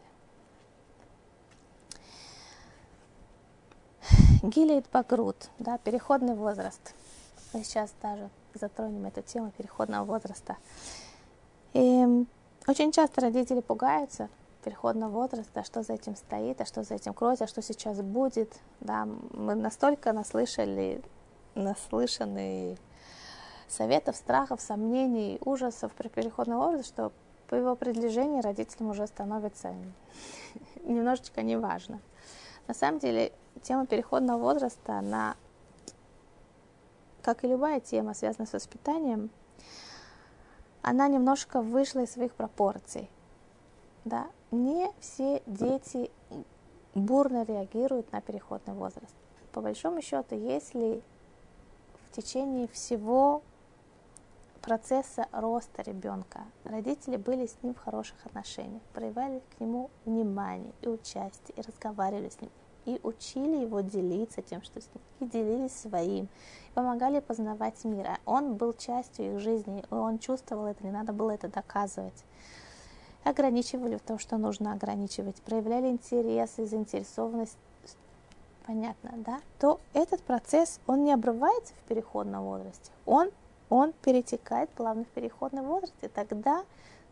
Гилейт 4.44 4.86
Багрут, 4.92 5.50
да, 5.60 5.78
переходный 5.78 6.36
возраст. 6.36 6.94
Мы 7.54 7.64
сейчас 7.64 7.94
даже 8.02 8.30
затронем 8.54 9.06
эту 9.06 9.22
тему 9.22 9.52
переходного 9.58 10.04
возраста. 10.04 10.58
И 11.74 12.26
очень 12.68 12.92
часто 12.92 13.22
родители 13.22 13.62
пугаются, 13.62 14.30
переходного 14.66 15.12
возраста, 15.12 15.64
что 15.64 15.84
за 15.84 15.94
этим 15.94 16.16
стоит, 16.16 16.60
а 16.60 16.66
что 16.66 16.84
за 16.84 16.96
этим 16.96 17.14
кроется, 17.14 17.44
а 17.44 17.48
что 17.48 17.62
сейчас 17.62 18.02
будет. 18.02 18.52
Да, 18.80 19.08
мы 19.32 19.54
настолько 19.54 20.12
наслышали, 20.12 21.02
наслышаны 21.54 22.78
советов, 23.68 24.16
страхов, 24.16 24.62
сомнений, 24.62 25.38
ужасов 25.46 25.92
при 25.94 26.08
переходном 26.08 26.58
возрасте, 26.58 26.88
что 26.88 27.12
по 27.48 27.54
его 27.54 27.76
приближении 27.76 28.42
родителям 28.42 28.90
уже 28.90 29.06
становится 29.06 29.76
немножечко 30.84 31.44
неважно. 31.44 32.00
На 32.68 32.74
самом 32.74 32.98
деле, 33.00 33.32
тема 33.62 33.86
переходного 33.86 34.40
возраста, 34.40 34.98
она, 34.98 35.36
как 37.22 37.44
и 37.44 37.48
любая 37.48 37.80
тема, 37.80 38.16
связанная 38.16 38.48
с 38.48 38.54
воспитанием, 38.54 39.30
она 40.82 41.08
немножко 41.08 41.62
вышла 41.62 42.00
из 42.00 42.12
своих 42.14 42.34
пропорций. 42.34 43.10
Да? 44.06 44.28
не 44.56 44.92
все 45.00 45.42
дети 45.46 46.10
бурно 46.94 47.44
реагируют 47.44 48.12
на 48.12 48.22
переходный 48.22 48.74
возраст. 48.74 49.14
По 49.52 49.62
большому 49.62 50.02
счету, 50.02 50.36
если 50.36 51.02
в 52.10 52.16
течение 52.16 52.68
всего 52.68 53.42
процесса 54.62 55.28
роста 55.32 55.82
ребенка 55.84 56.42
родители 56.64 57.18
были 57.18 57.46
с 57.46 57.56
ним 57.62 57.76
в 57.76 57.80
хороших 57.80 58.26
отношениях, 58.26 58.82
проявляли 58.94 59.42
к 59.56 59.60
нему 59.60 59.90
внимание 60.06 60.74
и 60.82 60.88
участие, 60.88 61.56
и 61.56 61.62
разговаривали 61.62 62.30
с 62.30 62.42
ним, 62.42 62.50
и 62.86 63.00
учили 63.04 63.58
его 63.58 63.82
делиться 63.82 64.42
тем, 64.42 64.64
что 64.64 64.82
с 64.82 64.88
ним, 64.94 65.04
и 65.20 65.32
делились 65.32 65.76
своим, 65.76 66.26
и 66.26 66.74
помогали 66.74 67.20
познавать 67.20 67.84
мир. 67.84 68.08
А 68.08 68.18
он 68.26 68.56
был 68.56 68.74
частью 68.74 69.36
их 69.36 69.40
жизни, 69.40 69.82
и 69.90 69.94
он 69.94 70.18
чувствовал 70.20 70.66
это, 70.66 70.84
не 70.84 70.92
надо 70.92 71.14
было 71.14 71.32
это 71.32 71.48
доказывать 71.48 72.24
ограничивали 73.26 73.98
в 73.98 74.02
том, 74.02 74.20
что 74.20 74.38
нужно 74.38 74.72
ограничивать, 74.72 75.36
проявляли 75.42 75.88
интерес 75.88 76.58
и 76.58 76.66
заинтересованность, 76.66 77.58
понятно, 78.66 79.12
да, 79.18 79.42
то 79.60 79.82
этот 79.94 80.22
процесс, 80.22 80.80
он 80.88 81.04
не 81.04 81.12
обрывается 81.12 81.74
в 81.74 81.88
переходном 81.90 82.46
возрасте, 82.46 82.92
он, 83.06 83.32
он 83.70 83.94
перетекает 83.94 84.70
плавно 84.70 85.04
в 85.04 85.08
переходный 85.08 85.64
возраст, 85.64 85.96
и 86.02 86.08
тогда 86.08 86.64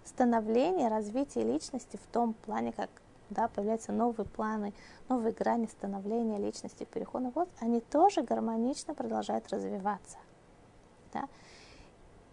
становление, 0.05 0.87
развитие 0.87 1.45
личности 1.45 1.97
в 1.97 2.13
том 2.13 2.33
плане, 2.45 2.71
как 2.73 2.89
да, 3.31 3.47
появляются 3.47 3.91
новые 3.91 4.27
планы, 4.27 4.73
новые 5.09 5.33
грани 5.33 5.65
становления 5.65 6.37
личности 6.37 6.83
в 6.83 6.87
переходном 6.89 7.31
возрасте, 7.31 7.57
они 7.65 7.81
тоже 7.81 8.21
гармонично 8.21 8.93
продолжают 8.93 9.51
развиваться. 9.51 10.17
Да? 11.11 11.27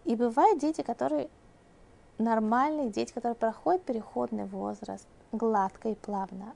И 0.05 0.15
бывают 0.15 0.59
дети, 0.59 0.81
которые 0.81 1.29
нормальные 2.21 2.89
дети, 2.89 3.11
которые 3.13 3.35
проходят 3.35 3.83
переходный 3.83 4.45
возраст 4.45 5.07
гладко 5.31 5.89
и 5.89 5.95
плавно. 5.95 6.53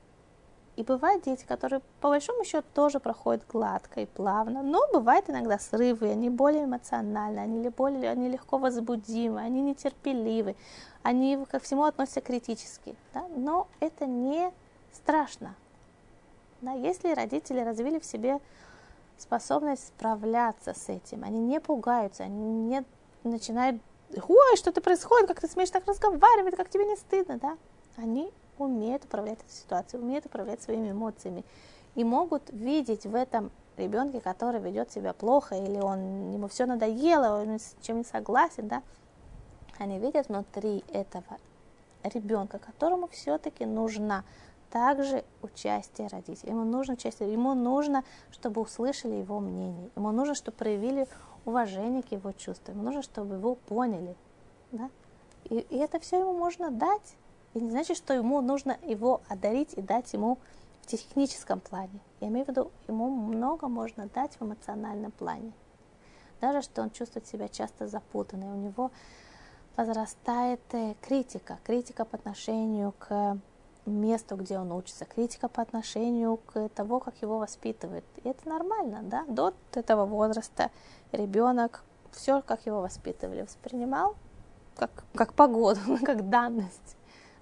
И 0.76 0.82
бывают 0.82 1.24
дети, 1.24 1.44
которые 1.46 1.80
по 2.02 2.10
большому 2.10 2.44
счету 2.44 2.66
тоже 2.74 3.00
проходят 3.00 3.46
гладко 3.50 4.00
и 4.00 4.06
плавно, 4.06 4.62
но 4.62 4.86
бывают 4.92 5.30
иногда 5.30 5.58
срывы, 5.58 6.10
они 6.10 6.28
более 6.28 6.64
эмоциональны, 6.64 7.38
они, 7.38 7.66
более, 7.70 8.10
они 8.10 8.28
легко 8.28 8.58
возбудимы, 8.58 9.40
они 9.40 9.62
нетерпеливы, 9.62 10.54
они 11.02 11.42
ко 11.50 11.58
всему 11.60 11.84
относятся 11.84 12.20
критически. 12.20 12.94
Да? 13.14 13.24
Но 13.34 13.68
это 13.80 14.04
не 14.04 14.52
страшно. 14.92 15.54
Да? 16.60 16.72
Если 16.72 17.14
родители 17.14 17.60
развили 17.60 17.98
в 17.98 18.04
себе 18.04 18.38
способность 19.16 19.88
справляться 19.88 20.74
с 20.74 20.90
этим, 20.90 21.24
они 21.24 21.40
не 21.40 21.58
пугаются, 21.58 22.24
они 22.24 22.44
не 22.44 22.84
начинают 23.24 23.80
ой, 24.14 24.56
что-то 24.56 24.80
происходит, 24.80 25.28
как 25.28 25.40
ты 25.40 25.48
смеешь 25.48 25.70
так 25.70 25.86
разговаривать, 25.86 26.56
как 26.56 26.68
тебе 26.68 26.84
не 26.84 26.96
стыдно, 26.96 27.38
да? 27.38 27.58
Они 27.96 28.32
умеют 28.58 29.04
управлять 29.04 29.40
этой 29.40 29.52
ситуацией, 29.52 30.02
умеют 30.02 30.26
управлять 30.26 30.62
своими 30.62 30.90
эмоциями 30.90 31.44
и 31.94 32.04
могут 32.04 32.42
видеть 32.50 33.06
в 33.06 33.14
этом 33.14 33.50
ребенке, 33.76 34.20
который 34.20 34.60
ведет 34.60 34.90
себя 34.90 35.12
плохо, 35.12 35.56
или 35.56 35.78
он, 35.78 36.30
ему 36.32 36.48
все 36.48 36.66
надоело, 36.66 37.42
он 37.42 37.58
с 37.58 37.74
чем 37.82 37.98
не 37.98 38.04
согласен, 38.04 38.68
да, 38.68 38.82
они 39.78 39.98
видят 39.98 40.28
внутри 40.28 40.84
этого 40.92 41.38
ребенка, 42.02 42.58
которому 42.58 43.08
все-таки 43.08 43.66
нужна 43.66 44.24
также 44.70 45.24
участие 45.42 46.08
родителей. 46.08 46.52
Ему 46.52 46.64
нужно 46.64 46.94
участие, 46.94 47.32
ему 47.32 47.54
нужно, 47.54 48.04
чтобы 48.30 48.60
услышали 48.60 49.14
его 49.14 49.40
мнение, 49.40 49.90
ему 49.96 50.12
нужно, 50.12 50.34
чтобы 50.34 50.56
проявили 50.56 51.06
уважение 51.46 52.02
к 52.02 52.12
его 52.12 52.32
чувствам, 52.32 52.84
нужно, 52.84 53.02
чтобы 53.02 53.36
его 53.36 53.54
поняли. 53.54 54.14
Да? 54.72 54.90
И, 55.44 55.58
и 55.58 55.76
это 55.76 55.98
все 56.00 56.20
ему 56.20 56.34
можно 56.34 56.70
дать. 56.70 57.16
И 57.54 57.60
не 57.60 57.70
значит, 57.70 57.96
что 57.96 58.12
ему 58.12 58.42
нужно 58.42 58.76
его 58.82 59.22
одарить 59.28 59.72
и 59.74 59.80
дать 59.80 60.12
ему 60.12 60.38
в 60.82 60.86
техническом 60.86 61.60
плане. 61.60 62.00
Я 62.20 62.28
имею 62.28 62.44
в 62.44 62.48
виду, 62.48 62.70
ему 62.88 63.08
много 63.08 63.68
можно 63.68 64.08
дать 64.08 64.38
в 64.38 64.44
эмоциональном 64.44 65.12
плане. 65.12 65.52
Даже 66.40 66.60
что 66.60 66.82
он 66.82 66.90
чувствует 66.90 67.26
себя 67.26 67.48
часто 67.48 67.88
запутанным, 67.88 68.52
у 68.52 68.60
него 68.60 68.90
возрастает 69.76 70.60
э, 70.72 70.94
критика, 71.00 71.58
критика 71.64 72.04
по 72.04 72.16
отношению 72.16 72.92
к 72.98 73.38
месту, 73.90 74.36
где 74.36 74.58
он 74.58 74.72
учится, 74.72 75.04
критика 75.04 75.48
по 75.48 75.62
отношению 75.62 76.38
к 76.38 76.68
тому, 76.70 77.00
как 77.00 77.14
его 77.22 77.38
воспитывают. 77.38 78.04
И 78.22 78.28
это 78.28 78.48
нормально, 78.48 79.00
да? 79.02 79.24
До 79.28 79.54
этого 79.74 80.06
возраста 80.06 80.70
ребенок 81.12 81.82
все, 82.12 82.42
как 82.42 82.66
его 82.66 82.80
воспитывали, 82.80 83.42
воспринимал 83.42 84.16
как, 84.76 85.04
как 85.14 85.34
погоду, 85.34 85.80
как 86.04 86.28
данность. 86.28 86.96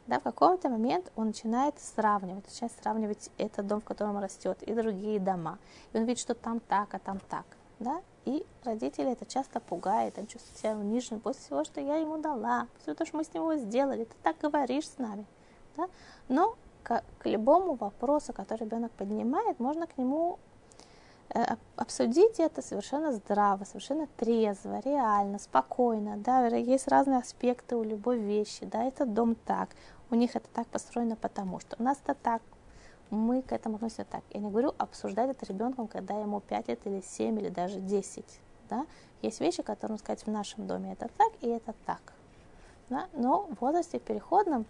Да, 0.07 0.21
в 0.21 0.23
какой-то 0.23 0.69
момент 0.69 1.11
он 1.17 1.29
начинает 1.29 1.81
сравнивать, 1.81 2.45
начинает 2.47 2.73
сравнивать 2.83 3.31
этот 3.39 3.67
дом, 3.67 3.81
в 3.81 3.85
котором 3.85 4.19
растет, 4.19 4.63
и 4.63 4.75
другие 4.75 5.19
дома. 5.19 5.59
И 5.93 5.99
он 5.99 6.05
видит, 6.05 6.21
что 6.21 6.35
там 6.35 6.61
так, 6.61 6.93
а 6.93 6.99
там 6.99 7.21
так. 7.31 7.47
Да? 7.79 8.03
И 8.27 8.47
родители 8.65 9.13
это 9.13 9.25
часто 9.25 9.61
пугает, 9.61 10.19
он 10.19 10.27
чувствует 10.27 10.59
себя 10.59 10.77
униженным 10.77 11.21
после 11.21 11.43
всего, 11.43 11.65
что 11.65 11.81
я 11.81 11.97
ему 11.97 12.19
дала, 12.19 12.69
после 12.77 12.95
того, 12.95 13.07
что 13.07 13.17
мы 13.17 13.25
с 13.25 13.33
ним 13.33 13.43
его 13.45 13.57
сделали, 13.57 14.05
ты 14.05 14.15
так 14.23 14.37
говоришь 14.39 14.89
с 14.89 14.99
нами. 14.99 15.25
Да? 15.77 15.89
Но 16.29 16.57
к, 16.83 17.03
к 17.19 17.27
любому 17.27 17.75
вопросу, 17.75 18.33
который 18.33 18.65
ребенок 18.65 18.93
поднимает, 18.93 19.59
можно 19.59 19.87
к 19.87 19.97
нему 19.99 20.39
э, 21.31 21.57
обсудить 21.77 22.39
это 22.39 22.63
совершенно 22.63 23.13
здраво, 23.13 23.65
совершенно 23.65 24.07
трезво, 24.17 24.81
реально, 24.85 25.39
спокойно. 25.39 26.17
Да? 26.19 26.47
Есть 26.47 26.89
разные 26.89 27.19
аспекты 27.19 27.77
у 27.77 27.83
любой 27.83 28.19
вещи. 28.19 28.65
Да? 28.67 28.85
Это 28.85 29.07
дом 29.07 29.35
так, 29.35 29.71
у 30.11 30.15
них 30.15 30.37
это 30.37 30.49
так 30.53 30.67
построено 30.69 31.17
потому, 31.17 31.61
что 31.61 31.77
у 31.79 31.83
нас 31.83 31.99
это 32.05 32.15
так, 32.15 32.43
мы 33.11 33.43
к 33.43 33.53
этому 33.53 33.77
относимся 33.77 34.05
так. 34.05 34.23
Я 34.31 34.41
не 34.41 34.51
говорю 34.51 34.75
обсуждать 34.79 35.31
это 35.31 35.47
ребенком, 35.47 35.89
когда 35.89 36.19
ему 36.21 36.41
5 36.41 36.69
лет 36.69 36.81
или 36.85 37.01
7 37.01 37.39
или 37.39 37.49
даже 37.49 37.81
10. 37.81 38.25
да, 38.69 38.87
есть 39.23 39.41
вещи, 39.41 39.63
которые, 39.63 39.99
сказать, 39.99 40.27
в 40.27 40.31
нашем 40.31 40.67
доме 40.67 40.93
это 40.93 41.09
так 41.17 41.33
и 41.41 41.49
это 41.49 41.75
так, 41.87 42.13
да, 42.91 43.09
но 43.13 43.47
в 43.51 43.61
возрасте 43.61 43.99
переходном 43.99 44.67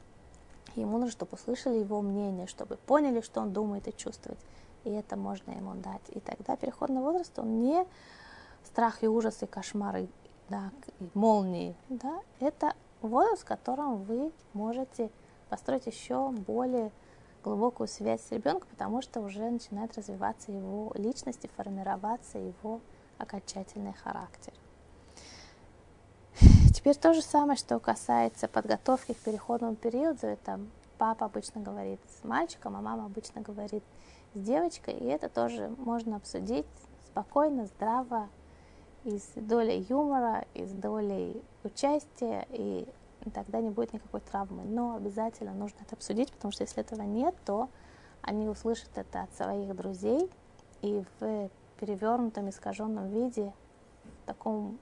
ему 0.80 0.98
нужно, 0.98 1.10
чтобы 1.10 1.34
услышали 1.34 1.78
его 1.78 2.00
мнение, 2.00 2.46
чтобы 2.46 2.76
поняли, 2.76 3.20
что 3.20 3.40
он 3.40 3.52
думает 3.52 3.88
и 3.88 3.96
чувствует, 3.96 4.38
и 4.84 4.90
это 4.90 5.16
можно 5.16 5.52
ему 5.52 5.74
дать, 5.74 6.02
и 6.08 6.20
тогда 6.20 6.56
переходный 6.56 7.00
возраст, 7.00 7.38
он 7.38 7.60
не 7.60 7.84
страх 8.64 9.02
и 9.02 9.08
ужас 9.08 9.42
и 9.42 9.46
кошмары, 9.46 10.08
да, 10.48 10.70
и 11.00 11.08
молнии, 11.14 11.74
да, 11.88 12.20
это 12.40 12.74
возраст, 13.02 13.42
в 13.42 13.46
котором 13.46 14.02
вы 14.02 14.32
можете 14.52 15.10
построить 15.48 15.86
еще 15.86 16.30
более 16.30 16.90
глубокую 17.42 17.88
связь 17.88 18.22
с 18.22 18.32
ребенком, 18.32 18.68
потому 18.70 19.02
что 19.02 19.20
уже 19.20 19.50
начинает 19.50 19.96
развиваться 19.96 20.50
его 20.50 20.92
личность 20.94 21.44
и 21.44 21.48
формироваться 21.48 22.38
его 22.38 22.80
окончательный 23.18 23.92
характер. 23.92 24.52
Теперь 26.84 26.96
то 26.96 27.14
же 27.14 27.22
самое, 27.22 27.56
что 27.56 27.78
касается 27.78 28.46
подготовки 28.46 29.14
к 29.14 29.18
переходному 29.20 29.74
периоду. 29.74 30.26
Это 30.26 30.60
папа 30.98 31.24
обычно 31.24 31.62
говорит 31.62 31.98
с 32.20 32.24
мальчиком, 32.24 32.76
а 32.76 32.82
мама 32.82 33.06
обычно 33.06 33.40
говорит 33.40 33.82
с 34.34 34.38
девочкой. 34.38 34.92
И 34.92 35.06
это 35.06 35.30
тоже 35.30 35.74
можно 35.78 36.16
обсудить 36.16 36.66
спокойно, 37.06 37.64
здраво, 37.64 38.28
и 39.04 39.18
с 39.18 39.30
долей 39.34 39.86
юмора, 39.88 40.44
и 40.52 40.66
с 40.66 40.72
долей 40.72 41.42
участия, 41.62 42.46
и 42.50 42.86
тогда 43.32 43.62
не 43.62 43.70
будет 43.70 43.94
никакой 43.94 44.20
травмы. 44.20 44.64
Но 44.64 44.96
обязательно 44.96 45.54
нужно 45.54 45.78
это 45.86 45.96
обсудить, 45.96 46.30
потому 46.32 46.52
что 46.52 46.64
если 46.64 46.82
этого 46.82 47.00
нет, 47.00 47.34
то 47.46 47.70
они 48.20 48.46
услышат 48.46 48.90
это 48.96 49.22
от 49.22 49.34
своих 49.34 49.74
друзей, 49.74 50.30
и 50.82 51.02
в 51.18 51.48
перевернутом, 51.80 52.50
искаженном 52.50 53.08
виде, 53.08 53.54
в 54.02 54.26
таком 54.26 54.78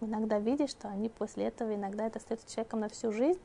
иногда 0.00 0.38
видишь, 0.38 0.70
что 0.70 0.88
они 0.88 1.08
после 1.08 1.46
этого 1.46 1.74
иногда 1.74 2.06
это 2.06 2.18
остается 2.18 2.50
человеком 2.50 2.80
на 2.80 2.88
всю 2.88 3.12
жизнь, 3.12 3.40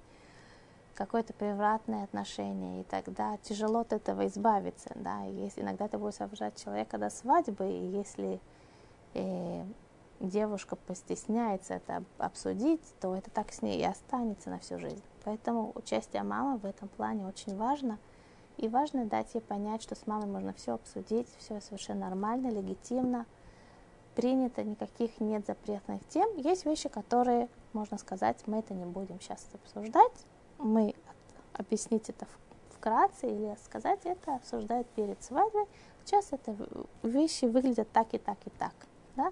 какое-то 0.93 1.33
превратное 1.33 2.03
отношение, 2.03 2.81
и 2.81 2.83
тогда 2.83 3.37
тяжело 3.37 3.79
от 3.79 3.93
этого 3.93 4.27
избавиться, 4.27 4.91
да, 4.95 5.25
и 5.25 5.33
если 5.33 5.61
иногда 5.61 5.87
ты 5.87 5.97
будешь 5.97 6.21
обожать 6.21 6.61
человека 6.61 6.97
до 6.97 7.09
свадьбы, 7.09 7.71
и 7.71 7.87
если 7.97 8.39
э, 9.13 9.63
девушка 10.19 10.75
постесняется 10.75 11.75
это 11.75 12.03
обсудить, 12.17 12.81
то 12.99 13.15
это 13.15 13.29
так 13.31 13.51
с 13.51 13.61
ней 13.61 13.79
и 13.79 13.83
останется 13.83 14.49
на 14.49 14.59
всю 14.59 14.77
жизнь. 14.77 15.01
Поэтому 15.23 15.71
участие 15.75 16.23
мамы 16.23 16.57
в 16.57 16.65
этом 16.65 16.87
плане 16.89 17.25
очень 17.25 17.55
важно. 17.55 17.97
И 18.57 18.67
важно 18.67 19.05
дать 19.05 19.33
ей 19.33 19.41
понять, 19.41 19.81
что 19.81 19.95
с 19.95 20.05
мамой 20.05 20.27
можно 20.27 20.53
все 20.53 20.73
обсудить, 20.73 21.27
все 21.39 21.59
совершенно 21.61 22.09
нормально, 22.09 22.49
легитимно, 22.49 23.25
принято, 24.15 24.63
никаких 24.63 25.19
нет 25.19 25.45
запретных 25.45 26.05
тем. 26.09 26.35
Есть 26.37 26.65
вещи, 26.65 26.89
которые, 26.89 27.49
можно 27.73 27.97
сказать, 27.97 28.37
мы 28.45 28.59
это 28.59 28.73
не 28.73 28.85
будем 28.85 29.19
сейчас 29.19 29.47
обсуждать. 29.53 30.25
Мы 30.57 30.93
объяснить 31.53 32.09
это 32.09 32.27
вкратце 32.69 33.27
или 33.29 33.55
сказать 33.63 33.99
это 34.05 34.35
обсуждают 34.35 34.87
перед 34.89 35.21
свадьбой. 35.23 35.65
Сейчас 36.05 36.29
это 36.31 36.55
вещи 37.03 37.45
выглядят 37.45 37.91
так 37.91 38.13
и 38.13 38.17
так 38.17 38.37
и 38.45 38.49
так. 38.51 38.73
Да? 39.15 39.31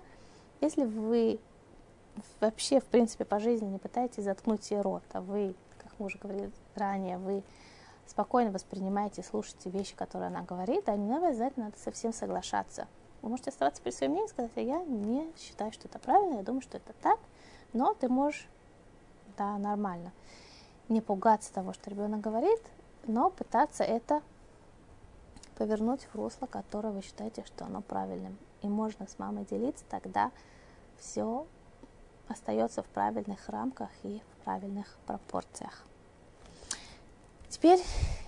Если 0.61 0.85
вы 0.85 1.39
вообще, 2.39 2.79
в 2.79 2.85
принципе, 2.85 3.25
по 3.25 3.39
жизни 3.39 3.65
не 3.65 3.79
пытаетесь 3.79 4.23
заткнуть 4.23 4.63
себе 4.63 4.81
рот, 4.81 5.03
а 5.13 5.21
вы, 5.21 5.55
как 5.77 5.91
мы 5.99 6.07
уже 6.07 6.17
говорили 6.17 6.51
ранее, 6.75 7.17
вы 7.17 7.43
спокойно 8.05 8.51
воспринимаете, 8.51 9.23
слушаете 9.23 9.69
вещи, 9.69 9.95
которые 9.95 10.27
она 10.27 10.41
говорит, 10.41 10.89
а 10.89 10.95
не 10.95 11.15
обязательно 11.15 11.67
надо 11.67 11.79
совсем 11.79 12.13
соглашаться. 12.13 12.87
Вы 13.21 13.29
можете 13.29 13.49
оставаться 13.49 13.81
при 13.81 13.91
своем 13.91 14.13
мнении 14.13 14.27
и 14.27 14.31
сказать, 14.31 14.51
а 14.55 14.61
я 14.61 14.83
не 14.83 15.31
считаю, 15.37 15.71
что 15.71 15.87
это 15.87 15.99
правильно, 15.99 16.37
я 16.37 16.43
думаю, 16.43 16.61
что 16.61 16.77
это 16.77 16.93
так, 17.01 17.19
но 17.73 17.93
ты 17.93 18.07
можешь, 18.07 18.47
да, 19.37 19.57
нормально, 19.57 20.11
не 20.87 21.01
пугаться 21.01 21.53
того, 21.53 21.73
что 21.73 21.89
ребенок 21.89 22.21
говорит, 22.21 22.61
но 23.05 23.29
пытаться 23.29 23.83
это 23.83 24.21
повернуть 25.57 26.03
в 26.03 26.15
русло, 26.15 26.45
которое 26.45 26.93
вы 26.93 27.01
считаете, 27.01 27.43
что 27.45 27.65
оно 27.65 27.81
правильным 27.81 28.37
и 28.61 28.67
можно 28.67 29.07
с 29.07 29.19
мамой 29.19 29.45
делиться, 29.45 29.83
тогда 29.89 30.31
все 30.97 31.45
остается 32.27 32.83
в 32.83 32.85
правильных 32.87 33.49
рамках 33.49 33.89
и 34.03 34.21
в 34.31 34.43
правильных 34.43 34.97
пропорциях. 35.05 35.83
Теперь 37.49 37.79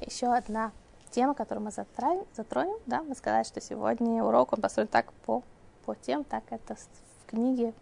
еще 0.02 0.34
одна 0.34 0.72
тема, 1.12 1.34
которую 1.34 1.66
мы 1.66 1.72
затронем. 1.72 2.26
затронем 2.34 2.78
да? 2.86 3.04
Мы 3.04 3.16
сказали, 3.16 3.44
что 3.44 3.62
сегодня 3.62 4.24
урок 4.24 4.54
он 4.54 4.62
построен 4.62 4.88
так 4.88 5.14
по, 5.26 5.44
по 5.86 5.96
тем, 5.96 6.24
так 6.24 6.44
это 6.50 6.76
в 6.76 7.30
книге 7.30 7.74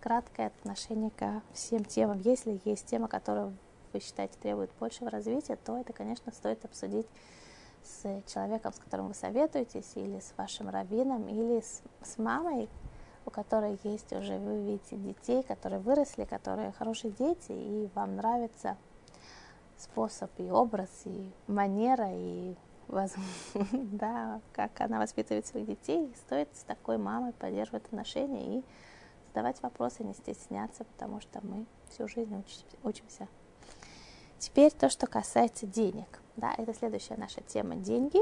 краткое 0.00 0.48
отношение 0.48 1.10
ко 1.10 1.42
всем 1.54 1.84
темам. 1.84 2.20
Если 2.20 2.60
есть 2.64 2.86
тема, 2.86 3.08
которая 3.08 3.52
вы 3.92 4.00
считаете 4.00 4.34
требует 4.42 4.70
большего 4.78 5.08
развития, 5.08 5.56
то 5.56 5.78
это, 5.78 5.92
конечно, 5.92 6.30
стоит 6.32 6.64
обсудить 6.64 7.06
с 7.82 8.22
человеком, 8.26 8.72
с 8.72 8.78
которым 8.78 9.08
вы 9.08 9.14
советуетесь, 9.14 9.92
или 9.94 10.18
с 10.18 10.34
вашим 10.36 10.68
раввином, 10.68 11.28
или 11.28 11.60
с, 11.60 11.82
с 12.02 12.18
мамой, 12.18 12.68
у 13.24 13.30
которой 13.30 13.78
есть 13.84 14.12
уже, 14.12 14.38
вы 14.38 14.62
видите, 14.62 14.96
детей, 14.96 15.42
которые 15.42 15.80
выросли, 15.80 16.24
которые 16.24 16.72
хорошие 16.72 17.12
дети, 17.12 17.52
и 17.52 17.88
вам 17.94 18.16
нравится 18.16 18.76
способ 19.78 20.30
и 20.38 20.50
образ, 20.50 20.90
и 21.04 21.30
манера, 21.46 22.08
и 22.10 22.54
да, 23.72 24.40
как 24.52 24.80
она 24.80 24.98
воспитывает 24.98 25.46
своих 25.46 25.66
детей. 25.66 26.12
стоит 26.16 26.48
с 26.54 26.62
такой 26.62 26.98
мамой 26.98 27.32
поддерживать 27.32 27.84
отношения 27.86 28.58
и 28.58 28.64
задавать 29.28 29.60
вопросы, 29.62 30.04
не 30.04 30.14
стесняться, 30.14 30.84
потому 30.84 31.20
что 31.20 31.40
мы 31.42 31.66
всю 31.88 32.06
жизнь 32.08 32.44
учимся. 32.82 33.28
Теперь 34.38 34.72
то, 34.72 34.88
что 34.90 35.06
касается 35.06 35.66
денег. 35.66 36.20
Да, 36.36 36.52
это 36.56 36.74
следующая 36.74 37.16
наша 37.16 37.40
тема– 37.40 37.74
деньги. 37.76 38.20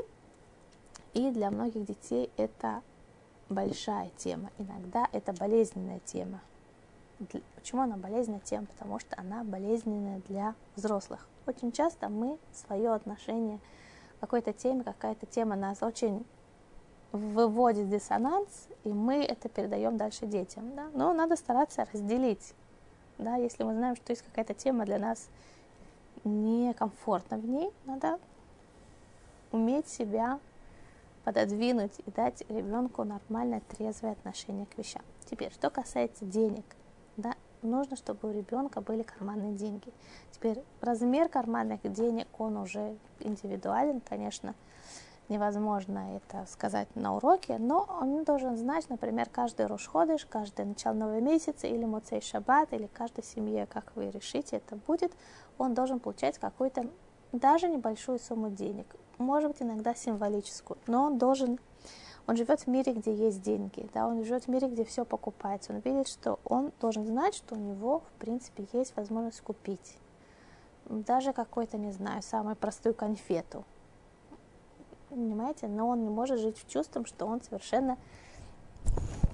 И 1.15 1.31
для 1.31 1.51
многих 1.51 1.85
детей 1.85 2.31
это 2.37 2.83
большая 3.49 4.11
тема. 4.17 4.51
Иногда 4.59 5.09
это 5.13 5.33
болезненная 5.33 6.01
тема. 6.01 6.41
Почему 7.55 7.83
она 7.83 7.97
болезненная 7.97 8.41
тема? 8.41 8.67
Потому 8.67 8.99
что 8.99 9.19
она 9.19 9.45
болезненная 9.45 10.21
для 10.29 10.55
взрослых. 10.77 11.29
Очень 11.47 11.73
часто 11.73 12.09
мы 12.09 12.39
свое 12.53 12.93
отношение 12.93 13.59
к 14.17 14.21
какой-то 14.21 14.53
теме, 14.53 14.85
какая-то 14.85 15.27
тема 15.27 15.57
нас 15.57 15.83
очень 15.83 16.25
выводит 17.13 17.87
в 17.87 17.91
диссонанс, 17.91 18.69
и 18.85 18.89
мы 18.89 19.25
это 19.25 19.49
передаем 19.49 19.97
дальше 19.97 20.27
детям. 20.27 20.75
Да? 20.75 20.87
Но 20.95 21.13
надо 21.13 21.37
стараться 21.37 21.87
разделить. 21.93 22.55
Да? 23.19 23.37
Если 23.37 23.65
мы 23.65 23.75
знаем, 23.75 23.97
что 23.97 24.13
есть 24.13 24.23
какая-то 24.23 24.55
тема 24.55 24.85
для 24.85 24.99
нас– 24.99 25.29
некомфортно 26.25 27.39
в 27.39 27.47
ней, 27.47 27.71
надо 27.85 28.19
уметь 29.51 29.89
себя 29.89 30.39
пододвинуть 31.25 31.99
и 32.05 32.11
дать 32.11 32.43
ребенку 32.49 33.05
нормальное, 33.05 33.61
трезвое 33.69 34.13
отношение 34.13 34.67
к 34.67 34.77
вещам. 34.79 35.03
Теперь, 35.25 35.53
что 35.53 35.71
касается 35.71 36.25
денег, 36.25 36.65
да, 37.17 37.35
нужно, 37.63 37.97
чтобы 37.97 38.29
у 38.29 38.33
ребенка 38.33 38.81
были 38.81 39.03
карманные 39.03 39.53
деньги. 39.53 39.93
Теперь 40.31 40.63
размер 40.81 41.29
карманных 41.29 41.81
денег, 41.85 42.29
он 42.39 42.57
уже 42.57 42.97
индивидуален, 43.21 44.01
конечно, 44.01 44.55
невозможно 45.29 46.17
это 46.17 46.47
сказать 46.47 46.89
на 46.95 47.17
уроке, 47.17 47.59
но 47.59 47.87
он 48.01 48.25
должен 48.25 48.57
знать, 48.57 48.89
например, 48.89 49.29
каждый 49.31 49.67
Рошходыш, 49.67 50.27
каждый 50.27 50.67
начало 50.67 50.95
нового 50.95 51.21
месяца, 51.21 51.67
или 51.67 51.85
Моцей 51.85 52.21
Шаббат, 52.21 52.73
или 52.73 52.87
каждой 52.87 53.25
семье, 53.25 53.67
как 53.67 53.93
вы 53.95 54.11
решите, 54.11 54.57
это 54.57 54.77
будет, 54.77 55.13
он 55.59 55.75
должен 55.75 56.01
получать 56.01 56.39
какую-то 56.39 56.87
даже 57.33 57.69
небольшую 57.69 58.19
сумму 58.19 58.51
денег, 58.51 58.87
может 59.19 59.53
быть, 59.53 59.63
иногда 59.63 59.95
символическую, 59.95 60.79
но 60.87 61.05
он 61.05 61.19
должен, 61.19 61.59
он 62.27 62.37
живет 62.37 62.61
в 62.61 62.67
мире, 62.67 62.93
где 62.93 63.15
есть 63.15 63.43
деньги, 63.43 63.87
да, 63.93 64.07
он 64.07 64.25
живет 64.25 64.45
в 64.45 64.49
мире, 64.49 64.69
где 64.69 64.85
все 64.85 65.05
покупается, 65.05 65.73
он 65.73 65.81
видит, 65.81 66.09
что 66.09 66.39
он 66.45 66.73
должен 66.81 67.05
знать, 67.05 67.35
что 67.35 67.55
у 67.55 67.59
него, 67.59 68.01
в 68.01 68.21
принципе, 68.21 68.67
есть 68.73 68.97
возможность 68.97 69.41
купить 69.41 69.97
даже 70.87 71.33
какой-то, 71.33 71.79
не 71.79 71.93
знаю, 71.93 72.23
самую 72.23 72.57
простую 72.57 72.95
конфету, 72.95 73.65
понимаете, 75.09 75.69
но 75.69 75.89
он 75.89 76.03
не 76.03 76.11
может 76.11 76.41
жить 76.41 76.59
в 76.59 76.69
чувством, 76.69 77.07
что 77.07 77.27
он 77.27 77.41
совершенно 77.43 77.97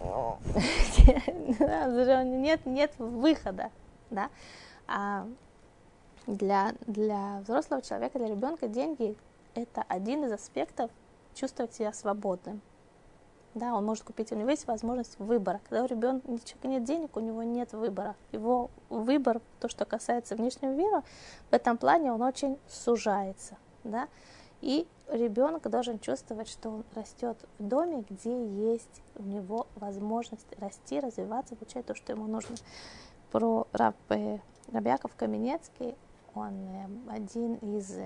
нет, 2.24 2.66
нет 2.66 2.92
выхода, 2.98 3.70
да. 4.10 4.30
А 4.86 5.26
для, 6.26 6.72
для 6.86 7.40
взрослого 7.40 7.82
человека, 7.82 8.18
для 8.18 8.28
ребенка 8.28 8.68
деньги– 8.68 9.16
это 9.54 9.84
один 9.88 10.24
из 10.24 10.32
аспектов 10.32 10.90
чувствовать 11.34 11.74
себя 11.74 11.92
свободным. 11.92 12.60
Да, 13.54 13.74
он 13.74 13.84
может 13.84 14.04
купить, 14.04 14.30
у 14.30 14.36
него 14.36 14.50
есть 14.50 14.66
возможность 14.66 15.18
выбора. 15.18 15.60
Когда 15.64 15.84
у 15.84 15.86
ребенка 15.86 16.28
нет 16.64 16.84
денег, 16.84 17.16
у 17.16 17.20
него 17.20 17.42
нет 17.42 17.72
выбора. 17.72 18.14
Его 18.30 18.70
выбор, 18.88 19.40
то, 19.58 19.68
что 19.68 19.84
касается 19.84 20.36
внешнего 20.36 20.72
мира, 20.72 21.02
в 21.50 21.54
этом 21.54 21.76
плане 21.78 22.12
он 22.12 22.22
очень 22.22 22.58
сужается. 22.68 23.56
Да? 23.84 24.08
И 24.60 24.86
ребенок 25.08 25.68
должен 25.70 25.98
чувствовать, 25.98 26.48
что 26.48 26.68
он 26.68 26.84
растет 26.94 27.38
в 27.58 27.66
доме, 27.66 28.04
где 28.08 28.46
есть 28.70 29.02
у 29.16 29.22
него 29.22 29.66
возможность 29.76 30.46
расти, 30.58 31.00
развиваться, 31.00 31.56
получать 31.56 31.86
то, 31.86 31.94
что 31.94 32.12
ему 32.12 32.26
нужно. 32.26 32.56
Про 33.30 33.66
Раб, 33.72 33.96
э, 34.10 34.38
Рабьяков 34.72 35.14
Каменецкий, 35.16 35.96
он 36.34 36.54
э, 36.54 36.86
один 37.10 37.54
из 37.56 37.96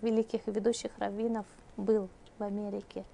великих 0.00 0.46
ведущих 0.46 0.96
раввинов 0.98 1.46
был 1.76 2.08
в 2.38 2.42
Америке. 2.42 3.04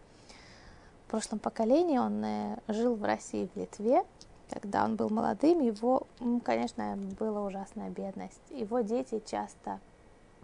В 1.08 1.10
прошлом 1.10 1.38
поколении 1.38 1.96
он 1.96 2.22
жил 2.68 2.94
в 2.94 3.02
России, 3.02 3.48
в 3.54 3.58
Литве, 3.58 4.04
когда 4.50 4.84
он 4.84 4.96
был 4.96 5.08
молодым, 5.08 5.62
его, 5.62 6.06
конечно, 6.44 6.98
была 7.18 7.46
ужасная 7.46 7.88
бедность. 7.88 8.42
Его 8.50 8.80
дети 8.80 9.22
часто 9.24 9.80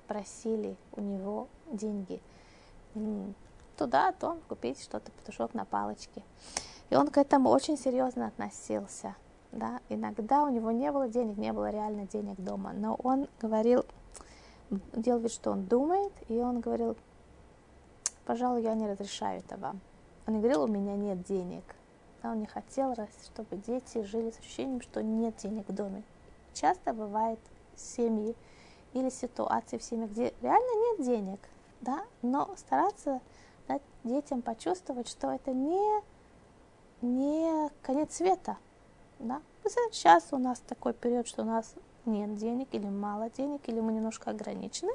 просили 0.06 0.74
у 0.92 1.02
него 1.02 1.48
деньги 1.70 2.18
туда, 3.76 4.12
то 4.12 4.38
купить 4.48 4.80
что-то, 4.80 5.10
петушок 5.10 5.52
на 5.52 5.66
палочке. 5.66 6.22
И 6.88 6.96
он 6.96 7.08
к 7.08 7.18
этому 7.18 7.50
очень 7.50 7.76
серьезно 7.76 8.28
относился. 8.28 9.16
Да? 9.52 9.80
Иногда 9.90 10.44
у 10.44 10.48
него 10.48 10.70
не 10.70 10.90
было 10.90 11.08
денег, 11.08 11.36
не 11.36 11.52
было 11.52 11.68
реально 11.68 12.06
денег 12.06 12.36
дома, 12.40 12.72
но 12.72 12.94
он 13.02 13.28
говорил, 13.38 13.84
делал 14.94 15.20
вид, 15.20 15.30
что 15.30 15.50
он 15.50 15.66
думает, 15.66 16.14
и 16.28 16.38
он 16.38 16.60
говорил, 16.60 16.96
пожалуй, 18.24 18.62
я 18.62 18.72
не 18.72 18.88
разрешаю 18.88 19.40
это 19.40 19.58
вам. 19.58 19.82
Он 20.27 20.41
говорил, 20.41 20.62
у 20.62 20.68
меня 20.68 20.97
нет 20.97 21.22
денег. 21.22 21.62
Да, 22.22 22.31
он 22.31 22.41
не 22.41 22.47
хотел, 22.47 22.95
чтобы 23.25 23.57
дети 23.57 24.03
жили 24.03 24.31
с 24.31 24.39
ощущением, 24.39 24.81
что 24.81 25.03
нет 25.03 25.37
денег 25.37 25.68
в 25.68 25.72
доме. 25.75 26.03
Часто 26.55 26.93
бывает 26.93 27.39
семьи, 27.77 28.35
или 28.95 29.11
ситуации 29.11 29.77
в 29.77 29.83
семье, 29.83 30.07
где 30.07 30.33
реально 30.41 30.99
нет 30.99 31.07
денег, 31.07 31.41
да, 31.81 32.05
но 32.22 32.55
стараться 32.57 33.20
дать 33.68 33.83
детям 34.05 34.41
почувствовать, 34.41 35.09
что 35.09 35.33
это 35.33 35.53
не, 35.53 36.01
не 37.03 37.70
конец 37.83 38.16
света, 38.16 38.57
да. 39.18 39.43
Сейчас 39.91 40.29
у 40.33 40.39
нас 40.39 40.61
такой 40.61 40.93
период, 40.93 41.27
что 41.27 41.43
у 41.43 41.47
нас 41.47 41.75
нет 42.07 42.37
денег 42.37 42.68
или 42.72 42.87
мало 42.87 43.31
денег, 43.31 43.62
или 43.66 43.81
мы 43.81 43.93
немножко 43.93 44.31
ограничены. 44.31 44.93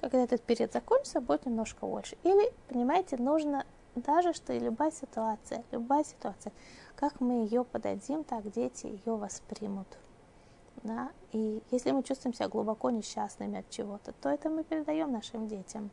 Когда 0.00 0.22
этот 0.22 0.42
период 0.42 0.72
закончится, 0.72 1.20
будет 1.20 1.46
немножко 1.46 1.86
больше. 1.86 2.16
Или, 2.22 2.52
понимаете, 2.68 3.16
нужно 3.16 3.64
даже, 3.96 4.32
что 4.32 4.52
и 4.52 4.58
любая 4.58 4.92
ситуация, 4.92 5.64
любая 5.72 6.04
ситуация, 6.04 6.52
как 6.94 7.20
мы 7.20 7.44
ее 7.44 7.64
подадим, 7.64 8.24
так 8.24 8.50
дети 8.50 8.86
ее 8.86 9.16
воспримут 9.16 9.88
да, 10.86 11.10
и 11.32 11.62
если 11.70 11.90
мы 11.90 12.02
чувствуем 12.02 12.34
себя 12.34 12.48
глубоко 12.48 12.90
несчастными 12.90 13.58
от 13.58 13.68
чего-то, 13.70 14.12
то 14.12 14.28
это 14.30 14.48
мы 14.48 14.64
передаем 14.64 15.12
нашим 15.12 15.48
детям. 15.48 15.90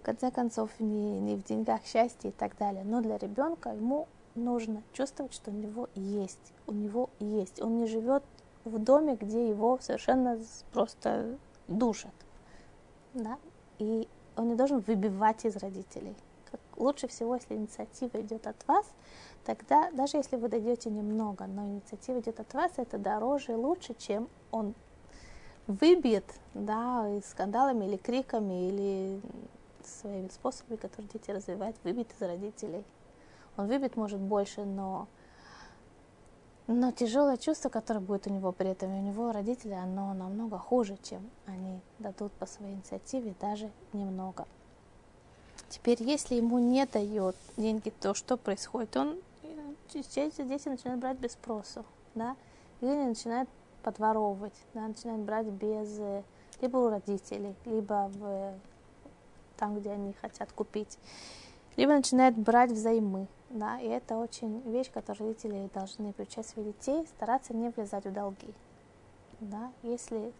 В 0.00 0.02
конце 0.02 0.30
концов, 0.30 0.70
не, 0.78 1.18
не 1.20 1.34
в 1.34 1.42
деньгах 1.42 1.84
счастье 1.84 2.30
и 2.30 2.32
так 2.32 2.56
далее, 2.56 2.84
но 2.84 3.00
для 3.00 3.18
ребенка 3.18 3.70
ему 3.70 4.06
нужно 4.34 4.82
чувствовать, 4.92 5.34
что 5.34 5.50
у 5.50 5.54
него 5.54 5.88
есть, 5.94 6.52
у 6.66 6.72
него 6.72 7.10
есть. 7.18 7.60
Он 7.60 7.78
не 7.78 7.86
живет 7.86 8.22
в 8.64 8.78
доме, 8.78 9.16
где 9.16 9.48
его 9.48 9.78
совершенно 9.80 10.38
просто 10.72 11.36
душат, 11.66 12.14
да, 13.14 13.38
и 13.78 14.08
он 14.36 14.48
не 14.48 14.54
должен 14.54 14.78
выбивать 14.80 15.44
из 15.44 15.56
родителей. 15.56 16.14
Лучше 16.76 17.08
всего, 17.08 17.34
если 17.34 17.54
инициатива 17.54 18.20
идет 18.20 18.46
от 18.46 18.66
вас, 18.68 18.86
тогда 19.44 19.90
даже 19.92 20.18
если 20.18 20.36
вы 20.36 20.48
дойдете 20.48 20.90
немного, 20.90 21.46
но 21.46 21.66
инициатива 21.66 22.20
идет 22.20 22.40
от 22.40 22.52
вас, 22.52 22.72
это 22.76 22.98
дороже 22.98 23.52
и 23.52 23.56
лучше, 23.56 23.94
чем 23.94 24.28
он 24.50 24.74
выбьет, 25.66 26.24
да, 26.54 27.08
и 27.08 27.20
скандалами 27.22 27.86
или 27.86 27.96
криками, 27.96 28.68
или 28.68 29.20
своими 29.84 30.28
способами, 30.28 30.76
которые 30.76 31.10
дети 31.12 31.30
развивают, 31.30 31.76
выбьет 31.84 32.12
из 32.12 32.20
родителей. 32.20 32.84
Он 33.56 33.66
выбьет, 33.68 33.96
может, 33.96 34.20
больше, 34.20 34.64
но, 34.64 35.08
но 36.66 36.92
тяжелое 36.92 37.36
чувство, 37.36 37.68
которое 37.68 38.00
будет 38.00 38.26
у 38.26 38.30
него 38.30 38.52
при 38.52 38.70
этом, 38.70 38.92
и 38.92 38.98
у 38.98 39.02
него 39.02 39.32
родители, 39.32 39.72
оно 39.72 40.12
намного 40.12 40.58
хуже, 40.58 40.98
чем 41.02 41.30
они 41.46 41.80
дадут 41.98 42.32
по 42.32 42.46
своей 42.46 42.74
инициативе, 42.74 43.34
даже 43.40 43.70
немного. 43.92 44.46
Теперь, 45.68 46.02
если 46.02 46.36
ему 46.36 46.58
не 46.58 46.86
дает 46.86 47.36
деньги, 47.56 47.90
то 48.00 48.14
что 48.14 48.36
происходит? 48.36 48.96
Он 48.96 49.18
эти 49.94 50.42
дети 50.42 50.68
начинают 50.68 51.00
брать 51.00 51.18
без 51.18 51.32
спросу, 51.32 51.84
да, 52.14 52.36
или 52.80 53.04
начинают 53.04 53.48
подворовывать, 53.82 54.54
да, 54.74 54.88
начинают 54.88 55.22
брать 55.22 55.46
без, 55.46 55.98
э, 55.98 56.22
либо 56.60 56.76
у 56.78 56.90
родителей, 56.90 57.54
либо 57.64 58.10
в, 58.14 58.54
там, 59.56 59.78
где 59.78 59.92
они 59.92 60.12
хотят 60.20 60.52
купить, 60.52 60.98
либо 61.76 61.92
начинают 61.92 62.36
брать 62.36 62.72
взаймы, 62.72 63.28
да, 63.50 63.78
и 63.80 63.86
это 63.86 64.16
очень 64.16 64.60
вещь, 64.70 64.90
которую 64.92 65.28
родители 65.28 65.70
должны 65.72 66.12
приучать 66.12 66.46
своих 66.46 66.76
детей, 66.78 67.06
стараться 67.06 67.54
не 67.54 67.70
влезать 67.70 68.04
в 68.04 68.12
долги, 68.12 68.52
да, 69.40 69.72
если 69.82 70.32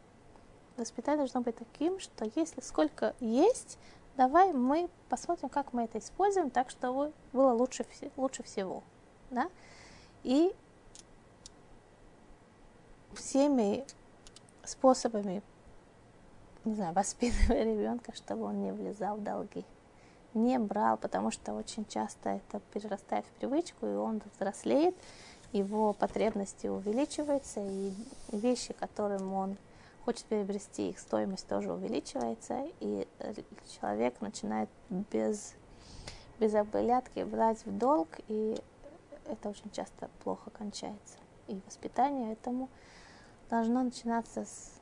воспитание 0.76 1.18
должно 1.18 1.40
быть 1.40 1.56
таким, 1.56 2.00
что 2.00 2.30
если 2.34 2.60
сколько 2.60 3.14
есть, 3.20 3.78
давай 4.16 4.52
мы 4.52 4.88
посмотрим, 5.08 5.48
как 5.48 5.72
мы 5.72 5.84
это 5.84 5.98
используем, 5.98 6.50
так 6.50 6.70
чтобы 6.70 7.12
было 7.32 7.52
лучше, 7.52 7.86
лучше 8.16 8.42
всего 8.42 8.82
да, 9.30 9.48
и 10.22 10.54
всеми 13.14 13.84
способами, 14.64 15.42
не 16.64 16.74
знаю, 16.74 16.92
воспитывая 16.94 17.64
ребенка, 17.64 18.14
чтобы 18.14 18.44
он 18.44 18.62
не 18.62 18.72
влезал 18.72 19.16
в 19.16 19.22
долги. 19.22 19.64
Не 20.34 20.58
брал, 20.58 20.98
потому 20.98 21.30
что 21.30 21.54
очень 21.54 21.86
часто 21.86 22.30
это 22.30 22.60
перерастает 22.72 23.24
в 23.24 23.30
привычку, 23.38 23.86
и 23.86 23.94
он 23.94 24.20
взрослеет, 24.34 24.94
его 25.52 25.94
потребности 25.94 26.66
увеличиваются, 26.66 27.60
и 27.60 27.94
вещи, 28.32 28.74
которым 28.74 29.32
он 29.32 29.56
хочет 30.06 30.24
приобрести, 30.26 30.90
их 30.90 31.00
стоимость 31.00 31.48
тоже 31.48 31.72
увеличивается, 31.72 32.64
и 32.78 33.08
человек 33.74 34.20
начинает 34.20 34.68
без, 34.88 35.54
без 36.38 36.54
оглядки 36.54 37.24
брать 37.24 37.66
в 37.66 37.76
долг, 37.76 38.08
и 38.28 38.56
это 39.24 39.48
очень 39.48 39.68
часто 39.72 40.08
плохо 40.22 40.50
кончается. 40.50 41.18
И 41.48 41.60
воспитание 41.66 42.34
этому 42.34 42.68
должно 43.50 43.82
начинаться 43.82 44.44
с, 44.44 44.80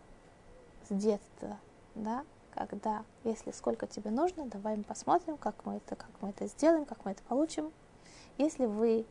с 0.87 0.95
детства, 0.95 1.59
да, 1.95 2.23
когда, 2.55 3.03
если 3.25 3.51
сколько 3.51 3.87
тебе 3.87 4.11
нужно, 4.11 4.45
давай 4.45 4.77
мы 4.77 4.85
посмотрим, 4.85 5.39
как 5.39 5.65
мы 5.65 5.77
это, 5.77 5.97
как 5.97 6.11
мы 6.21 6.29
это 6.31 6.47
сделаем, 6.49 6.85
как 6.85 7.03
мы 7.07 7.13
это 7.13 7.23
получим. 7.23 7.73
Если 8.37 8.67
вы 8.67 9.07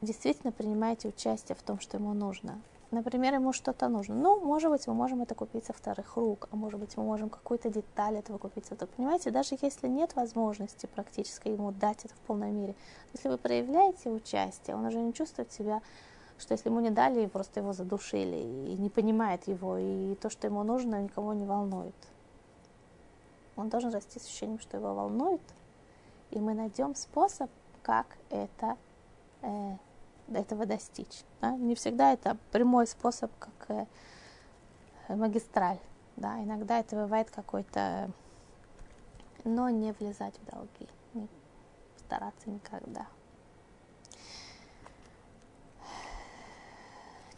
действительно 0.00 0.52
принимаете 0.52 1.08
участие 1.08 1.56
в 1.56 1.62
том, 1.64 1.80
что 1.80 1.96
ему 1.96 2.14
нужно, 2.14 2.62
Например, 2.92 3.32
ему 3.32 3.54
что-то 3.54 3.88
нужно. 3.88 4.14
Ну, 4.14 4.38
может 4.40 4.70
быть, 4.70 4.86
мы 4.86 4.92
можем 4.92 5.22
это 5.22 5.34
купить 5.34 5.64
со 5.64 5.72
вторых 5.72 6.14
рук, 6.18 6.46
а 6.50 6.56
может 6.56 6.78
быть, 6.78 6.94
мы 6.98 7.04
можем 7.04 7.30
какую-то 7.30 7.70
деталь 7.70 8.16
этого 8.16 8.36
купить. 8.36 8.66
Это, 8.68 8.86
понимаете, 8.86 9.30
даже 9.30 9.56
если 9.62 9.88
нет 9.88 10.14
возможности 10.14 10.84
практически 10.84 11.48
ему 11.48 11.72
дать 11.72 12.04
это 12.04 12.14
в 12.14 12.18
полной 12.26 12.50
мере, 12.50 12.74
если 13.14 13.30
вы 13.30 13.38
проявляете 13.38 14.10
участие, 14.10 14.76
он 14.76 14.84
уже 14.84 14.98
не 14.98 15.14
чувствует 15.14 15.50
себя, 15.50 15.80
что 16.38 16.52
если 16.52 16.68
ему 16.68 16.80
не 16.80 16.90
дали, 16.90 17.24
просто 17.24 17.60
его 17.60 17.72
задушили, 17.72 18.36
и 18.36 18.74
не 18.74 18.90
понимает 18.90 19.48
его, 19.48 19.78
и 19.78 20.14
то, 20.16 20.28
что 20.28 20.46
ему 20.46 20.62
нужно, 20.62 21.00
никого 21.00 21.32
не 21.32 21.46
волнует. 21.46 21.94
Он 23.56 23.70
должен 23.70 23.90
расти 23.90 24.20
с 24.20 24.26
ощущением, 24.26 24.60
что 24.60 24.76
его 24.76 24.92
волнует, 24.92 25.40
и 26.30 26.38
мы 26.38 26.52
найдем 26.52 26.94
способ, 26.94 27.50
как 27.82 28.06
это 28.28 28.76
э, 29.40 29.76
этого 30.36 30.66
достичь. 30.66 31.24
Да? 31.40 31.52
Не 31.52 31.74
всегда 31.74 32.12
это 32.12 32.36
прямой 32.50 32.86
способ, 32.86 33.30
как 33.38 33.86
э, 35.08 35.14
магистраль. 35.14 35.78
Да? 36.16 36.42
Иногда 36.42 36.78
это 36.78 36.96
бывает 36.96 37.30
какой-то, 37.30 38.10
но 39.44 39.68
не 39.70 39.92
влезать 39.92 40.38
в 40.38 40.50
долги, 40.50 40.88
не 41.14 41.28
стараться 41.98 42.50
никогда. 42.50 43.06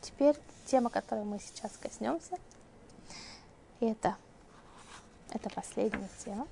Теперь 0.00 0.36
тема, 0.66 0.90
которой 0.90 1.24
мы 1.24 1.38
сейчас 1.38 1.76
коснемся, 1.76 2.36
это, 3.80 4.16
это 5.30 5.50
последняя 5.50 6.08
тема. 6.24 6.46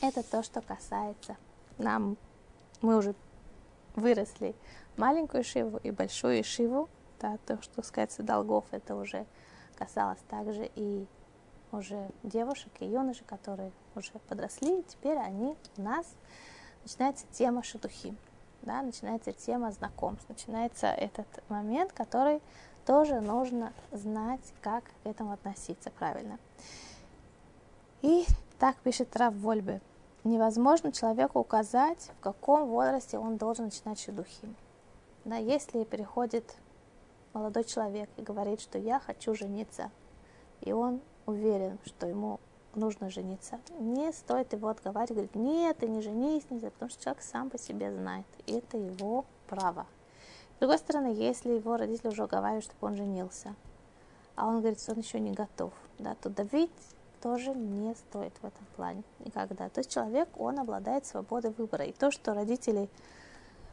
Это 0.00 0.22
то, 0.22 0.42
что 0.42 0.62
касается 0.62 1.36
нам, 1.76 2.16
мы 2.80 2.96
уже 2.96 3.14
выросли 3.96 4.54
маленькую 4.96 5.44
шиву 5.44 5.78
и 5.82 5.90
большую 5.90 6.44
шиву, 6.44 6.88
да, 7.20 7.38
то, 7.46 7.60
что 7.62 7.82
касается 7.82 8.22
долгов, 8.22 8.64
это 8.70 8.94
уже 8.96 9.26
касалось 9.76 10.20
также 10.28 10.70
и 10.74 11.06
уже 11.72 12.10
девушек 12.22 12.72
и 12.80 12.86
юношей, 12.86 13.24
которые 13.26 13.72
уже 13.94 14.12
подросли, 14.28 14.82
теперь 14.88 15.18
они 15.18 15.56
у 15.76 15.82
нас, 15.82 16.06
начинается 16.82 17.26
тема 17.30 17.62
шатухи, 17.62 18.14
да, 18.62 18.82
начинается 18.82 19.32
тема 19.32 19.70
знакомств, 19.70 20.28
начинается 20.28 20.88
этот 20.88 21.26
момент, 21.48 21.92
который 21.92 22.40
тоже 22.86 23.20
нужно 23.20 23.72
знать, 23.92 24.52
как 24.60 24.84
к 24.84 25.06
этому 25.06 25.32
относиться 25.32 25.90
правильно. 25.90 26.38
И 28.02 28.24
так 28.58 28.76
пишет 28.76 29.14
Рав 29.16 29.34
Вольбе. 29.34 29.80
Невозможно 30.22 30.92
человеку 30.92 31.40
указать, 31.40 32.10
в 32.18 32.20
каком 32.20 32.68
возрасте 32.68 33.18
он 33.18 33.38
должен 33.38 33.66
начинать 33.66 33.98
шедухим. 33.98 34.54
Да, 35.24 35.36
если 35.36 35.84
приходит 35.84 36.56
молодой 37.32 37.64
человек 37.64 38.10
и 38.18 38.22
говорит, 38.22 38.60
что 38.60 38.78
я 38.78 39.00
хочу 39.00 39.34
жениться, 39.34 39.90
и 40.60 40.72
он 40.72 41.00
уверен, 41.24 41.78
что 41.84 42.06
ему 42.06 42.38
нужно 42.74 43.08
жениться, 43.08 43.60
не 43.78 44.12
стоит 44.12 44.52
его 44.52 44.68
отговаривать, 44.68 45.10
говорить, 45.10 45.34
нет, 45.34 45.78
ты 45.78 45.88
не 45.88 46.02
женись, 46.02 46.44
нельзя, 46.50 46.70
потому 46.70 46.90
что 46.90 47.02
человек 47.02 47.22
сам 47.22 47.48
по 47.48 47.58
себе 47.58 47.90
знает, 47.90 48.26
и 48.46 48.52
это 48.52 48.76
его 48.76 49.24
право. 49.48 49.86
С 50.56 50.60
другой 50.60 50.78
стороны, 50.78 51.14
если 51.14 51.52
его 51.52 51.78
родители 51.78 52.08
уже 52.08 52.24
уговаривают, 52.24 52.64
чтобы 52.66 52.88
он 52.88 52.96
женился, 52.96 53.54
а 54.36 54.46
он 54.46 54.58
говорит, 54.60 54.80
что 54.80 54.92
он 54.92 54.98
еще 54.98 55.18
не 55.18 55.32
готов, 55.32 55.72
да, 55.98 56.14
то 56.16 56.28
давить 56.28 56.70
тоже 57.22 57.54
не 57.54 57.94
стоит 57.94 58.32
в 58.40 58.44
этом 58.44 58.66
плане 58.76 59.02
никогда. 59.24 59.68
То 59.68 59.80
есть 59.80 59.90
человек, 59.90 60.28
он 60.38 60.58
обладает 60.58 61.06
свободой 61.06 61.52
выбора. 61.52 61.84
И 61.84 61.92
то, 61.92 62.10
что 62.10 62.34
родители 62.34 62.88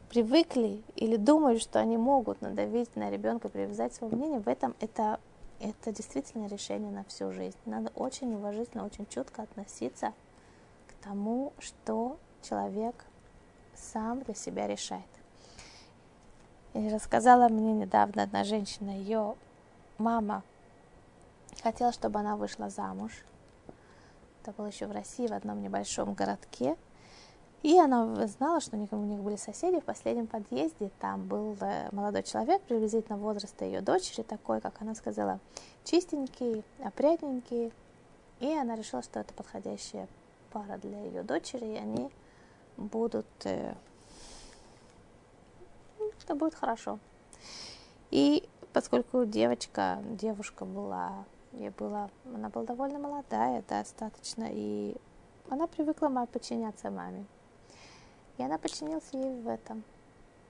привыкли 0.09 0.83
или 0.95 1.15
думают, 1.17 1.61
что 1.61 1.79
они 1.79 1.97
могут 1.97 2.41
надавить 2.41 2.95
на 2.95 3.09
ребенка, 3.09 3.49
привязать 3.49 3.93
свое 3.93 4.15
мнение, 4.15 4.39
в 4.39 4.47
этом 4.47 4.75
это, 4.79 5.19
это 5.59 5.91
действительно 5.91 6.47
решение 6.47 6.91
на 6.91 7.03
всю 7.05 7.31
жизнь. 7.31 7.57
Надо 7.65 7.91
очень 7.95 8.33
уважительно, 8.33 8.85
очень 8.85 9.05
чутко 9.07 9.43
относиться 9.43 10.13
к 10.87 11.03
тому, 11.03 11.53
что 11.59 12.17
человек 12.41 13.05
сам 13.75 14.23
для 14.23 14.33
себя 14.33 14.67
решает. 14.67 15.03
И 16.73 16.89
рассказала 16.89 17.49
мне 17.49 17.73
недавно 17.73 18.23
одна 18.23 18.43
женщина, 18.43 18.91
ее 18.91 19.35
мама 19.97 20.43
хотела, 21.63 21.91
чтобы 21.91 22.19
она 22.19 22.35
вышла 22.35 22.69
замуж. 22.69 23.11
Это 24.47 24.55
было 24.55 24.67
еще 24.67 24.87
в 24.87 24.93
России, 24.93 25.27
в 25.27 25.33
одном 25.33 25.61
небольшом 25.61 26.13
городке. 26.13 26.77
И 27.63 27.77
она 27.77 28.25
знала, 28.27 28.61
что 28.61 28.77
у 28.77 28.79
них, 28.79 28.93
у 28.93 28.95
них 28.95 29.19
были 29.19 29.35
соседи 29.35 29.81
в 29.81 29.83
последнем 29.83 30.25
подъезде. 30.25 30.89
Там 31.01 31.27
был 31.27 31.57
э, 31.59 31.89
молодой 31.91 32.23
человек, 32.23 32.61
приблизительно 32.61 33.17
возраста 33.17 33.65
ее 33.65 33.81
дочери, 33.81 34.23
такой, 34.23 34.61
как 34.61 34.81
она 34.81 34.95
сказала, 34.95 35.41
чистенький, 35.83 36.63
опрятненький. 36.81 37.73
И 38.39 38.57
она 38.57 38.77
решила, 38.77 39.03
что 39.03 39.19
это 39.19 39.33
подходящая 39.33 40.07
пара 40.53 40.77
для 40.77 40.97
ее 41.01 41.23
дочери, 41.23 41.65
и 41.65 41.75
они 41.75 42.09
будут... 42.77 43.27
Э, 43.43 43.75
это 46.23 46.35
будет 46.35 46.55
хорошо. 46.55 46.99
И 48.11 48.47
поскольку 48.71 49.25
девочка, 49.25 50.01
девушка 50.11 50.63
была, 50.63 51.25
ей 51.53 51.69
была, 51.69 52.09
она 52.25 52.49
была 52.49 52.65
довольно 52.65 52.99
молодая, 52.99 53.63
достаточно, 53.67 54.47
и 54.49 54.95
она 55.49 55.67
привыкла 55.67 56.27
подчиняться 56.31 56.91
маме. 56.91 57.25
И 58.37 58.43
она 58.43 58.57
подчинилась 58.57 59.09
ей 59.13 59.41
в 59.41 59.47
этом. 59.47 59.83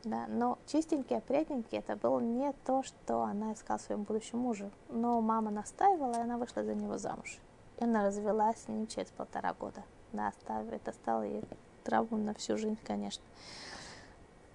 Да, 0.03 0.25
но 0.27 0.57
чистенький, 0.67 1.17
опрятненький, 1.17 1.79
это 1.79 1.95
было 1.95 2.19
не 2.19 2.53
то, 2.65 2.83
что 2.83 3.23
она 3.23 3.53
искала 3.53 3.77
своему 3.77 4.03
будущему 4.03 4.41
мужу. 4.41 4.71
Но 4.89 5.19
мама 5.21 5.51
настаивала, 5.51 6.13
и 6.13 6.21
она 6.21 6.37
вышла 6.37 6.63
за 6.63 6.75
него 6.75 6.97
замуж. 6.97 7.39
И 7.77 7.83
она 7.83 8.05
развелась 8.05 8.57
с 8.63 8.67
ним 8.67 8.87
через 8.87 9.09
полтора 9.09 9.53
года. 9.53 9.83
Да, 10.13 10.31
это 10.71 10.91
стало 10.93 11.23
ей 11.23 11.43
травмой 11.83 12.21
на 12.21 12.33
всю 12.33 12.57
жизнь, 12.57 12.79
конечно. 12.85 13.23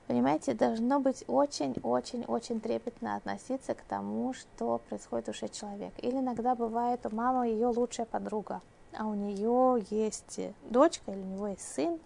Понимаете, 0.06 0.54
должно 0.54 1.00
быть 1.00 1.24
очень-очень-очень 1.26 2.60
трепетно 2.60 3.16
относиться 3.16 3.74
к 3.74 3.82
тому, 3.82 4.34
что 4.34 4.78
происходит 4.88 5.28
у 5.28 5.32
человека. 5.32 6.00
Или 6.02 6.16
иногда 6.18 6.54
бывает, 6.54 7.06
у 7.06 7.14
мамы 7.14 7.46
ее 7.46 7.68
лучшая 7.68 8.06
подруга, 8.06 8.60
а 8.96 9.06
у 9.06 9.14
нее 9.14 9.84
есть 9.90 10.40
дочка 10.68 11.12
или 11.12 11.20
у 11.20 11.24
него 11.24 11.46
есть 11.48 11.72
сын, 11.72 11.98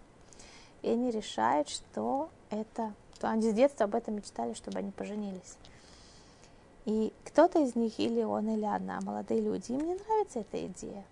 и 0.83 0.89
они 0.89 1.11
решают, 1.11 1.69
что 1.69 2.29
это... 2.49 2.93
То 3.19 3.29
они 3.29 3.49
с 3.49 3.53
детства 3.53 3.85
об 3.85 3.95
этом 3.95 4.15
мечтали, 4.15 4.53
чтобы 4.53 4.77
они 4.77 4.91
поженились. 4.91 5.57
И 6.85 7.11
кто-то 7.25 7.59
из 7.59 7.75
них, 7.75 7.99
или 7.99 8.23
он, 8.23 8.47
или 8.47 8.63
она, 8.63 9.01
молодые 9.01 9.41
люди, 9.41 9.71
им 9.71 9.79
не 9.79 9.95
нравится 9.95 10.39
эта 10.39 10.65
идея. 10.67 11.03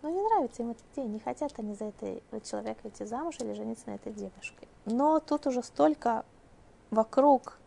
Ну, 0.00 0.08
не 0.08 0.22
нравится 0.22 0.62
им 0.62 0.70
эта 0.70 0.80
идея, 0.94 1.06
не 1.06 1.20
хотят 1.20 1.52
они 1.58 1.74
за 1.74 1.84
это 1.84 2.20
человека 2.42 2.88
идти 2.88 3.04
замуж 3.04 3.36
или 3.40 3.52
жениться 3.52 3.84
на 3.86 3.96
этой 3.96 4.12
девушке. 4.12 4.66
Но 4.84 5.20
тут 5.20 5.46
уже 5.46 5.62
столько 5.62 6.24
вокруг 6.90 7.58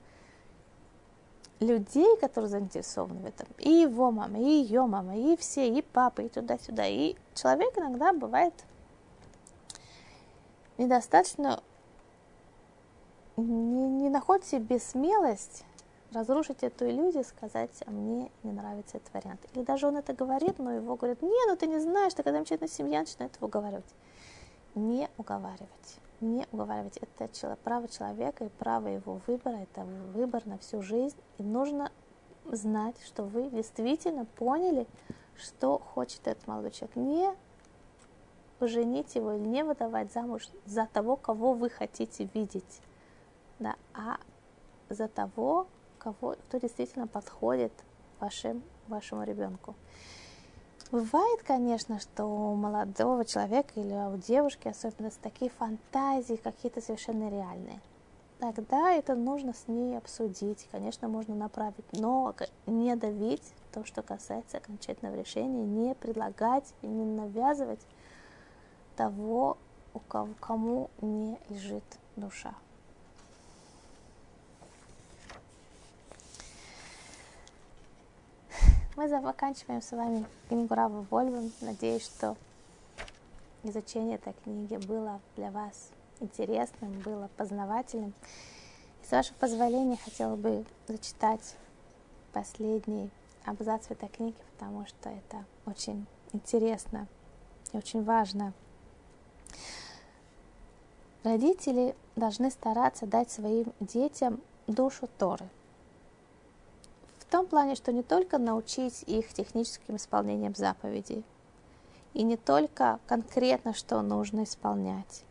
людей, 1.59 2.17
которые 2.17 2.49
заинтересованы 2.49 3.21
в 3.21 3.25
этом. 3.25 3.47
И 3.59 3.69
его 3.69 4.11
мама, 4.11 4.39
и 4.39 4.43
ее 4.43 4.85
мама, 4.85 5.17
и 5.17 5.37
все, 5.37 5.69
и 5.69 5.81
папа, 5.81 6.21
и 6.21 6.29
туда-сюда. 6.29 6.85
И 6.87 7.15
человек 7.33 7.77
иногда 7.77 8.13
бывает 8.13 8.53
недостаточно 10.77 11.61
не, 13.37 13.87
не 13.87 14.09
находит 14.09 14.45
себе 14.45 14.79
смелость 14.79 15.63
разрушить 16.11 16.63
эту 16.63 16.89
иллюзию, 16.89 17.25
сказать, 17.25 17.71
а 17.85 17.91
мне 17.91 18.31
не 18.43 18.51
нравится 18.51 18.97
этот 18.97 19.13
вариант. 19.13 19.41
Или 19.53 19.63
даже 19.63 19.87
он 19.87 19.97
это 19.97 20.13
говорит, 20.13 20.59
но 20.59 20.71
его 20.71 20.95
говорят, 20.95 21.21
не, 21.21 21.47
ну 21.47 21.57
ты 21.57 21.67
не 21.67 21.79
знаешь, 21.79 22.15
когда 22.15 22.31
начинает 22.31 22.71
семья, 22.71 22.99
начинает 23.01 23.35
его 23.35 23.47
уговаривать. 23.47 23.93
Не 24.75 25.09
уговаривать. 25.17 25.99
Не 26.21 26.47
уговаривать. 26.51 26.97
Это 26.97 27.57
право 27.63 27.87
человека 27.87 28.45
и 28.45 28.49
право 28.49 28.87
его 28.87 29.21
выбора, 29.27 29.57
это 29.57 29.83
выбор 29.83 30.45
на 30.45 30.57
всю 30.57 30.81
жизнь. 30.81 31.17
И 31.37 31.43
нужно 31.43 31.91
знать, 32.45 32.95
что 33.05 33.23
вы 33.23 33.49
действительно 33.49 34.25
поняли, 34.25 34.87
что 35.35 35.77
хочет 35.79 36.27
этот 36.27 36.47
молодой 36.47 36.71
человек. 36.71 36.95
Не 36.95 37.35
поженить 38.59 39.15
его 39.15 39.33
или 39.33 39.45
не 39.45 39.63
выдавать 39.63 40.13
замуж 40.13 40.47
за 40.65 40.87
того, 40.87 41.17
кого 41.17 41.53
вы 41.53 41.69
хотите 41.69 42.29
видеть, 42.33 42.81
да, 43.59 43.75
а 43.93 44.17
за 44.89 45.07
того, 45.07 45.67
кого, 45.97 46.35
кто 46.47 46.57
действительно 46.57 47.07
подходит 47.07 47.73
вашим, 48.19 48.63
вашему 48.87 49.23
ребенку. 49.23 49.75
Бывает, 50.91 51.41
конечно, 51.43 51.99
что 51.99 52.25
у 52.25 52.55
молодого 52.55 53.25
человека 53.25 53.71
или 53.75 53.93
у 54.13 54.17
девушки 54.17 54.67
особенно 54.67 55.09
такие 55.21 55.49
фантазии 55.49 56.35
какие-то 56.35 56.79
совершенно 56.79 57.29
реальные. 57.29 57.81
Тогда 58.39 58.91
это 58.91 59.15
нужно 59.15 59.53
с 59.53 59.67
ней 59.67 59.97
обсудить, 59.97 60.67
конечно, 60.71 61.07
можно 61.07 61.33
направить, 61.33 61.85
но 61.93 62.35
не 62.67 62.95
давить 62.95 63.53
то, 63.73 63.83
что 63.83 64.03
касается 64.03 64.57
окончательного 64.57 65.15
решения, 65.15 65.65
не 65.65 65.95
предлагать 65.95 66.73
и 66.81 66.87
не 66.87 67.03
навязывать 67.03 67.81
того, 68.95 69.57
у 69.93 69.99
кого, 69.99 70.33
кому 70.39 70.89
не 71.01 71.39
лежит 71.49 71.83
душа. 72.15 72.53
Мы 78.95 79.09
заканчиваем 79.09 79.81
с 79.81 79.91
вами 79.91 80.25
книгу 80.47 80.73
Рава 80.73 81.05
Вольва. 81.09 81.43
Надеюсь, 81.61 82.03
что 82.05 82.37
изучение 83.63 84.15
этой 84.15 84.33
книги 84.43 84.77
было 84.77 85.19
для 85.35 85.51
вас 85.51 85.89
интересным, 86.19 86.99
было 87.01 87.29
познавательным. 87.37 88.13
И 89.03 89.07
с 89.07 89.11
вашего 89.11 89.35
позволения 89.37 89.97
хотела 89.97 90.35
бы 90.35 90.65
зачитать 90.87 91.55
последний 92.33 93.09
абзац 93.43 93.87
в 93.87 93.91
этой 93.91 94.09
книге, 94.09 94.37
потому 94.53 94.85
что 94.85 95.09
это 95.09 95.43
очень 95.65 96.05
интересно 96.33 97.07
и 97.73 97.77
очень 97.77 98.03
важно– 98.03 98.53
Родители 101.25 101.95
должны 102.15 102.51
стараться 102.51 103.07
дать 103.07 103.31
своим 103.31 103.73
детям 103.79 104.39
душу 104.67 105.09
Торы. 105.17 105.49
Том 107.35 107.47
плане, 107.47 107.75
что 107.75 107.91
не 107.91 108.01
только 108.01 108.37
научить 108.37 109.03
их 109.07 109.33
техническим 109.33 109.97
исполнением 109.97 110.55
заповедей, 110.55 111.25
и 112.13 112.23
не 112.23 112.37
только 112.37 113.01
конкретно, 113.07 113.73
что 113.73 114.01
нужно 114.01 114.45
исполнять. 114.45 115.25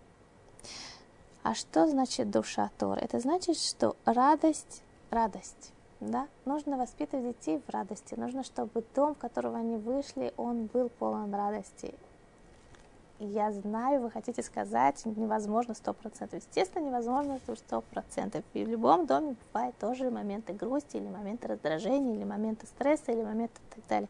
А 1.42 1.54
что 1.54 1.86
значит 1.86 2.30
душа 2.30 2.70
Торы? 2.76 3.00
Это 3.00 3.20
значит, 3.20 3.56
что 3.56 3.96
радость, 4.04 4.82
радость, 5.08 5.72
да? 6.00 6.28
Нужно 6.44 6.76
воспитывать 6.76 7.38
детей 7.38 7.62
в 7.66 7.70
радости. 7.72 8.14
Нужно, 8.16 8.44
чтобы 8.44 8.84
дом, 8.94 9.14
в 9.14 9.18
которого 9.18 9.56
они 9.56 9.78
вышли, 9.78 10.34
он 10.36 10.66
был 10.66 10.90
полон 10.90 11.34
радости 11.34 11.94
я 13.20 13.52
знаю, 13.52 14.00
вы 14.00 14.10
хотите 14.10 14.42
сказать, 14.42 15.04
невозможно 15.06 15.74
сто 15.74 15.92
процентов. 15.92 16.40
Естественно, 16.40 16.84
невозможно 16.84 17.38
сто 17.54 17.80
процентов. 17.80 18.44
И 18.54 18.64
в 18.64 18.68
любом 18.68 19.06
доме 19.06 19.36
бывают 19.52 19.78
тоже 19.78 20.10
моменты 20.10 20.52
грусти, 20.52 20.96
или 20.96 21.08
моменты 21.08 21.48
раздражения, 21.48 22.16
или 22.16 22.24
моменты 22.24 22.66
стресса, 22.66 23.12
или 23.12 23.22
моменты 23.22 23.60
и 23.70 23.74
так 23.76 23.86
далее. 23.88 24.08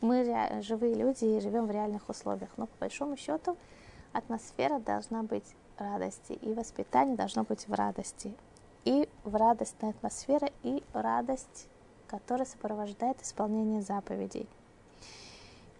Мы 0.00 0.62
живые 0.62 0.94
люди 0.94 1.24
и 1.24 1.40
живем 1.40 1.66
в 1.66 1.70
реальных 1.70 2.08
условиях. 2.08 2.50
Но 2.56 2.66
по 2.66 2.76
большому 2.80 3.16
счету 3.16 3.56
атмосфера 4.12 4.78
должна 4.78 5.22
быть 5.24 5.44
радости, 5.76 6.32
и 6.32 6.54
воспитание 6.54 7.16
должно 7.16 7.42
быть 7.42 7.66
в 7.66 7.72
радости. 7.72 8.32
И 8.84 9.08
в 9.24 9.34
радостной 9.34 9.90
атмосфере, 9.90 10.52
и 10.62 10.82
радость, 10.92 11.68
которая 12.06 12.46
сопровождает 12.46 13.20
исполнение 13.20 13.82
заповедей. 13.82 14.48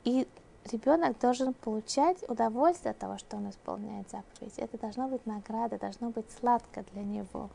И 0.04 0.26
ребенок 0.72 1.18
должен 1.18 1.54
получать 1.54 2.18
удовольствие 2.28 2.92
от 2.92 2.98
того, 2.98 3.18
что 3.18 3.36
он 3.36 3.50
исполняет 3.50 4.08
заповедь. 4.10 4.54
Это 4.58 4.78
должно 4.78 5.08
быть 5.08 5.24
награда, 5.26 5.78
должно 5.78 6.10
быть 6.10 6.26
сладко 6.38 6.84
для 6.92 7.02
него. 7.02 7.50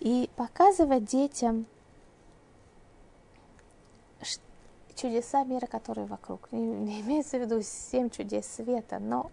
И 0.00 0.30
показывать 0.36 1.04
детям 1.04 1.66
чудеса 4.98 5.44
мира, 5.44 5.66
которые 5.66 6.06
вокруг. 6.06 6.48
Не, 6.52 6.60
не 6.62 7.00
имеется 7.02 7.38
в 7.38 7.40
виду 7.40 7.62
семь 7.62 8.10
чудес 8.10 8.46
света, 8.46 8.98
но 8.98 9.30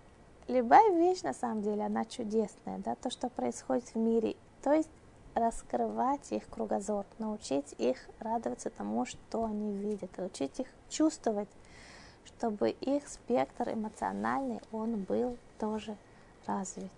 любая 0.48 0.94
вещь 0.96 1.22
на 1.24 1.34
самом 1.34 1.62
деле, 1.62 1.84
она 1.84 2.06
чудесная, 2.06 2.78
да, 2.80 2.96
то, 2.96 3.10
что 3.10 3.30
происходит 3.30 3.86
в 3.94 3.96
мире. 3.96 4.36
То 4.62 4.74
есть 4.74 4.90
раскрывать 5.36 6.32
их 6.32 6.48
кругозор, 6.50 7.06
научить 7.20 7.76
их 7.78 7.98
радоваться 8.20 8.70
тому, 8.70 9.06
что 9.06 9.44
они 9.44 9.74
видят, 9.74 10.18
научить 10.18 10.60
их 10.62 10.68
чувствовать, 10.90 11.50
чтобы 12.24 12.70
их 12.70 13.08
спектр 13.08 13.74
эмоциональный, 13.74 14.62
он 14.72 15.04
был 15.04 15.38
тоже 15.60 15.98
развит. 16.48 16.92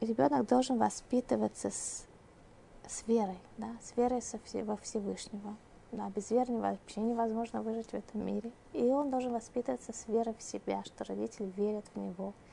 Ребенок 0.00 0.46
должен 0.46 0.78
воспитываться 0.78 1.70
с, 1.70 2.06
с 2.86 3.08
верой, 3.08 3.38
да, 3.56 3.74
с 3.82 3.96
верой 3.96 4.22
во 4.62 4.76
Всевышнего. 4.76 5.56
Да, 5.92 6.10
без 6.10 6.30
веры 6.30 6.54
вообще 6.54 7.00
невозможно 7.00 7.62
выжить 7.62 7.90
в 7.90 7.94
этом 7.94 8.26
мире. 8.26 8.50
И 8.72 8.82
он 8.82 9.10
должен 9.10 9.32
воспитываться 9.32 9.92
с 9.92 10.08
верой 10.08 10.34
в 10.34 10.42
себя, 10.42 10.82
что 10.84 11.04
родители 11.04 11.50
верят 11.56 11.86
в 11.94 11.98
него– 11.98 12.34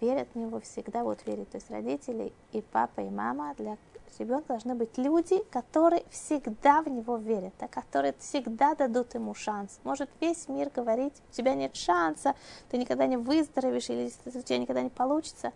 верят 0.00 0.28
в 0.34 0.38
него, 0.38 0.60
всегда 0.60 1.02
будут 1.02 1.26
верить. 1.26 1.50
То 1.50 1.56
есть 1.56 1.70
родители 1.70 2.32
и 2.52 2.62
папа, 2.62 3.00
и 3.00 3.10
мама 3.10 3.54
для 3.56 3.76
ребенка 4.18 4.48
должны 4.48 4.74
быть 4.74 4.98
люди, 4.98 5.42
которые 5.50 6.04
всегда 6.10 6.82
в 6.82 6.88
него 6.88 7.16
верят, 7.16 7.54
да, 7.58 7.68
которые 7.68 8.14
всегда 8.18 8.74
дадут 8.74 9.14
ему 9.14 9.34
шанс. 9.34 9.80
Может 9.84 10.10
весь 10.20 10.48
мир 10.48 10.70
говорить, 10.74 11.14
у 11.30 11.32
тебя 11.32 11.54
нет 11.54 11.74
шанса, 11.74 12.34
ты 12.70 12.78
никогда 12.78 13.06
не 13.06 13.16
выздоровеешь 13.16 13.88
или 13.90 14.10
у 14.26 14.42
тебя 14.42 14.58
никогда 14.58 14.82
не 14.82 14.90
получится. 14.90 15.52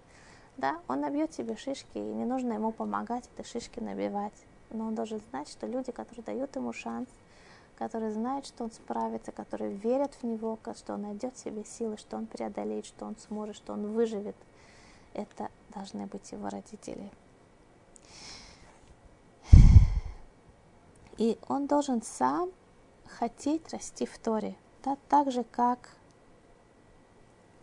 Да, 0.57 0.79
он 0.89 1.01
набьет 1.01 1.31
тебе 1.33 1.55
шишки, 1.57 1.99
и 1.99 2.01
не 2.01 2.24
нужно 2.24 2.55
ему 2.55 2.72
помогать 2.72 3.29
эти 3.37 3.47
шишки 3.47 3.79
набивать. 3.79 4.33
Но 4.70 4.87
он 4.87 4.95
должен 4.95 5.20
знать, 5.31 5.49
что 5.49 5.66
люди, 5.66 5.93
которые 5.93 6.24
дают 6.24 6.57
ему 6.57 6.72
шанс– 6.72 7.09
которые 7.77 8.11
знают, 8.11 8.47
что 8.47 8.64
он 8.64 8.70
справится, 8.70 9.33
которые 9.33 9.72
верят 9.72 10.14
в 10.14 10.24
него, 10.24 10.59
что 10.74 10.95
он 10.95 11.03
найдет 11.03 11.37
в 11.37 11.39
себе 11.39 11.64
силы, 11.64 11.97
что 11.99 12.16
он 12.16 12.27
преодолеет, 12.27 12.87
что 12.87 13.05
он 13.05 13.16
сможет, 13.16 13.57
что 13.57 13.74
он 13.74 13.93
выживет. 13.93 14.37
Это 15.12 15.51
должны 15.74 16.07
быть 16.07 16.33
его 16.33 16.49
родители. 16.49 17.11
И 21.18 21.39
он 21.49 21.66
должен 21.66 22.03
сам 22.03 22.51
хотеть 23.07 23.72
расти 23.72 24.05
в 24.05 24.18
Торе. 24.18 24.55
Да, 24.85 24.97
так 25.09 25.31
же, 25.31 25.45
как 25.45 25.91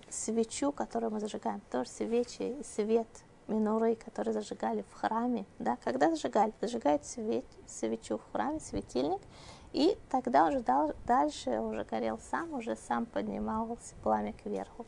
свечу, 0.10 0.72
которую 0.72 1.12
мы 1.12 1.20
зажигаем. 1.20 1.62
Тоже 1.72 1.90
свечи 1.90 2.60
и 2.60 2.64
свет 2.64 3.08
минуры, 3.48 3.96
которые 3.96 4.34
зажигали 4.34 4.84
в 4.90 4.94
храме. 4.94 5.46
Да, 5.60 5.78
когда 5.84 6.10
зажигали? 6.10 6.54
Зажигают 6.62 7.06
свеч, 7.06 7.46
свечу 7.68 8.18
в 8.18 8.32
храме, 8.32 8.60
светильник– 8.60 9.22
и 9.74 9.98
тогда 10.10 10.48
уже 10.48 10.60
дал, 10.62 10.94
дальше 11.06 11.60
уже 11.60 11.84
горел 11.84 12.20
сам, 12.32 12.54
уже 12.54 12.76
сам 12.76 13.06
поднимался 13.06 13.96
пламя 14.04 14.34
кверху. 14.34 14.86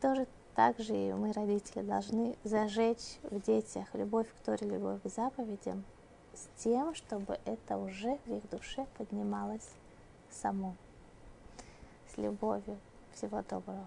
Тоже 0.00 0.26
так 0.54 0.78
же 0.78 0.96
и 0.96 1.12
мы, 1.12 1.32
родители, 1.32 1.82
должны 1.82 2.36
зажечь 2.42 3.18
в 3.22 3.40
детях 3.40 3.86
любовь 3.94 4.26
к 4.28 4.44
Торе, 4.44 4.66
любовь 4.66 5.02
к 5.02 5.08
заповедям, 5.08 5.84
с 6.32 6.48
тем, 6.62 6.94
чтобы 6.94 7.38
это 7.44 7.76
уже 7.76 8.18
в 8.24 8.34
их 8.34 8.48
душе 8.50 8.86
поднималось 8.96 9.68
само. 10.30 10.74
С 12.14 12.16
любовью. 12.16 12.78
Всего 13.12 13.42
доброго. 13.42 13.86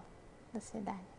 До 0.52 0.60
свидания. 0.60 1.09